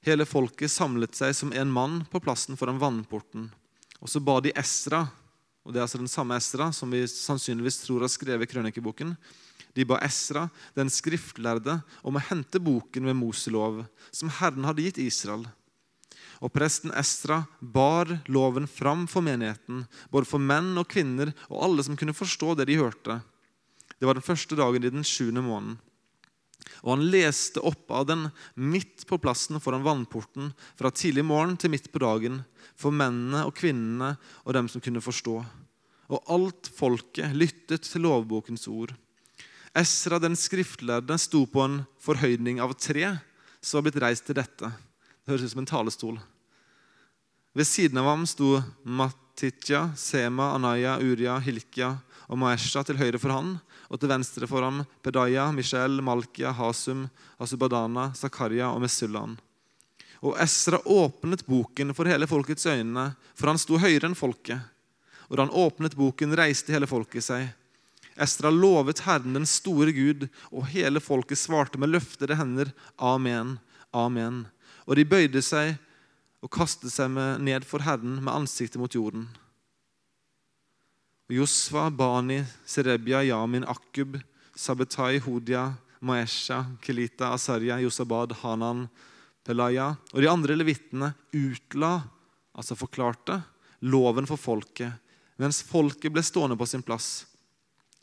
Hele 0.08 0.26
folket 0.26 0.72
samlet 0.72 1.14
seg 1.14 1.36
som 1.36 1.52
en 1.54 1.70
mann 1.70 2.00
på 2.10 2.22
plassen 2.24 2.58
foran 2.58 2.80
vannporten. 2.82 3.46
Og 4.00 4.10
så 4.10 4.22
ba 4.24 4.38
de 4.42 4.52
Esra, 4.58 5.04
og 5.62 5.74
det 5.74 5.80
er 5.80 5.86
altså 5.86 6.00
den 6.00 6.10
samme 6.10 6.38
Esra 6.40 6.70
som 6.74 6.90
vi 6.90 7.04
sannsynligvis 7.06 7.82
tror 7.84 8.06
har 8.06 8.10
skrevet 8.10 8.50
krønikeboken. 8.50 9.14
De 9.76 9.86
ba 9.86 10.00
Esra, 10.02 10.48
den 10.74 10.90
skriftlærde, 10.90 11.78
om 12.02 12.16
å 12.18 12.26
hente 12.30 12.58
boken 12.58 13.06
med 13.06 13.18
Moselov, 13.20 13.84
som 14.10 14.32
Herren 14.40 14.66
hadde 14.66 14.88
gitt 14.88 14.98
Israel. 15.04 15.44
Og 16.40 16.52
presten 16.54 16.92
Esra 16.96 17.42
bar 17.60 18.08
loven 18.32 18.66
fram 18.70 19.04
for 19.10 19.24
menigheten, 19.24 19.84
både 20.08 20.28
for 20.28 20.40
menn 20.40 20.72
og 20.80 20.88
kvinner 20.88 21.34
og 21.50 21.60
alle 21.66 21.84
som 21.84 21.98
kunne 22.00 22.16
forstå 22.16 22.54
det 22.56 22.70
de 22.70 22.78
hørte. 22.80 23.20
Det 24.00 24.08
var 24.08 24.16
den 24.16 24.24
første 24.24 24.56
dagen 24.56 24.84
i 24.84 24.92
den 24.92 25.04
sjuende 25.04 25.44
måneden. 25.44 25.76
Og 26.80 26.94
han 26.94 27.08
leste 27.12 27.60
opp 27.66 27.90
av 27.92 28.06
den 28.08 28.28
midt 28.56 29.04
på 29.08 29.18
plassen 29.20 29.60
foran 29.60 29.84
vannporten 29.84 30.52
fra 30.78 30.92
tidlig 30.92 31.26
morgen 31.28 31.58
til 31.60 31.72
midt 31.74 31.90
på 31.92 32.00
dagen 32.00 32.40
for 32.78 32.94
mennene 32.94 33.44
og 33.48 33.56
kvinnene 33.58 34.14
og 34.46 34.56
dem 34.56 34.68
som 34.72 34.80
kunne 34.84 35.04
forstå. 35.04 35.36
Og 36.10 36.32
alt 36.32 36.70
folket 36.74 37.36
lyttet 37.36 37.84
til 37.84 38.06
lovbokens 38.06 38.64
ord. 38.72 38.94
Esra 39.76 40.18
den 40.18 40.34
skriftlærde 40.38 41.14
sto 41.20 41.44
på 41.46 41.62
en 41.62 41.82
forhøydning 42.02 42.58
av 42.64 42.74
tre 42.80 43.12
som 43.60 43.78
var 43.78 43.86
blitt 43.86 44.00
reist 44.02 44.26
til 44.26 44.40
dette. 44.40 44.72
Det 45.20 45.30
høres 45.30 45.44
ut 45.44 45.52
som 45.52 45.62
en 45.62 45.70
talestol. 45.70 46.16
Ved 47.52 47.66
siden 47.66 47.98
av 47.98 48.06
ham 48.06 48.26
sto 48.30 48.60
Matitja, 48.82 49.90
Sema, 49.96 50.52
Anaya, 50.54 50.98
Uria, 51.02 51.38
Hilkia 51.42 51.96
og 52.30 52.38
Maesha 52.38 52.84
til 52.86 53.00
høyre 53.00 53.18
for 53.18 53.34
han, 53.34 53.56
og 53.90 53.98
til 53.98 54.10
venstre 54.12 54.46
for 54.46 54.62
ham 54.62 54.84
Pedaya, 55.02 55.48
Michel, 55.50 55.98
Malkia, 56.06 56.52
Hasum, 56.54 57.08
Asubadana, 57.42 58.12
Zakaria 58.14 58.70
og 58.70 58.84
Mesullan. 58.84 59.34
Og 60.22 60.36
Esra 60.38 60.78
åpnet 60.84 61.42
boken 61.48 61.90
for 61.96 62.06
hele 62.06 62.28
folkets 62.30 62.68
øyne, 62.70 63.08
for 63.34 63.50
han 63.50 63.58
sto 63.58 63.80
høyere 63.82 64.12
enn 64.12 64.18
folket. 64.18 64.62
Og 65.26 65.34
da 65.34 65.48
han 65.48 65.54
åpnet 65.64 65.98
boken, 65.98 66.36
reiste 66.38 66.74
hele 66.74 66.86
folket 66.86 67.26
seg. 67.26 67.48
Esra 68.20 68.52
lovet 68.54 69.02
Herren 69.08 69.34
den 69.34 69.48
store 69.48 69.90
Gud, 69.96 70.28
og 70.54 70.70
hele 70.70 71.02
folket 71.02 71.40
svarte 71.40 71.82
med 71.82 71.90
løftede 71.96 72.38
hender, 72.38 72.70
Amen, 72.94 73.56
Amen. 73.90 74.44
Og 74.86 75.00
de 75.00 75.08
bøyde 75.08 75.42
seg 75.42 75.80
og 76.40 76.52
kastet 76.52 76.92
seg 76.92 77.12
ned 77.44 77.66
for 77.68 77.84
Herren 77.84 78.18
med 78.22 78.32
ansiktet 78.32 78.80
mot 78.80 78.94
jorden. 78.94 79.28
Josva, 81.30 81.90
Bani, 81.94 82.40
Serebia, 82.66 83.22
Yamin, 83.22 83.64
Akub, 83.68 84.16
Sabetai, 84.56 85.20
Hodia, 85.22 85.68
Maesha, 86.00 86.64
Kelita, 86.82 87.30
Asarya, 87.36 87.78
Josabad, 87.80 88.32
Hanan, 88.42 88.88
Pelaya 89.46 89.94
og 90.12 90.20
de 90.20 90.28
andre 90.28 90.56
levittene 90.58 91.12
utla, 91.36 92.00
altså 92.56 92.76
forklarte, 92.76 93.38
loven 93.88 94.26
for 94.28 94.40
folket, 94.40 94.92
mens 95.40 95.62
folket 95.64 96.12
ble 96.12 96.24
stående 96.24 96.58
på 96.60 96.68
sin 96.68 96.84
plass. 96.84 97.24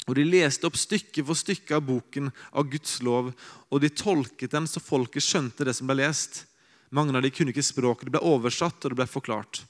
Og 0.08 0.16
De 0.16 0.24
leste 0.24 0.64
opp 0.66 0.78
stykke 0.80 1.26
for 1.28 1.38
stykke 1.38 1.76
av 1.76 1.84
boken 1.84 2.32
av 2.56 2.70
Guds 2.72 3.02
lov, 3.04 3.34
og 3.70 3.82
de 3.84 3.92
tolket 3.92 4.56
den 4.56 4.70
så 4.72 4.80
folket 4.80 5.26
skjønte 5.26 5.68
det 5.68 5.76
som 5.76 5.90
ble 5.90 6.00
lest. 6.00 6.46
Mange 6.90 7.16
av 7.18 7.26
de 7.26 7.32
kunne 7.34 7.52
ikke 7.52 7.66
språket. 7.66 8.08
Det 8.08 8.16
ble 8.16 8.24
oversatt, 8.24 8.80
og 8.84 8.94
det 8.94 9.00
ble 9.02 9.10
forklart. 9.10 9.64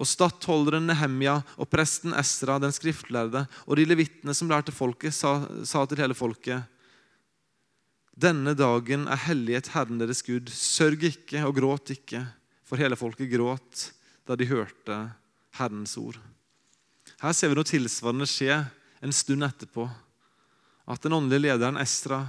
Og 0.00 0.08
stattholderen 0.08 0.86
Nehemja 0.88 1.40
og 1.60 1.68
presten 1.72 2.14
Esra, 2.16 2.58
den 2.60 2.72
skriftlærde, 2.72 3.46
og 3.66 3.80
de 3.80 3.86
levittene 3.88 4.34
som 4.36 4.50
lærte 4.50 4.74
folket, 4.74 5.16
sa, 5.16 5.40
sa 5.66 5.84
til 5.88 6.00
hele 6.02 6.16
folket 6.16 6.68
denne 8.20 8.52
dagen 8.58 9.06
er 9.08 9.20
hellighet 9.28 9.70
Herren 9.72 10.00
deres 10.00 10.20
Gud. 10.26 10.50
Sørg 10.52 11.06
ikke 11.08 11.40
og 11.46 11.54
gråt 11.56 11.92
ikke. 11.94 12.24
For 12.68 12.80
hele 12.80 12.98
folket 12.98 13.30
gråt 13.32 13.86
da 14.28 14.36
de 14.38 14.48
hørte 14.50 14.98
Herrens 15.56 15.96
ord. 15.98 16.18
Her 17.20 17.34
ser 17.36 17.50
vi 17.50 17.58
noe 17.58 17.68
tilsvarende 17.68 18.28
skje 18.28 18.60
en 19.00 19.14
stund 19.14 19.46
etterpå. 19.46 19.86
At 20.90 21.02
den 21.04 21.16
åndelige 21.16 21.48
lederen 21.48 21.80
Esra 21.80 22.22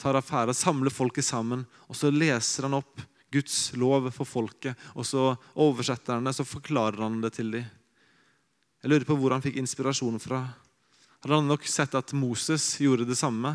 tar 0.00 0.18
affære, 0.18 0.54
samler 0.56 0.92
folket 0.92 1.24
sammen, 1.24 1.64
og 1.88 1.96
så 1.96 2.10
leser 2.12 2.68
han 2.68 2.76
opp 2.76 3.00
Guds 3.34 3.72
lov 3.78 4.06
for 4.14 4.28
folket. 4.28 4.78
Og 4.94 5.06
så 5.08 5.32
oversetter 5.58 6.16
han 6.16 6.28
det, 6.28 6.36
så 6.36 6.46
forklarer 6.46 7.02
han 7.02 7.20
det 7.24 7.34
til 7.36 7.50
dem. 7.56 7.66
Jeg 8.84 8.92
lurer 8.92 9.08
på 9.08 9.16
hvor 9.16 9.32
han 9.32 9.42
fikk 9.42 9.56
inspirasjon 9.60 10.20
fra. 10.20 10.42
Hadde 11.24 11.38
han 11.38 11.48
nok 11.48 11.64
sett 11.68 11.94
at 11.96 12.12
Moses 12.16 12.66
gjorde 12.84 13.06
det 13.08 13.16
samme? 13.16 13.54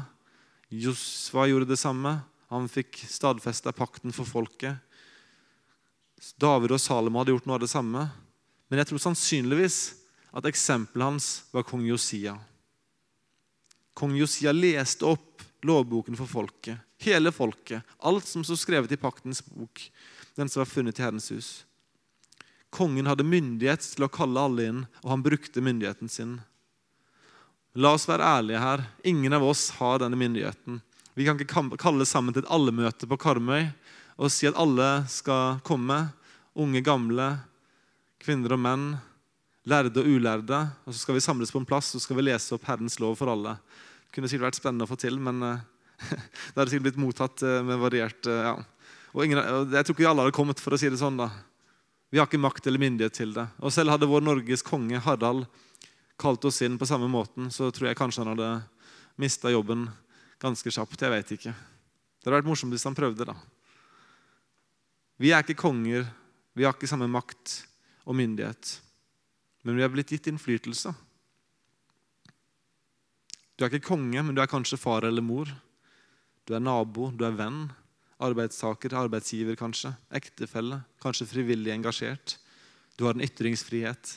Josva 0.73 1.45
gjorde 1.49 1.69
det 1.69 1.77
samme. 1.77 2.15
Han 2.49 2.65
fikk 2.69 2.97
stadfesta 3.05 3.73
pakten 3.77 4.13
for 4.15 4.25
folket. 4.25 4.81
David 6.41 6.73
og 6.75 6.81
Salomo 6.81 7.21
hadde 7.21 7.35
gjort 7.35 7.47
noe 7.47 7.59
av 7.59 7.63
det 7.63 7.71
samme. 7.71 8.07
Men 8.69 8.81
jeg 8.81 8.89
tror 8.89 9.03
sannsynligvis 9.05 9.79
at 10.33 10.49
eksempelet 10.49 11.11
hans 11.11 11.29
var 11.53 11.65
kong 11.69 11.85
Josia. 11.87 12.35
Kong 13.97 14.17
Josia 14.17 14.53
leste 14.55 15.07
opp 15.07 15.45
lovboken 15.65 16.17
for 16.17 16.29
folket 16.29 16.88
hele 17.05 17.31
folket, 17.31 17.83
alt 17.99 18.27
som 18.27 18.43
sto 18.43 18.57
skrevet 18.59 18.91
i 18.91 18.99
paktens 18.99 19.41
bok, 19.45 19.81
den 20.35 20.49
som 20.49 20.61
var 20.61 20.69
funnet 20.69 20.99
i 20.99 21.03
Herrens 21.03 21.31
hus. 21.31 21.49
Kongen 22.69 23.09
hadde 23.09 23.25
myndighet 23.25 23.81
til 23.81 24.05
å 24.05 24.11
kalle 24.13 24.41
alle 24.43 24.67
inn, 24.69 24.85
og 25.01 25.13
han 25.15 25.25
brukte 25.25 25.63
myndigheten 25.63 26.11
sin. 26.11 26.37
La 27.79 27.95
oss 27.95 28.07
være 28.09 28.25
ærlige 28.25 28.61
her. 28.61 28.83
Ingen 29.07 29.33
av 29.33 29.45
oss 29.45 29.69
har 29.79 30.01
denne 30.01 30.17
myndigheten. 30.19 30.81
Vi 31.17 31.25
kan 31.25 31.39
ikke 31.39 31.77
kalle 31.81 32.05
sammen 32.07 32.35
til 32.35 32.45
et 32.45 32.51
allemøte 32.53 33.09
på 33.09 33.17
Karmøy 33.19 33.69
og 34.19 34.31
si 34.33 34.49
at 34.49 34.57
alle 34.59 35.05
skal 35.11 35.61
komme, 35.67 35.97
unge, 36.59 36.81
gamle, 36.83 37.29
kvinner 38.19 38.55
og 38.55 38.59
menn, 38.59 38.85
lærde 39.69 40.01
og 40.01 40.09
ulærde. 40.11 40.59
Og 40.83 40.93
så 40.93 41.05
skal 41.05 41.15
vi 41.15 41.23
samles 41.23 41.53
på 41.53 41.61
en 41.61 41.67
plass 41.69 41.93
og 41.95 42.03
skal 42.03 42.19
vi 42.19 42.27
lese 42.27 42.53
opp 42.55 42.67
Herrens 42.67 42.99
lov 42.99 43.15
for 43.19 43.31
alle. 43.31 43.55
Det 44.05 44.17
kunne 44.17 44.31
sikkert 44.31 44.49
vært 44.49 44.59
spennende 44.59 44.87
å 44.87 44.91
få 44.91 44.99
til, 44.99 45.19
men 45.23 45.39
uh, 45.45 45.63
det 46.51 46.57
hadde 46.57 46.69
sikkert 46.71 46.87
blitt 46.89 47.01
mottatt 47.01 47.43
uh, 47.45 47.59
med 47.65 47.79
variert 47.81 48.29
uh, 48.29 48.41
ja. 48.49 48.55
og, 49.13 49.23
ingen, 49.25 49.39
Jeg 49.73 49.85
tror 49.85 49.97
ikke 49.97 50.09
alle 50.09 50.25
hadde 50.27 50.37
kommet, 50.37 50.61
for 50.63 50.75
å 50.75 50.79
si 50.79 50.91
det 50.91 50.99
sånn. 51.01 51.19
da. 51.19 51.29
Vi 52.09 52.21
har 52.21 52.29
ikke 52.29 52.41
makt 52.41 52.67
eller 52.67 52.81
myndighet 52.81 53.17
til 53.19 53.33
det. 53.35 53.45
Og 53.61 53.73
selv 53.75 53.93
hadde 53.93 54.09
vår 54.09 54.25
Norges 54.25 54.65
konge 54.65 55.01
Harald 55.05 55.45
kalt 56.19 56.45
oss 56.47 56.61
inn 56.65 56.77
på 56.79 56.87
samme 56.89 57.07
måten, 57.11 57.47
så 57.53 57.69
tror 57.71 57.89
jeg 57.89 57.99
kanskje 57.99 58.25
han 58.25 58.33
hadde 58.33 58.49
mista 59.19 59.51
jobben 59.53 59.87
ganske 60.41 60.71
kjapt. 60.71 60.99
Jeg 60.99 61.13
vet 61.13 61.33
ikke. 61.35 61.53
Det 61.53 62.27
hadde 62.27 62.39
vært 62.41 62.49
morsomt 62.49 62.75
hvis 62.75 62.87
han 62.87 62.97
prøvde, 62.97 63.27
da. 63.29 63.35
Vi 65.19 65.31
er 65.35 65.43
ikke 65.43 65.59
konger, 65.59 66.07
vi 66.55 66.65
har 66.67 66.75
ikke 66.75 66.87
samme 66.87 67.07
makt 67.11 67.59
og 68.07 68.15
myndighet. 68.15 68.77
Men 69.67 69.75
vi 69.75 69.83
er 69.83 69.91
blitt 69.91 70.11
gitt 70.15 70.29
innflytelse. 70.31 70.93
Du 73.59 73.65
er 73.65 73.71
ikke 73.71 73.91
konge, 73.91 74.23
men 74.23 74.35
du 74.35 74.39
er 74.39 74.51
kanskje 74.51 74.79
far 74.79 75.03
eller 75.07 75.23
mor. 75.23 75.51
Du 76.49 76.55
er 76.57 76.63
nabo, 76.65 77.11
du 77.13 77.21
er 77.27 77.35
venn, 77.37 77.67
arbeidstaker, 78.25 78.95
arbeidsgiver 78.97 79.53
kanskje, 79.53 79.91
ektefelle, 80.17 80.79
kanskje 80.97 81.27
frivillig 81.29 81.69
engasjert. 81.75 82.39
Du 82.97 83.03
har 83.05 83.13
en 83.13 83.21
ytringsfrihet. 83.21 84.15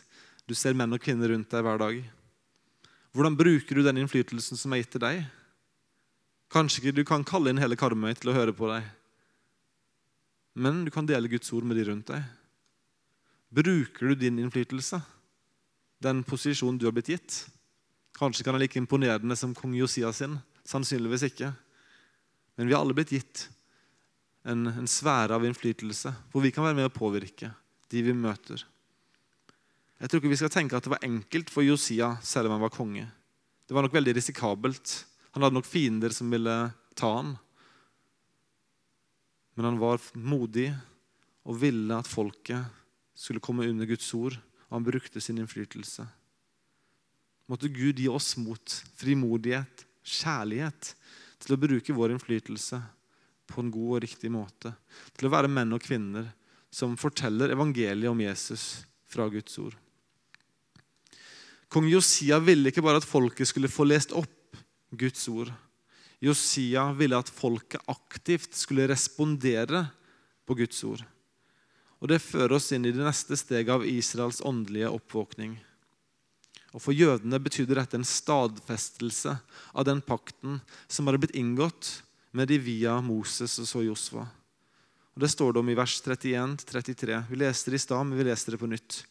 Du 0.49 0.55
ser 0.57 0.72
menn 0.72 0.97
og 0.97 1.03
kvinner 1.05 1.28
rundt 1.28 1.53
deg 1.53 1.66
hver 1.66 1.83
dag. 1.83 1.99
Hvordan 3.12 3.37
bruker 3.37 3.76
du 3.76 3.85
den 3.85 4.01
innflytelsen 4.01 4.57
som 4.57 4.72
er 4.72 4.80
gitt 4.80 4.95
til 4.95 5.03
deg? 5.05 5.26
Kanskje 6.49 6.80
ikke 6.80 6.95
du 6.97 7.03
kan 7.05 7.26
kalle 7.28 7.53
inn 7.53 7.61
hele 7.61 7.76
Karmøy 7.76 8.14
til 8.16 8.33
å 8.33 8.37
høre 8.39 8.55
på 8.57 8.70
deg, 8.70 8.87
men 10.57 10.83
du 10.85 10.91
kan 10.93 11.05
dele 11.09 11.28
Guds 11.33 11.53
ord 11.53 11.64
med 11.68 11.76
de 11.76 11.85
rundt 11.89 12.11
deg. 12.12 12.24
Bruker 13.53 14.09
du 14.09 14.16
din 14.16 14.41
innflytelse, 14.41 15.03
den 16.01 16.24
posisjonen 16.24 16.80
du 16.80 16.89
har 16.89 16.97
blitt 16.97 17.12
gitt? 17.12 17.43
Kanskje 18.16 18.45
kan 18.45 18.57
den 18.57 18.64
like 18.64 18.80
imponerende 18.80 19.37
som 19.37 19.53
kong 19.57 19.76
Josia 19.76 20.12
sin. 20.16 20.39
Sannsynligvis 20.68 21.24
ikke. 21.28 21.53
Men 22.57 22.68
vi 22.68 22.74
har 22.74 22.82
alle 22.84 22.96
blitt 22.96 23.14
gitt 23.14 23.46
en, 24.42 24.66
en 24.66 24.88
sfære 24.90 25.36
av 25.36 25.46
innflytelse 25.46 26.12
hvor 26.32 26.44
vi 26.44 26.53
kan 26.55 26.66
være 26.66 26.78
med 26.80 26.90
å 26.90 26.94
påvirke 26.94 27.53
de 27.92 28.03
vi 28.05 28.14
møter. 28.16 28.64
Jeg 30.03 30.11
tror 30.11 30.18
ikke 30.18 30.32
vi 30.32 30.40
skal 30.40 30.53
tenke 30.53 30.76
at 30.76 30.84
det 30.86 30.92
var 30.94 31.07
enkelt 31.07 31.53
for 31.53 31.64
Josia 31.64 32.16
selv 32.26 32.50
om 32.50 32.57
han 32.57 32.64
var 32.64 32.74
konge. 32.74 33.07
Det 33.68 33.76
var 33.76 33.86
nok 33.86 33.94
veldig 33.94 34.16
risikabelt. 34.18 34.94
Han 35.32 35.44
hadde 35.44 35.57
nok 35.61 35.68
fiender 35.68 36.12
som 36.14 36.32
ville 36.32 36.57
ta 36.98 37.12
han. 37.20 37.36
Men 39.55 39.68
han 39.70 39.78
var 39.80 40.03
modig 40.18 40.72
og 41.46 41.61
ville 41.61 41.96
at 41.96 42.11
folket 42.11 42.66
skulle 43.14 43.42
komme 43.44 43.68
under 43.68 43.86
Guds 43.86 44.09
ord, 44.16 44.34
og 44.68 44.74
han 44.78 44.86
brukte 44.86 45.20
sin 45.22 45.38
innflytelse. 45.38 46.05
Måtte 47.50 47.70
Gud 47.70 48.00
gi 48.00 48.09
oss 48.11 48.34
mot, 48.40 48.76
frimodighet, 48.98 49.84
kjærlighet 50.03 50.94
til 51.43 51.57
å 51.57 51.61
bruke 51.61 51.97
vår 51.97 52.14
innflytelse 52.14 52.78
på 53.51 53.62
en 53.62 53.72
god 53.74 53.97
og 53.97 54.03
riktig 54.05 54.30
måte. 54.32 54.72
Til 55.16 55.28
å 55.28 55.32
være 55.34 55.51
menn 55.51 55.74
og 55.74 55.82
kvinner 55.84 56.30
som 56.72 56.97
forteller 57.01 57.53
evangeliet 57.53 58.11
om 58.11 58.20
Jesus 58.22 58.84
fra 59.11 59.26
Guds 59.32 59.59
ord. 59.61 59.74
Kong 61.72 61.88
Josia 61.88 62.38
ville 62.45 62.68
ikke 62.68 62.84
bare 62.84 63.01
at 63.01 63.09
folket 63.09 63.49
skulle 63.49 63.70
få 63.72 63.86
lest 63.88 64.12
opp 64.16 64.57
Guds 64.93 65.24
ord. 65.32 65.53
Josia 66.22 66.90
ville 66.97 67.18
at 67.18 67.32
folket 67.32 67.82
aktivt 67.90 68.55
skulle 68.57 68.86
respondere 68.90 69.86
på 70.47 70.57
Guds 70.59 70.82
ord. 70.84 71.03
Og 72.03 72.11
Det 72.11 72.20
fører 72.22 72.57
oss 72.59 72.72
inn 72.74 72.84
i 72.86 72.93
det 72.95 73.03
neste 73.03 73.38
steget 73.38 73.72
av 73.72 73.86
Israels 73.86 74.43
åndelige 74.45 74.90
oppvåkning. 74.90 75.55
Og 76.72 76.80
For 76.80 76.96
jødene 76.96 77.40
betydde 77.42 77.76
dette 77.76 77.98
en 77.98 78.06
stadfestelse 78.06 79.36
av 79.76 79.86
den 79.88 80.00
pakten 80.04 80.60
som 80.88 81.08
hadde 81.08 81.20
blitt 81.24 81.36
inngått 81.36 81.98
med 82.32 82.48
de 82.48 82.56
via 82.62 82.96
Moses 83.04 83.58
og 83.60 83.68
så 83.68 83.82
Josva. 83.84 84.24
Og 85.12 85.20
Det 85.20 85.28
står 85.28 85.52
det 85.52 85.60
om 85.60 85.68
i 85.68 85.76
vers 85.76 85.98
31-33. 86.00 87.18
Vi 87.28 87.36
leste 87.36 87.70
det 87.70 87.80
i 87.80 87.84
stad, 87.84 88.06
men 88.06 88.16
vi 88.16 88.24
leser 88.24 88.54
det 88.54 88.60
på 88.62 88.70
nytt. 88.70 89.02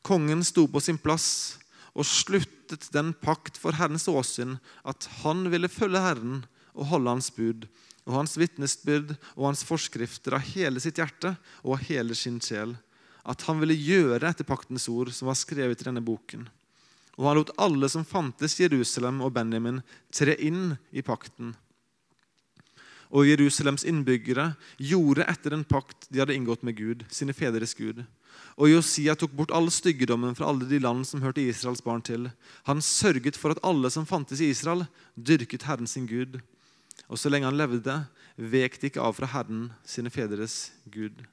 Kongen 0.00 0.40
sto 0.44 0.64
på 0.64 0.80
sin 0.80 0.96
plass 0.96 1.58
og 1.92 2.08
sluttet 2.08 2.88
den 2.94 3.12
pakt 3.12 3.58
for 3.60 3.76
Herrens 3.76 4.08
åsyn 4.08 4.56
at 4.88 5.08
han 5.20 5.44
ville 5.52 5.68
følge 5.68 6.00
Herren 6.00 6.44
og 6.72 6.88
holde 6.94 7.12
hans 7.12 7.28
bud 7.34 7.66
og 8.06 8.14
hans 8.16 8.38
vitnesbyrd 8.40 9.12
og 9.36 9.50
hans 9.50 9.64
forskrifter 9.66 10.38
av 10.38 10.46
hele 10.54 10.80
sitt 10.80 10.98
hjerte 10.98 11.34
og 11.60 11.76
av 11.76 11.84
hele 11.90 12.16
sin 12.16 12.38
sjel. 12.40 12.72
At 13.28 13.44
han 13.44 13.60
ville 13.60 13.76
gjøre 13.76 14.30
etter 14.30 14.48
paktens 14.48 14.88
ord 14.88 15.12
som 15.12 15.28
var 15.28 15.36
skrevet 15.36 15.82
i 15.82 15.88
denne 15.90 16.00
boken. 16.00 16.48
Og 17.18 17.26
han 17.28 17.40
lot 17.40 17.54
alle 17.58 17.88
som 17.92 18.06
fantes 18.06 18.58
i 18.58 18.66
Jerusalem 18.66 19.20
og 19.24 19.34
Benjamin, 19.34 19.82
tre 20.14 20.36
inn 20.38 20.76
i 20.92 21.02
pakten 21.04 21.54
og 23.10 23.26
Jerusalems 23.26 23.84
innbyggere 23.88 24.52
gjorde 24.78 25.26
etter 25.30 25.54
den 25.54 25.64
pakt 25.66 26.06
de 26.10 26.22
hadde 26.22 26.34
inngått 26.36 26.62
med 26.66 26.76
Gud, 26.78 27.02
sine 27.10 27.34
fedres 27.34 27.74
Gud. 27.74 28.04
Og 28.60 28.70
Josia 28.70 29.16
tok 29.18 29.32
bort 29.34 29.54
all 29.54 29.66
styggedommen 29.72 30.36
fra 30.38 30.50
alle 30.50 30.68
de 30.70 30.78
land 30.82 31.02
som 31.08 31.22
hørte 31.24 31.42
Israels 31.42 31.82
barn 31.82 32.04
til. 32.06 32.28
Han 32.68 32.82
sørget 32.84 33.38
for 33.38 33.54
at 33.54 33.62
alle 33.66 33.90
som 33.90 34.06
fantes 34.06 34.42
i 34.42 34.52
Israel, 34.52 34.86
dyrket 35.16 35.66
Herren 35.66 35.90
sin 35.90 36.06
Gud. 36.06 36.38
Og 37.10 37.18
så 37.18 37.32
lenge 37.32 37.50
han 37.50 37.58
levde, 37.58 37.96
vek 38.36 38.78
de 38.78 38.92
ikke 38.92 39.02
av 39.02 39.18
fra 39.18 39.30
Herren 39.32 39.70
sine 39.82 40.12
fedres 40.14 40.70
Gud. 40.86 41.24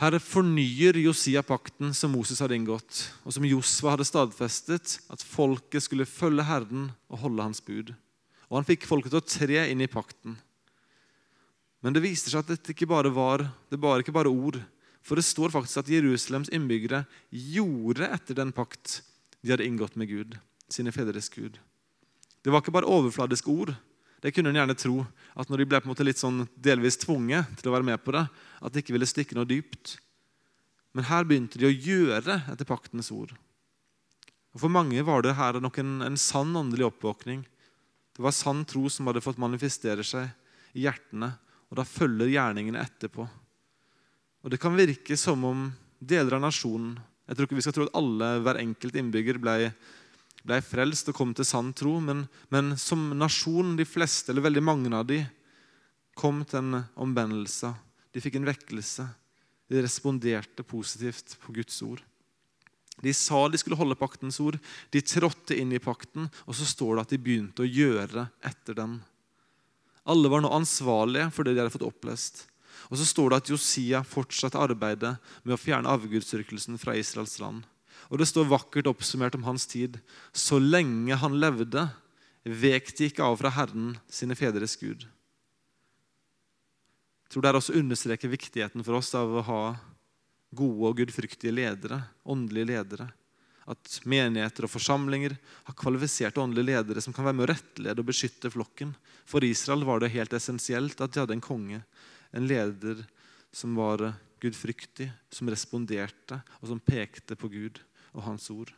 Her 0.00 0.16
fornyer 0.16 0.96
Josia 0.96 1.42
pakten 1.44 1.90
som 1.92 2.14
Moses 2.14 2.38
hadde 2.40 2.56
inngått, 2.56 3.02
og 3.20 3.34
som 3.36 3.44
Josva 3.44 3.92
hadde 3.92 4.06
stadfestet, 4.08 4.94
at 5.12 5.20
folket 5.20 5.84
skulle 5.84 6.08
følge 6.08 6.46
Herren 6.48 6.86
og 7.12 7.20
holde 7.20 7.44
hans 7.44 7.60
bud. 7.60 7.92
Og 8.48 8.56
han 8.56 8.68
fikk 8.68 8.86
folket 8.88 9.12
til 9.12 9.20
å 9.20 9.28
tre 9.28 9.66
inn 9.68 9.84
i 9.84 9.90
pakten. 9.92 10.38
Men 11.84 11.92
det 11.92 12.04
viste 12.04 12.32
seg 12.32 12.40
at 12.40 12.54
dette 12.54 12.72
ikke 12.72 12.88
bare 12.88 13.12
var, 13.12 13.44
det 13.68 13.76
var 13.80 14.00
ikke 14.00 14.16
bare 14.16 14.32
ord. 14.32 14.56
For 15.04 15.20
det 15.20 15.26
står 15.28 15.52
faktisk 15.52 15.82
at 15.82 15.92
Jerusalems 15.92 16.48
innbyggere 16.52 17.02
gjorde 17.28 18.08
etter 18.08 18.40
den 18.40 18.56
pakt 18.56 19.02
de 19.40 19.52
hadde 19.52 19.68
inngått 19.68 20.00
med 20.00 20.08
Gud, 20.08 20.36
sine 20.72 20.92
fedres 20.96 21.28
Gud. 21.32 21.60
Det 22.40 22.52
var 22.52 22.64
ikke 22.64 22.72
bare 22.72 22.88
overfladiske 22.88 23.52
ord. 23.52 23.76
Det 24.20 24.34
kunne 24.36 24.52
en 24.52 24.58
gjerne 24.60 24.76
tro, 24.76 25.02
at 25.34 25.48
når 25.48 25.62
de 25.62 25.68
ble 25.70 25.80
på 25.80 25.88
en 25.88 25.92
måte 25.94 26.04
litt 26.04 26.20
sånn 26.20 26.42
delvis 26.60 27.00
tvunget 27.00 27.60
til 27.60 27.70
å 27.70 27.74
være 27.76 27.88
med 27.88 28.02
på 28.04 28.12
det, 28.16 28.26
at 28.60 28.72
de 28.72 28.82
ikke 28.82 28.94
ville 28.96 29.08
stikke 29.08 29.38
noe 29.38 29.48
dypt. 29.48 29.96
Men 30.92 31.08
her 31.08 31.24
begynte 31.24 31.60
de 31.60 31.68
å 31.68 31.72
gjøre 31.72 32.42
etter 32.50 32.68
paktens 32.68 33.08
ord. 33.14 33.32
Og 34.50 34.60
For 34.60 34.72
mange 34.72 35.00
var 35.06 35.22
det 35.24 35.38
her 35.38 35.60
nok 35.62 35.78
en, 35.80 36.00
en 36.04 36.18
sann 36.20 36.52
åndelig 36.58 36.90
oppvåkning 36.90 37.46
det 38.20 38.24
var 38.26 38.34
sann 38.36 38.64
tro 38.68 38.88
som 38.92 39.06
hadde 39.08 39.22
fått 39.24 39.38
manifestere 39.40 40.04
seg 40.04 40.26
i 40.76 40.82
hjertene, 40.84 41.30
og 41.70 41.78
da 41.78 41.86
følger 41.88 42.28
gjerningene 42.28 42.82
etterpå. 42.82 43.24
Og 44.44 44.50
Det 44.52 44.58
kan 44.60 44.76
virke 44.76 45.16
som 45.16 45.44
om 45.48 45.62
deler 45.98 46.36
av 46.36 46.42
nasjonen 46.44 46.98
Jeg 47.30 47.36
tror 47.36 47.46
ikke 47.46 47.56
vi 47.56 47.62
skal 47.64 47.74
tro 47.76 47.84
at 47.86 47.96
alle, 47.96 48.28
hver 48.42 48.58
enkelt 48.58 48.96
innbygger 48.98 49.38
ble, 49.38 49.70
ble 50.46 50.60
frelst 50.64 51.10
og 51.12 51.16
kom 51.18 51.34
til 51.36 51.46
sann 51.46 51.72
tro, 51.76 51.98
men, 52.02 52.24
men, 52.52 52.74
som 52.80 53.10
nasjon, 53.18 53.76
de 53.78 53.86
fleste, 53.88 54.32
eller 54.32 54.46
veldig 54.48 54.64
mange 54.64 54.92
av 54.96 55.06
de, 55.08 55.22
kom 56.18 56.42
til 56.44 56.60
en 56.62 56.84
omvendelse. 57.00 57.72
De 58.12 58.22
fikk 58.22 58.40
en 58.40 58.48
vekkelse. 58.48 59.06
De 59.70 59.82
responderte 59.84 60.64
positivt 60.66 61.36
på 61.42 61.54
Guds 61.60 61.76
ord. 61.86 62.02
De 63.00 63.12
sa 63.16 63.46
de 63.48 63.58
skulle 63.60 63.78
holde 63.80 63.96
paktens 63.96 64.40
ord. 64.42 64.58
De 64.92 65.00
trådte 65.00 65.56
inn 65.56 65.72
i 65.72 65.80
pakten, 65.80 66.28
og 66.44 66.56
så 66.56 66.66
står 66.68 66.96
det 66.96 67.04
at 67.04 67.14
de 67.14 67.22
begynte 67.22 67.64
å 67.64 67.70
gjøre 67.70 68.26
etter 68.44 68.76
den. 68.76 68.98
Alle 70.10 70.30
var 70.32 70.42
nå 70.44 70.50
ansvarlige 70.52 71.30
for 71.32 71.46
det 71.46 71.54
de 71.54 71.62
hadde 71.62 71.72
fått 71.72 71.86
opplest. 71.86 72.44
Og 72.90 72.98
så 72.98 73.06
står 73.06 73.30
det 73.30 73.40
at 73.40 73.50
Josia 73.52 74.00
fortsatte 74.06 74.60
arbeidet 74.60 75.14
med 75.44 75.54
å 75.54 75.60
fjerne 75.60 75.92
avgudsdyrkelsen 75.92 76.80
fra 76.80 76.96
Israels 76.98 77.36
land. 77.42 77.62
Og 78.10 78.18
det 78.18 78.26
står 78.26 78.50
vakkert 78.50 78.90
oppsummert 78.90 79.36
om 79.38 79.46
hans 79.46 79.68
tid. 79.70 80.00
Så 80.34 80.58
lenge 80.58 81.14
han 81.14 81.38
levde, 81.38 81.86
vek 82.42 82.90
de 82.98 83.06
ikke 83.10 83.24
av 83.24 83.38
fra 83.38 83.52
Herren, 83.54 83.94
sine 84.10 84.34
fedres 84.38 84.74
Gud. 84.80 85.06
Jeg 87.22 87.30
tror 87.30 87.44
det 87.44 87.50
er 87.52 87.60
også 87.60 87.78
understreker 87.78 88.32
viktigheten 88.32 88.82
for 88.82 88.98
oss 88.98 89.12
av 89.14 89.30
å 89.30 89.46
ha 89.46 89.62
gode 90.58 90.88
og 90.88 90.96
gudfryktige 90.98 91.54
ledere, 91.54 92.00
åndelige 92.26 92.72
ledere. 92.72 93.06
At 93.70 94.00
menigheter 94.02 94.66
og 94.66 94.72
forsamlinger 94.72 95.36
har 95.68 95.76
kvalifiserte 95.78 96.42
åndelige 96.42 96.72
ledere 96.72 97.04
som 97.04 97.14
kan 97.14 97.28
være 97.28 97.38
med 97.38 97.46
å 97.46 97.52
rettlede 97.52 98.02
og 98.02 98.08
beskytte 98.08 98.50
flokken. 98.50 98.96
For 99.30 99.46
Israel 99.46 99.86
var 99.86 100.02
det 100.02 100.10
helt 100.16 100.34
essensielt 100.34 100.98
at 100.98 101.14
de 101.14 101.22
hadde 101.22 101.36
en 101.38 101.44
konge, 101.44 101.84
en 102.34 102.50
leder 102.50 103.04
som 103.54 103.78
var 103.78 104.08
gudfryktig, 104.42 105.06
som 105.30 105.52
responderte, 105.52 106.40
og 106.58 106.72
som 106.72 106.82
pekte 106.82 107.38
på 107.38 107.52
Gud 107.52 107.78
og 108.14 108.24
Hans 108.26 108.48
ord. 108.52 108.72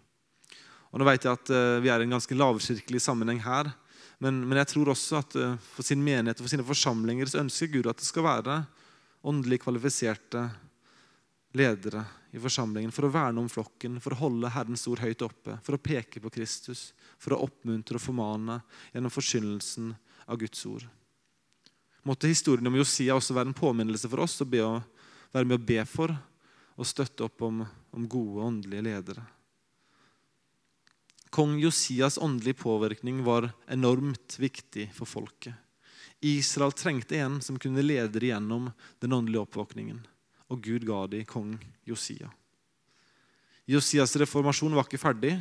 Og 0.93 1.01
nå 1.01 1.09
vet 1.09 1.25
jeg 1.25 1.33
at 1.33 1.53
eh, 1.53 1.81
Vi 1.83 1.91
er 1.91 2.03
i 2.03 2.07
en 2.07 2.17
ganske 2.17 2.37
lavkirkelig 2.37 3.01
sammenheng 3.01 3.41
her. 3.45 3.71
Men, 4.23 4.43
men, 4.45 4.59
jeg 4.61 4.71
tror 4.75 4.93
også 4.93 5.23
at 5.23 5.37
eh, 5.41 5.55
for 5.75 5.87
sin 5.87 6.03
menighet 6.05 6.39
og 6.39 6.47
for 6.47 6.53
sine 6.53 6.67
forsamlinger 6.67 7.31
så 7.31 7.41
ønsker 7.43 7.73
Gud 7.73 7.89
at 7.91 7.99
det 7.99 8.07
skal 8.07 8.27
være 8.27 8.61
åndelig 9.27 9.63
kvalifiserte 9.63 10.45
ledere 11.57 12.05
i 12.33 12.41
forsamlingen 12.41 12.93
for 12.95 13.07
å 13.07 13.13
verne 13.13 13.43
om 13.43 13.49
flokken, 13.51 13.99
for 14.01 14.15
å 14.15 14.21
holde 14.23 14.51
Herrens 14.55 14.87
ord 14.89 15.03
høyt 15.05 15.23
oppe, 15.25 15.59
for 15.65 15.77
å 15.77 15.83
peke 15.83 16.21
på 16.23 16.33
Kristus, 16.33 16.91
for 17.21 17.37
å 17.37 17.43
oppmuntre 17.45 17.99
og 17.99 18.05
formane 18.05 18.59
gjennom 18.95 19.13
forkynnelsen 19.13 19.93
av 20.27 20.41
Guds 20.41 20.65
ord. 20.67 20.87
Måtte 22.09 22.31
historien 22.31 22.67
om 22.67 22.79
Josia 22.81 23.15
også 23.15 23.37
være 23.37 23.53
en 23.53 23.59
påminnelse 23.59 24.09
for 24.11 24.25
oss 24.25 24.41
å 24.43 24.49
være 24.49 25.45
med 25.45 25.59
å 25.59 25.67
be 25.67 25.85
for 25.87 26.15
og 26.77 26.89
støtte 26.89 27.27
opp 27.27 27.43
om, 27.45 27.63
om 27.93 28.09
gode 28.09 28.47
åndelige 28.47 28.87
ledere. 28.89 29.25
Kong 31.33 31.57
Josias 31.61 32.19
åndelige 32.21 32.61
påvirkning 32.61 33.23
var 33.25 33.51
enormt 33.67 34.37
viktig 34.41 34.91
for 34.97 35.09
folket. 35.09 35.55
Israel 36.23 36.75
trengte 36.77 37.19
en 37.19 37.41
som 37.43 37.59
kunne 37.59 37.83
lede 37.83 38.21
dem 38.21 38.29
gjennom 38.29 38.69
den 39.03 39.17
åndelige 39.17 39.47
oppvåkningen 39.47 40.03
og 40.53 40.61
Gud 40.61 40.85
ga 40.85 41.07
dem 41.09 41.25
kong 41.29 41.57
Josia. 41.89 42.29
Josias 43.69 44.15
reformasjon 44.21 44.75
var 44.77 44.85
ikke 44.85 45.01
ferdig. 45.01 45.37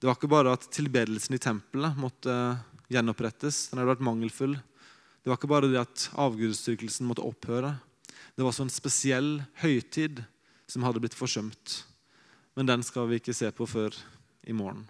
Det 0.00 0.08
var 0.08 0.16
ikke 0.16 0.30
bare 0.32 0.54
at 0.56 0.64
tilbedelsen 0.72 1.36
i 1.36 1.42
tempelet 1.42 1.98
måtte 2.00 2.32
gjenopprettes. 2.92 3.68
Den 3.70 3.80
hadde 3.80 3.92
vært 3.92 4.06
mangelfull. 4.06 4.54
Det 5.22 5.30
var 5.30 5.38
ikke 5.38 5.50
bare 5.50 5.70
det 5.70 5.82
at 5.82 6.06
avgudsdyrkelsen 6.18 7.06
måtte 7.06 7.24
opphøre. 7.26 7.74
Det 8.36 8.44
var 8.46 8.54
så 8.54 8.64
en 8.64 8.72
spesiell 8.72 9.42
høytid 9.60 10.22
som 10.70 10.84
hadde 10.86 11.02
blitt 11.02 11.16
forsømt. 11.16 11.82
Men 12.56 12.68
den 12.68 12.84
skal 12.84 13.08
vi 13.08 13.20
ikke 13.20 13.36
se 13.36 13.50
på 13.52 13.68
før 13.68 13.96
i 14.48 14.54
morgen. 14.56 14.84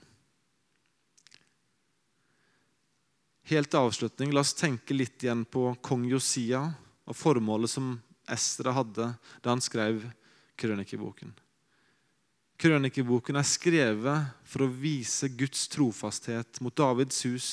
Helt 3.51 3.71
til 3.71 3.83
avslutning, 3.83 4.31
la 4.33 4.45
oss 4.45 4.55
tenke 4.55 4.95
litt 4.95 5.23
igjen 5.25 5.43
på 5.45 5.73
kong 5.83 6.07
Josia 6.11 6.63
og 7.05 7.19
formålet 7.19 7.71
som 7.71 7.97
Estra 8.31 8.73
hadde 8.77 9.09
da 9.43 9.51
han 9.51 9.63
skrev 9.63 10.05
krønikeboken. 10.61 11.33
Krønikeboken 12.63 13.37
er 13.41 13.49
skrevet 13.49 14.31
for 14.47 14.63
å 14.63 14.71
vise 14.71 15.27
Guds 15.35 15.67
trofasthet 15.73 16.61
mot 16.63 16.75
Davids 16.79 17.19
hus, 17.27 17.49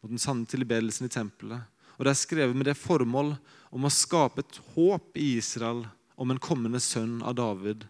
mot 0.00 0.08
den 0.08 0.22
sanne 0.22 0.48
tilbedelsen 0.48 1.10
i 1.10 1.12
tempelet. 1.12 1.60
Og 1.98 2.06
det 2.06 2.14
er 2.14 2.22
skrevet 2.22 2.56
med 2.56 2.70
det 2.70 2.78
formål 2.80 3.34
om 3.70 3.84
å 3.84 3.92
skape 3.92 4.42
et 4.42 4.60
håp 4.74 5.18
i 5.20 5.34
Israel 5.38 5.84
om 6.18 6.32
en 6.32 6.40
kommende 6.42 6.80
sønn 6.82 7.20
av 7.22 7.36
David, 7.38 7.86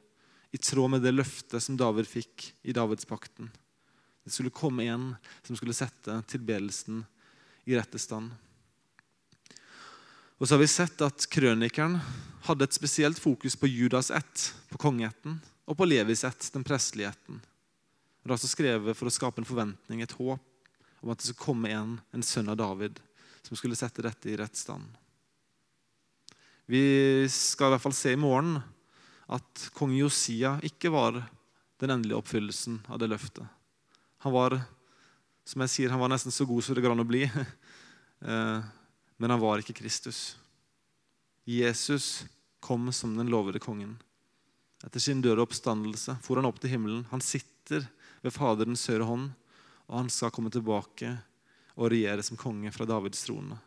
i 0.51 0.59
tråd 0.59 0.95
med 0.95 1.05
det 1.05 1.13
løftet 1.13 1.63
som 1.63 1.77
David 1.77 2.09
fikk 2.09 2.51
i 2.65 2.75
Davidspakten. 2.77 3.51
Det 4.25 4.33
skulle 4.33 4.53
komme 4.53 4.87
en 4.89 5.11
som 5.45 5.57
skulle 5.57 5.77
sette 5.77 6.19
tilbedelsen 6.29 7.03
i 7.69 7.77
rette 7.77 8.01
stand. 8.01 8.33
Og 10.39 10.47
så 10.47 10.55
har 10.55 10.63
vi 10.63 10.71
sett 10.71 11.01
at 11.05 11.27
Krønikeren 11.33 11.99
hadde 12.47 12.69
et 12.69 12.77
spesielt 12.77 13.19
fokus 13.21 13.57
på 13.59 13.69
Judas 13.69 14.11
ett, 14.15 14.45
på 14.71 14.81
kongeætten, 14.81 15.41
og 15.69 15.77
på 15.77 15.89
Levis 15.89 16.25
ett, 16.25 16.51
den 16.55 16.65
prestelige 16.65 17.11
ætten. 17.11 17.41
Det 18.23 18.31
er 18.31 18.37
altså 18.37 18.51
skrevet 18.51 18.97
for 18.97 19.09
å 19.09 19.13
skape 19.13 19.43
en 19.43 19.49
forventning, 19.49 20.01
et 20.05 20.17
håp 20.17 20.45
om 21.01 21.13
at 21.13 21.21
det 21.21 21.29
skulle 21.29 21.45
komme 21.45 21.73
en, 21.73 21.99
en 22.13 22.25
sønn 22.25 22.49
av 22.53 22.59
David, 22.61 23.01
som 23.47 23.59
skulle 23.59 23.77
sette 23.79 24.05
dette 24.05 24.31
i 24.31 24.37
rett 24.39 24.57
stand. 24.57 24.85
Vi 26.69 26.83
skal 27.33 27.71
i 27.71 27.75
hvert 27.75 27.85
fall 27.87 27.97
se 27.97 28.13
i 28.13 28.21
morgen 28.21 28.59
at 29.33 29.69
kong 29.77 29.95
Josia 29.97 30.59
ikke 30.65 30.93
var 30.93 31.23
den 31.81 31.93
endelige 31.95 32.19
oppfyllelsen 32.21 32.83
av 32.93 33.01
det 33.01 33.09
løftet. 33.09 33.47
Han 34.25 34.35
var 34.35 34.59
som 35.49 35.65
jeg 35.65 35.73
sier, 35.73 35.93
han 35.95 36.03
var 36.03 36.13
nesten 36.13 36.35
så 36.35 36.45
god 36.45 36.65
som 36.65 36.77
det 36.77 36.85
går 36.85 36.93
an 36.97 37.05
å 37.05 37.09
bli. 37.09 37.27
Eh, 38.19 38.63
men 39.23 39.31
han 39.31 39.39
var 39.39 39.61
ikke 39.63 39.77
Kristus. 39.79 40.33
Jesus 41.47 42.25
kom 42.59 42.89
som 42.91 43.13
den 43.15 43.31
lovede 43.31 43.61
kongen. 43.63 43.93
Etter 44.83 44.99
sin 44.99 45.21
døde 45.23 45.45
oppstandelse 45.45 46.17
for 46.27 46.35
han 46.35 46.49
opp 46.49 46.59
til 46.59 46.73
himmelen. 46.73 47.05
Han 47.13 47.23
sitter 47.23 47.87
ved 48.25 48.35
Faderens 48.35 48.83
høyre 48.91 49.07
hånd, 49.07 49.29
og 49.87 50.01
han 50.01 50.11
skal 50.11 50.35
komme 50.35 50.51
tilbake 50.51 51.13
og 51.77 51.93
regjere 51.95 52.27
som 52.27 52.41
konge 52.43 52.75
fra 52.75 52.89
Davids 52.91 53.23
trone. 53.23 53.61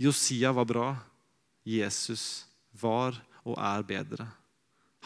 Josia 0.00 0.54
var 0.56 0.70
bra. 0.72 0.88
Jesus 1.64 2.46
var 2.80 3.18
og 3.42 3.58
er 3.58 3.84
bedre. 3.86 4.26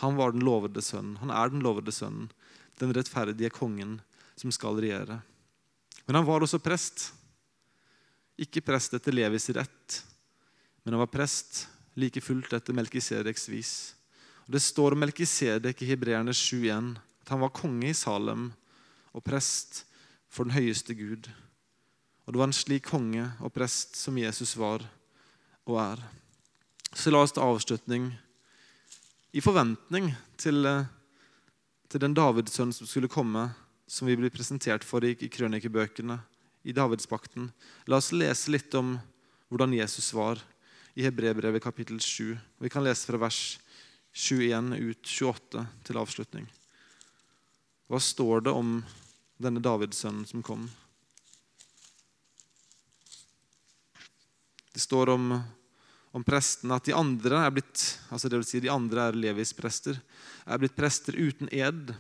Han 0.02 0.16
var 0.16 0.32
den 0.32 0.44
lovede 0.44 0.82
sønnen. 0.84 1.16
Han 1.22 1.32
er 1.32 1.52
den 1.52 1.64
lovede 1.64 1.92
sønnen, 1.92 2.28
den 2.80 2.92
rettferdige 2.96 3.50
kongen 3.50 4.00
som 4.36 4.52
skal 4.52 4.76
regjere. 4.80 5.20
Men 6.07 6.20
han 6.20 6.26
var 6.28 6.44
også 6.44 6.61
prest. 6.62 7.11
Ikke 8.36 8.61
prest 8.64 8.94
etter 8.94 9.14
Levis 9.16 9.48
rett, 9.57 10.02
men 10.84 10.92
han 10.92 11.00
var 11.00 11.11
prest 11.11 11.64
like 11.96 12.20
fullt 12.20 12.52
etter 12.52 12.76
Melkisedeks 12.76 13.48
vis. 13.48 13.72
Og 14.44 14.52
Det 14.52 14.62
står 14.62 14.92
om 14.92 15.00
Melkisedek 15.00 15.80
i 15.82 15.88
Hebreerne 15.88 16.34
7.1 16.36 16.92
at 17.24 17.32
han 17.32 17.40
var 17.42 17.54
konge 17.57 17.88
i 17.88 17.96
Salem 17.96 18.50
og 19.16 19.24
prest 19.24 19.86
for 20.28 20.46
den 20.46 20.54
høyeste 20.54 20.94
Gud. 20.94 21.26
Og 22.26 22.32
Det 22.32 22.38
var 22.38 22.46
en 22.50 22.61
slik 22.61 22.86
konge 22.86 23.24
og 23.40 23.54
prest 23.57 23.96
som 23.96 24.18
Jesus 24.20 24.54
var 24.61 24.84
og 25.66 25.80
er. 25.80 26.04
Så 26.93 27.11
la 27.11 27.22
oss 27.22 27.32
ta 27.32 27.43
avslutning 27.43 28.11
i 29.32 29.43
forventning 29.45 30.12
til, 30.37 30.66
eh, 30.66 30.87
til 31.89 32.01
den 32.01 32.14
Davidsønnen 32.14 32.72
som 32.72 32.87
skulle 32.87 33.09
komme, 33.09 33.55
som 33.87 34.07
vi 34.07 34.16
blir 34.16 34.30
presentert 34.30 34.84
for 34.84 35.05
i, 35.05 35.16
i 35.18 35.28
krønikebøkene 35.28 36.18
i 36.64 36.72
Davidspakten. 36.72 37.53
La 37.87 37.97
oss 38.01 38.12
lese 38.12 38.51
litt 38.51 38.74
om 38.74 38.97
hvordan 39.49 39.74
Jesus 39.76 40.12
var 40.14 40.41
i 40.97 41.05
Hebrebrevet 41.05 41.62
kapittel 41.62 42.01
7. 42.01 42.39
Vi 42.59 42.70
kan 42.72 42.84
lese 42.84 43.07
fra 43.07 43.20
vers 43.20 43.59
21 44.16 44.72
ut 44.80 45.05
28 45.05 45.66
til 45.84 46.01
avslutning. 46.01 46.49
Hva 47.87 48.01
står 48.03 48.47
det 48.49 48.55
om 48.57 48.80
denne 49.39 49.61
Davidsønnen 49.62 50.24
som 50.26 50.43
kom? 50.43 50.64
Det 54.72 54.82
står 54.82 55.12
om, 55.12 55.37
om 56.17 56.25
prestene 56.25 56.79
at 56.79 56.89
de 56.89 56.97
andre 56.97 57.45
er 57.45 57.53
blitt 57.53 57.85
altså 58.09 58.31
det 58.33 58.41
vil 58.41 58.49
si 58.49 58.62
de 58.64 58.73
andre 58.73 59.11
er 59.11 59.19
Levis 59.21 59.53
prester, 59.57 59.99
er 60.49 60.61
blitt 60.62 60.77
prester 60.79 61.19
uten 61.19 61.51
ed 61.53 61.93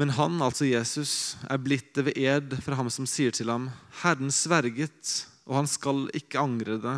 men 0.00 0.14
han, 0.16 0.38
altså 0.40 0.64
Jesus, 0.64 1.36
er 1.44 1.60
blitt 1.60 1.90
det 1.92 2.06
ved 2.06 2.16
ed 2.16 2.54
fra 2.64 2.78
ham 2.78 2.88
som 2.88 3.04
sier 3.04 3.34
til 3.36 3.50
ham, 3.52 3.66
Herren 4.00 4.30
sverget, 4.32 5.26
og 5.44 5.58
han 5.58 5.68
skal 5.68 6.06
ikke 6.16 6.40
angre 6.40 6.78
det. 6.80 6.94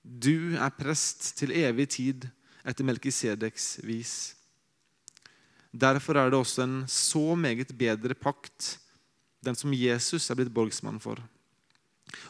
Du 0.00 0.56
er 0.56 0.72
prest 0.72 1.34
til 1.36 1.52
evig 1.52 1.90
tid 1.98 2.24
etter 2.64 2.86
Melkisedeks 2.88 3.66
vis. 3.84 4.14
Derfor 5.70 6.16
er 6.16 6.32
det 6.32 6.40
også 6.40 6.64
en 6.64 6.78
så 6.88 7.36
meget 7.36 7.74
bedre 7.76 8.16
pakt, 8.16 8.78
den 9.44 9.58
som 9.58 9.76
Jesus 9.76 10.30
er 10.30 10.40
blitt 10.40 10.54
borgsmann 10.56 10.96
for. 11.02 11.20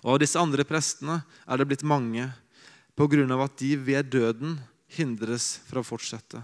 Og 0.03 0.17
av 0.17 0.21
disse 0.25 0.43
andre 0.43 0.67
prestene 0.67 1.21
er 1.47 1.61
det 1.61 1.69
blitt 1.71 1.87
mange, 1.87 2.27
av 2.99 3.41
at 3.41 3.59
de 3.59 3.77
ved 3.77 4.11
døden 4.11 4.59
hindres 4.91 5.61
fra 5.69 5.81
å 5.81 5.87
fortsette. 5.87 6.43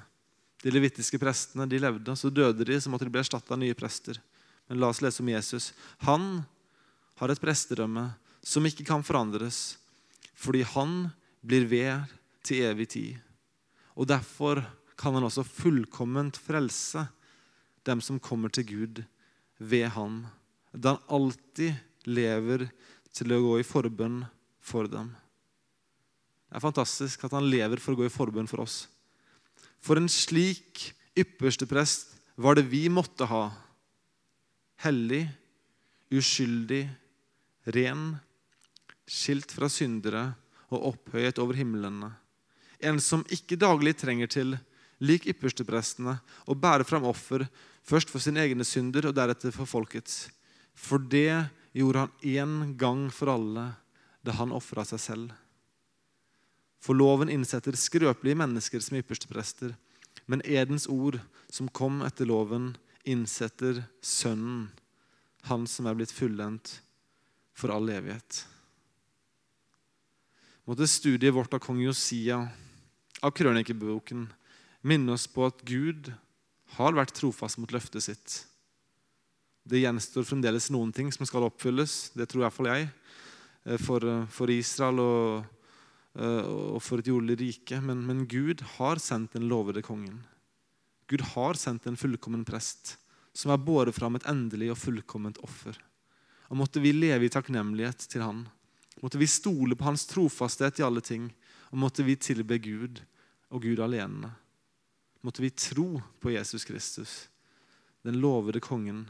De 0.62 0.72
levitiske 0.72 1.18
prestene 1.18 1.66
de 1.68 1.78
levde, 1.78 2.14
så 2.16 2.30
døde 2.30 2.64
de, 2.64 2.78
så 2.80 2.90
måtte 2.90 3.05
de 3.05 3.12
bli 3.12 3.20
erstatta 3.20 3.55
av 3.55 3.61
nye 3.61 3.74
prester. 3.74 4.20
Men 4.66 4.80
la 4.80 4.90
oss 4.90 5.03
lese 5.03 5.22
om 5.22 5.28
Jesus. 5.28 5.72
Han 6.07 6.42
har 7.20 7.30
et 7.30 7.42
prestedømme 7.42 8.09
som 8.42 8.66
ikke 8.66 8.86
kan 8.86 9.05
forandres, 9.07 9.76
fordi 10.34 10.64
han 10.74 11.11
blir 11.42 11.68
ved 11.70 12.16
til 12.47 12.66
evig 12.66 12.88
tid. 12.94 13.12
Og 13.97 14.09
Derfor 14.09 14.64
kan 14.97 15.14
han 15.14 15.26
også 15.26 15.44
fullkomment 15.44 16.38
frelse 16.40 17.07
dem 17.86 18.01
som 18.01 18.20
kommer 18.20 18.49
til 18.49 18.66
Gud 18.66 19.05
ved 19.59 19.90
ham. 19.94 20.24
Da 20.72 20.97
han 20.97 21.12
alltid 21.12 21.76
lever 22.09 22.66
til 23.14 23.32
å 23.32 23.42
gå 23.44 23.61
i 23.61 23.66
forbønn 23.66 24.24
for 24.61 24.88
dem. 24.90 25.12
Det 26.47 26.59
er 26.59 26.62
fantastisk 26.62 27.24
at 27.26 27.34
han 27.34 27.49
lever 27.51 27.80
for 27.82 27.94
å 27.94 28.01
gå 28.01 28.07
i 28.07 28.12
forbønn 28.12 28.49
for 28.51 28.62
oss. 28.62 28.84
For 29.82 29.99
en 29.99 30.11
slik 30.11 30.90
ypperste 31.18 31.66
prest 31.68 32.14
var 32.36 32.59
det 32.59 32.66
vi 32.70 32.86
måtte 32.92 33.26
ha. 33.28 33.49
Hellig, 34.84 35.24
uskyldig, 36.12 36.84
ren, 37.74 38.14
skilt 39.07 39.53
fra 39.55 39.70
syndere 39.72 40.28
og 40.70 40.92
opphøyet 40.92 41.38
over 41.42 41.59
himlene. 41.59 42.12
En 42.82 43.01
som 43.01 43.24
ikke 43.32 43.59
daglig 43.59 43.97
trenger 43.99 44.30
til, 44.30 44.57
lik 45.01 45.26
yppersteprestene, 45.30 46.18
å 46.47 46.55
bære 46.55 46.86
fram 46.88 47.07
offer, 47.09 47.47
først 47.86 48.11
for 48.12 48.22
sine 48.22 48.42
egne 48.44 48.66
synder 48.66 49.09
og 49.09 49.16
deretter 49.16 49.55
for 49.55 49.68
folkets. 49.68 50.26
For 50.76 51.01
det 51.01 51.47
gjorde 51.76 52.05
han 52.05 52.14
én 52.22 52.76
gang 52.78 53.07
for 53.12 53.32
alle 53.32 53.70
da 54.26 54.34
han 54.40 54.55
ofra 54.55 54.84
seg 54.84 55.01
selv. 55.01 55.34
For 56.87 56.95
loven 56.95 57.32
innsetter 57.32 57.74
skrøpelige 57.74 58.39
mennesker 58.39 58.82
som 58.82 58.99
ypperste 59.01 59.26
prester. 59.30 59.74
Men 60.30 60.43
edens 60.47 60.87
ord, 60.87 61.18
som 61.51 61.70
kom 61.70 61.99
etter 62.07 62.28
loven, 62.30 62.74
innsetter 63.07 63.84
Sønnen, 64.03 64.70
Han 65.47 65.62
som 65.70 65.87
er 65.87 65.95
blitt 65.95 66.11
fullendt 66.11 66.80
for 67.55 67.70
all 67.70 67.87
evighet. 67.95 68.41
Måtte 70.66 70.89
studiet 70.91 71.34
vårt 71.34 71.55
av 71.55 71.61
kong 71.62 71.78
Josia 71.84 72.41
av 73.22 73.30
krønikeboken 73.30 74.24
minne 74.82 75.14
oss 75.14 75.28
på 75.30 75.47
at 75.47 75.62
Gud 75.62 76.11
har 76.74 76.99
vært 76.99 77.14
trofast 77.14 77.61
mot 77.62 77.70
løftet 77.70 78.03
sitt. 78.03 78.34
Det 79.62 79.84
gjenstår 79.84 80.26
fremdeles 80.26 80.66
noen 80.74 80.91
ting 80.95 81.12
som 81.14 81.26
skal 81.26 81.47
oppfylles, 81.47 82.11
det 82.18 82.26
tror 82.30 82.43
iallfall 82.43 82.72
jeg, 82.72 82.89
eh, 83.66 83.78
for, 83.78 84.03
eh, 84.03 84.26
for 84.26 84.51
Israel 84.51 84.99
og, 84.99 85.47
og, 86.17 86.79
for 86.85 87.03
et 87.03 87.11
jordelig 87.11 87.39
rike. 87.41 87.81
Men, 87.85 88.05
men 88.09 88.25
Gud 88.31 88.62
har 88.77 89.01
sendt 89.03 89.37
den 89.37 89.49
lovede 89.51 89.83
kongen. 89.85 90.23
Gud 91.11 91.23
har 91.35 91.59
sendt 91.61 91.87
en 91.87 91.99
fullkommen 91.99 92.45
prest 92.47 92.97
som 93.37 93.53
har 93.53 93.61
båret 93.61 93.95
fram 93.95 94.17
et 94.17 94.27
endelig 94.31 94.71
og 94.73 94.81
fullkomment 94.81 95.39
offer. 95.45 95.77
Og 96.49 96.57
Måtte 96.57 96.81
vi 96.81 96.95
leve 96.95 97.27
i 97.27 97.33
takknemlighet 97.33 98.07
til 98.09 98.25
Han. 98.25 98.47
Måtte 99.03 99.21
vi 99.21 99.29
stole 99.29 99.77
på 99.77 99.85
Hans 99.85 100.07
trofasthet 100.09 100.81
i 100.81 100.87
alle 100.87 101.03
ting. 101.05 101.29
Og 101.71 101.79
måtte 101.83 102.07
vi 102.07 102.17
tilbe 102.17 102.59
Gud 102.62 103.03
og 103.53 103.62
Gud 103.67 103.83
alene. 103.83 104.33
Måtte 105.27 105.43
vi 105.43 105.51
tro 105.51 106.01
på 106.23 106.33
Jesus 106.33 106.64
Kristus, 106.64 107.29
den 108.07 108.21
lovede 108.23 108.62
kongen 108.62 109.09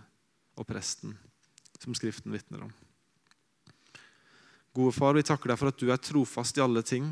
og 0.56 0.66
presten, 0.66 1.12
som 1.78 1.94
Skriften 1.94 2.32
vitner 2.32 2.64
om. 2.64 2.72
Gode 4.76 4.92
far, 4.92 5.16
vi 5.16 5.24
takker 5.24 5.48
deg 5.48 5.56
for 5.56 5.72
at 5.72 5.78
du 5.80 5.88
er 5.88 6.00
trofast 6.02 6.58
i 6.58 6.60
alle 6.60 6.82
ting. 6.84 7.08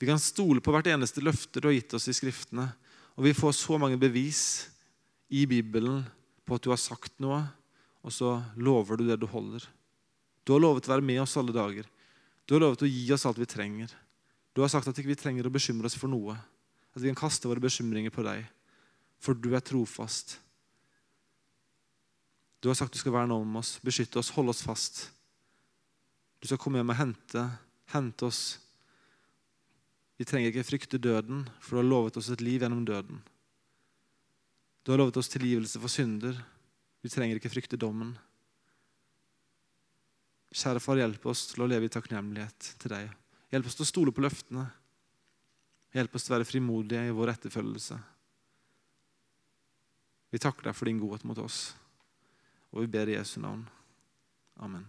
Vi 0.00 0.08
kan 0.08 0.20
stole 0.20 0.62
på 0.64 0.72
hvert 0.72 0.88
eneste 0.88 1.20
løfte 1.20 1.60
du 1.60 1.68
har 1.68 1.76
gitt 1.76 1.92
oss 1.98 2.08
i 2.08 2.14
Skriftene. 2.16 2.70
Og 3.16 3.26
vi 3.26 3.34
får 3.36 3.52
så 3.58 3.76
mange 3.80 3.98
bevis 4.00 4.70
i 5.28 5.42
Bibelen 5.48 6.02
på 6.46 6.56
at 6.56 6.64
du 6.64 6.70
har 6.72 6.80
sagt 6.80 7.12
noe, 7.20 7.42
og 8.00 8.14
så 8.14 8.38
lover 8.56 8.96
du 8.96 9.06
det 9.08 9.18
du 9.20 9.26
holder. 9.28 9.64
Du 10.46 10.54
har 10.54 10.62
lovet 10.62 10.88
å 10.88 10.94
være 10.94 11.04
med 11.04 11.20
oss 11.20 11.36
alle 11.36 11.52
dager. 11.52 11.88
Du 12.46 12.54
har 12.54 12.62
lovet 12.62 12.84
å 12.86 12.88
gi 12.88 13.04
oss 13.12 13.26
alt 13.28 13.40
vi 13.40 13.48
trenger. 13.50 13.92
Du 14.54 14.62
har 14.62 14.70
sagt 14.72 14.88
at 14.88 14.96
vi 14.96 15.04
ikke 15.04 15.20
trenger 15.20 15.48
å 15.48 15.52
bekymre 15.52 15.90
oss 15.90 15.98
for 15.98 16.08
noe. 16.08 16.36
At 16.94 17.02
vi 17.02 17.10
kan 17.10 17.18
kaste 17.26 17.50
våre 17.50 17.60
bekymringer 17.60 18.14
på 18.14 18.24
deg, 18.24 18.46
for 19.20 19.36
du 19.36 19.50
er 19.52 19.64
trofast. 19.64 20.38
Du 22.64 22.70
har 22.70 22.78
sagt 22.78 22.96
du 22.96 23.00
skal 23.02 23.12
verne 23.18 23.36
om 23.36 23.60
oss, 23.60 23.74
beskytte 23.84 24.22
oss, 24.22 24.32
holde 24.32 24.54
oss 24.54 24.64
fast. 24.64 25.02
Du 26.46 26.52
skal 26.52 26.60
komme 26.62 26.78
hjem 26.78 26.92
og 26.92 26.94
hente, 26.94 27.40
hente 27.90 28.26
oss. 28.28 28.40
Vi 30.14 30.22
trenger 30.22 30.52
ikke 30.52 30.62
frykte 30.68 31.00
døden, 31.02 31.40
for 31.58 31.74
du 31.74 31.80
har 31.80 31.88
lovet 31.88 32.18
oss 32.20 32.28
et 32.30 32.44
liv 32.46 32.62
gjennom 32.62 32.84
døden. 32.86 33.18
Du 34.86 34.92
har 34.92 35.00
lovet 35.02 35.18
oss 35.18 35.26
tilgivelse 35.32 35.80
for 35.82 35.90
synder. 35.90 36.38
Vi 37.02 37.10
trenger 37.10 37.40
ikke 37.40 37.50
frykte 37.50 37.74
dommen. 37.82 38.12
Kjære 40.54 40.84
far, 40.84 41.00
hjelp 41.02 41.26
oss 41.26 41.48
til 41.50 41.64
å 41.64 41.68
leve 41.72 41.90
i 41.90 41.94
takknemlighet 41.96 42.68
til 42.78 42.94
deg. 42.94 43.10
Hjelp 43.50 43.66
oss 43.66 43.80
til 43.80 43.88
å 43.88 43.90
stole 43.90 44.14
på 44.14 44.22
løftene. 44.22 44.68
Hjelp 45.98 46.14
oss 46.14 46.28
til 46.28 46.30
å 46.30 46.36
være 46.36 46.46
frimodige 46.46 47.08
i 47.08 47.16
vår 47.16 47.32
etterfølgelse. 47.34 47.98
Vi 50.30 50.46
takker 50.46 50.70
deg 50.70 50.78
for 50.78 50.86
din 50.86 51.02
godhet 51.02 51.26
mot 51.26 51.42
oss, 51.42 51.72
og 52.70 52.84
vi 52.84 52.92
ber 52.94 53.10
i 53.10 53.18
Jesu 53.18 53.40
navn. 53.42 53.66
Amen. 54.62 54.86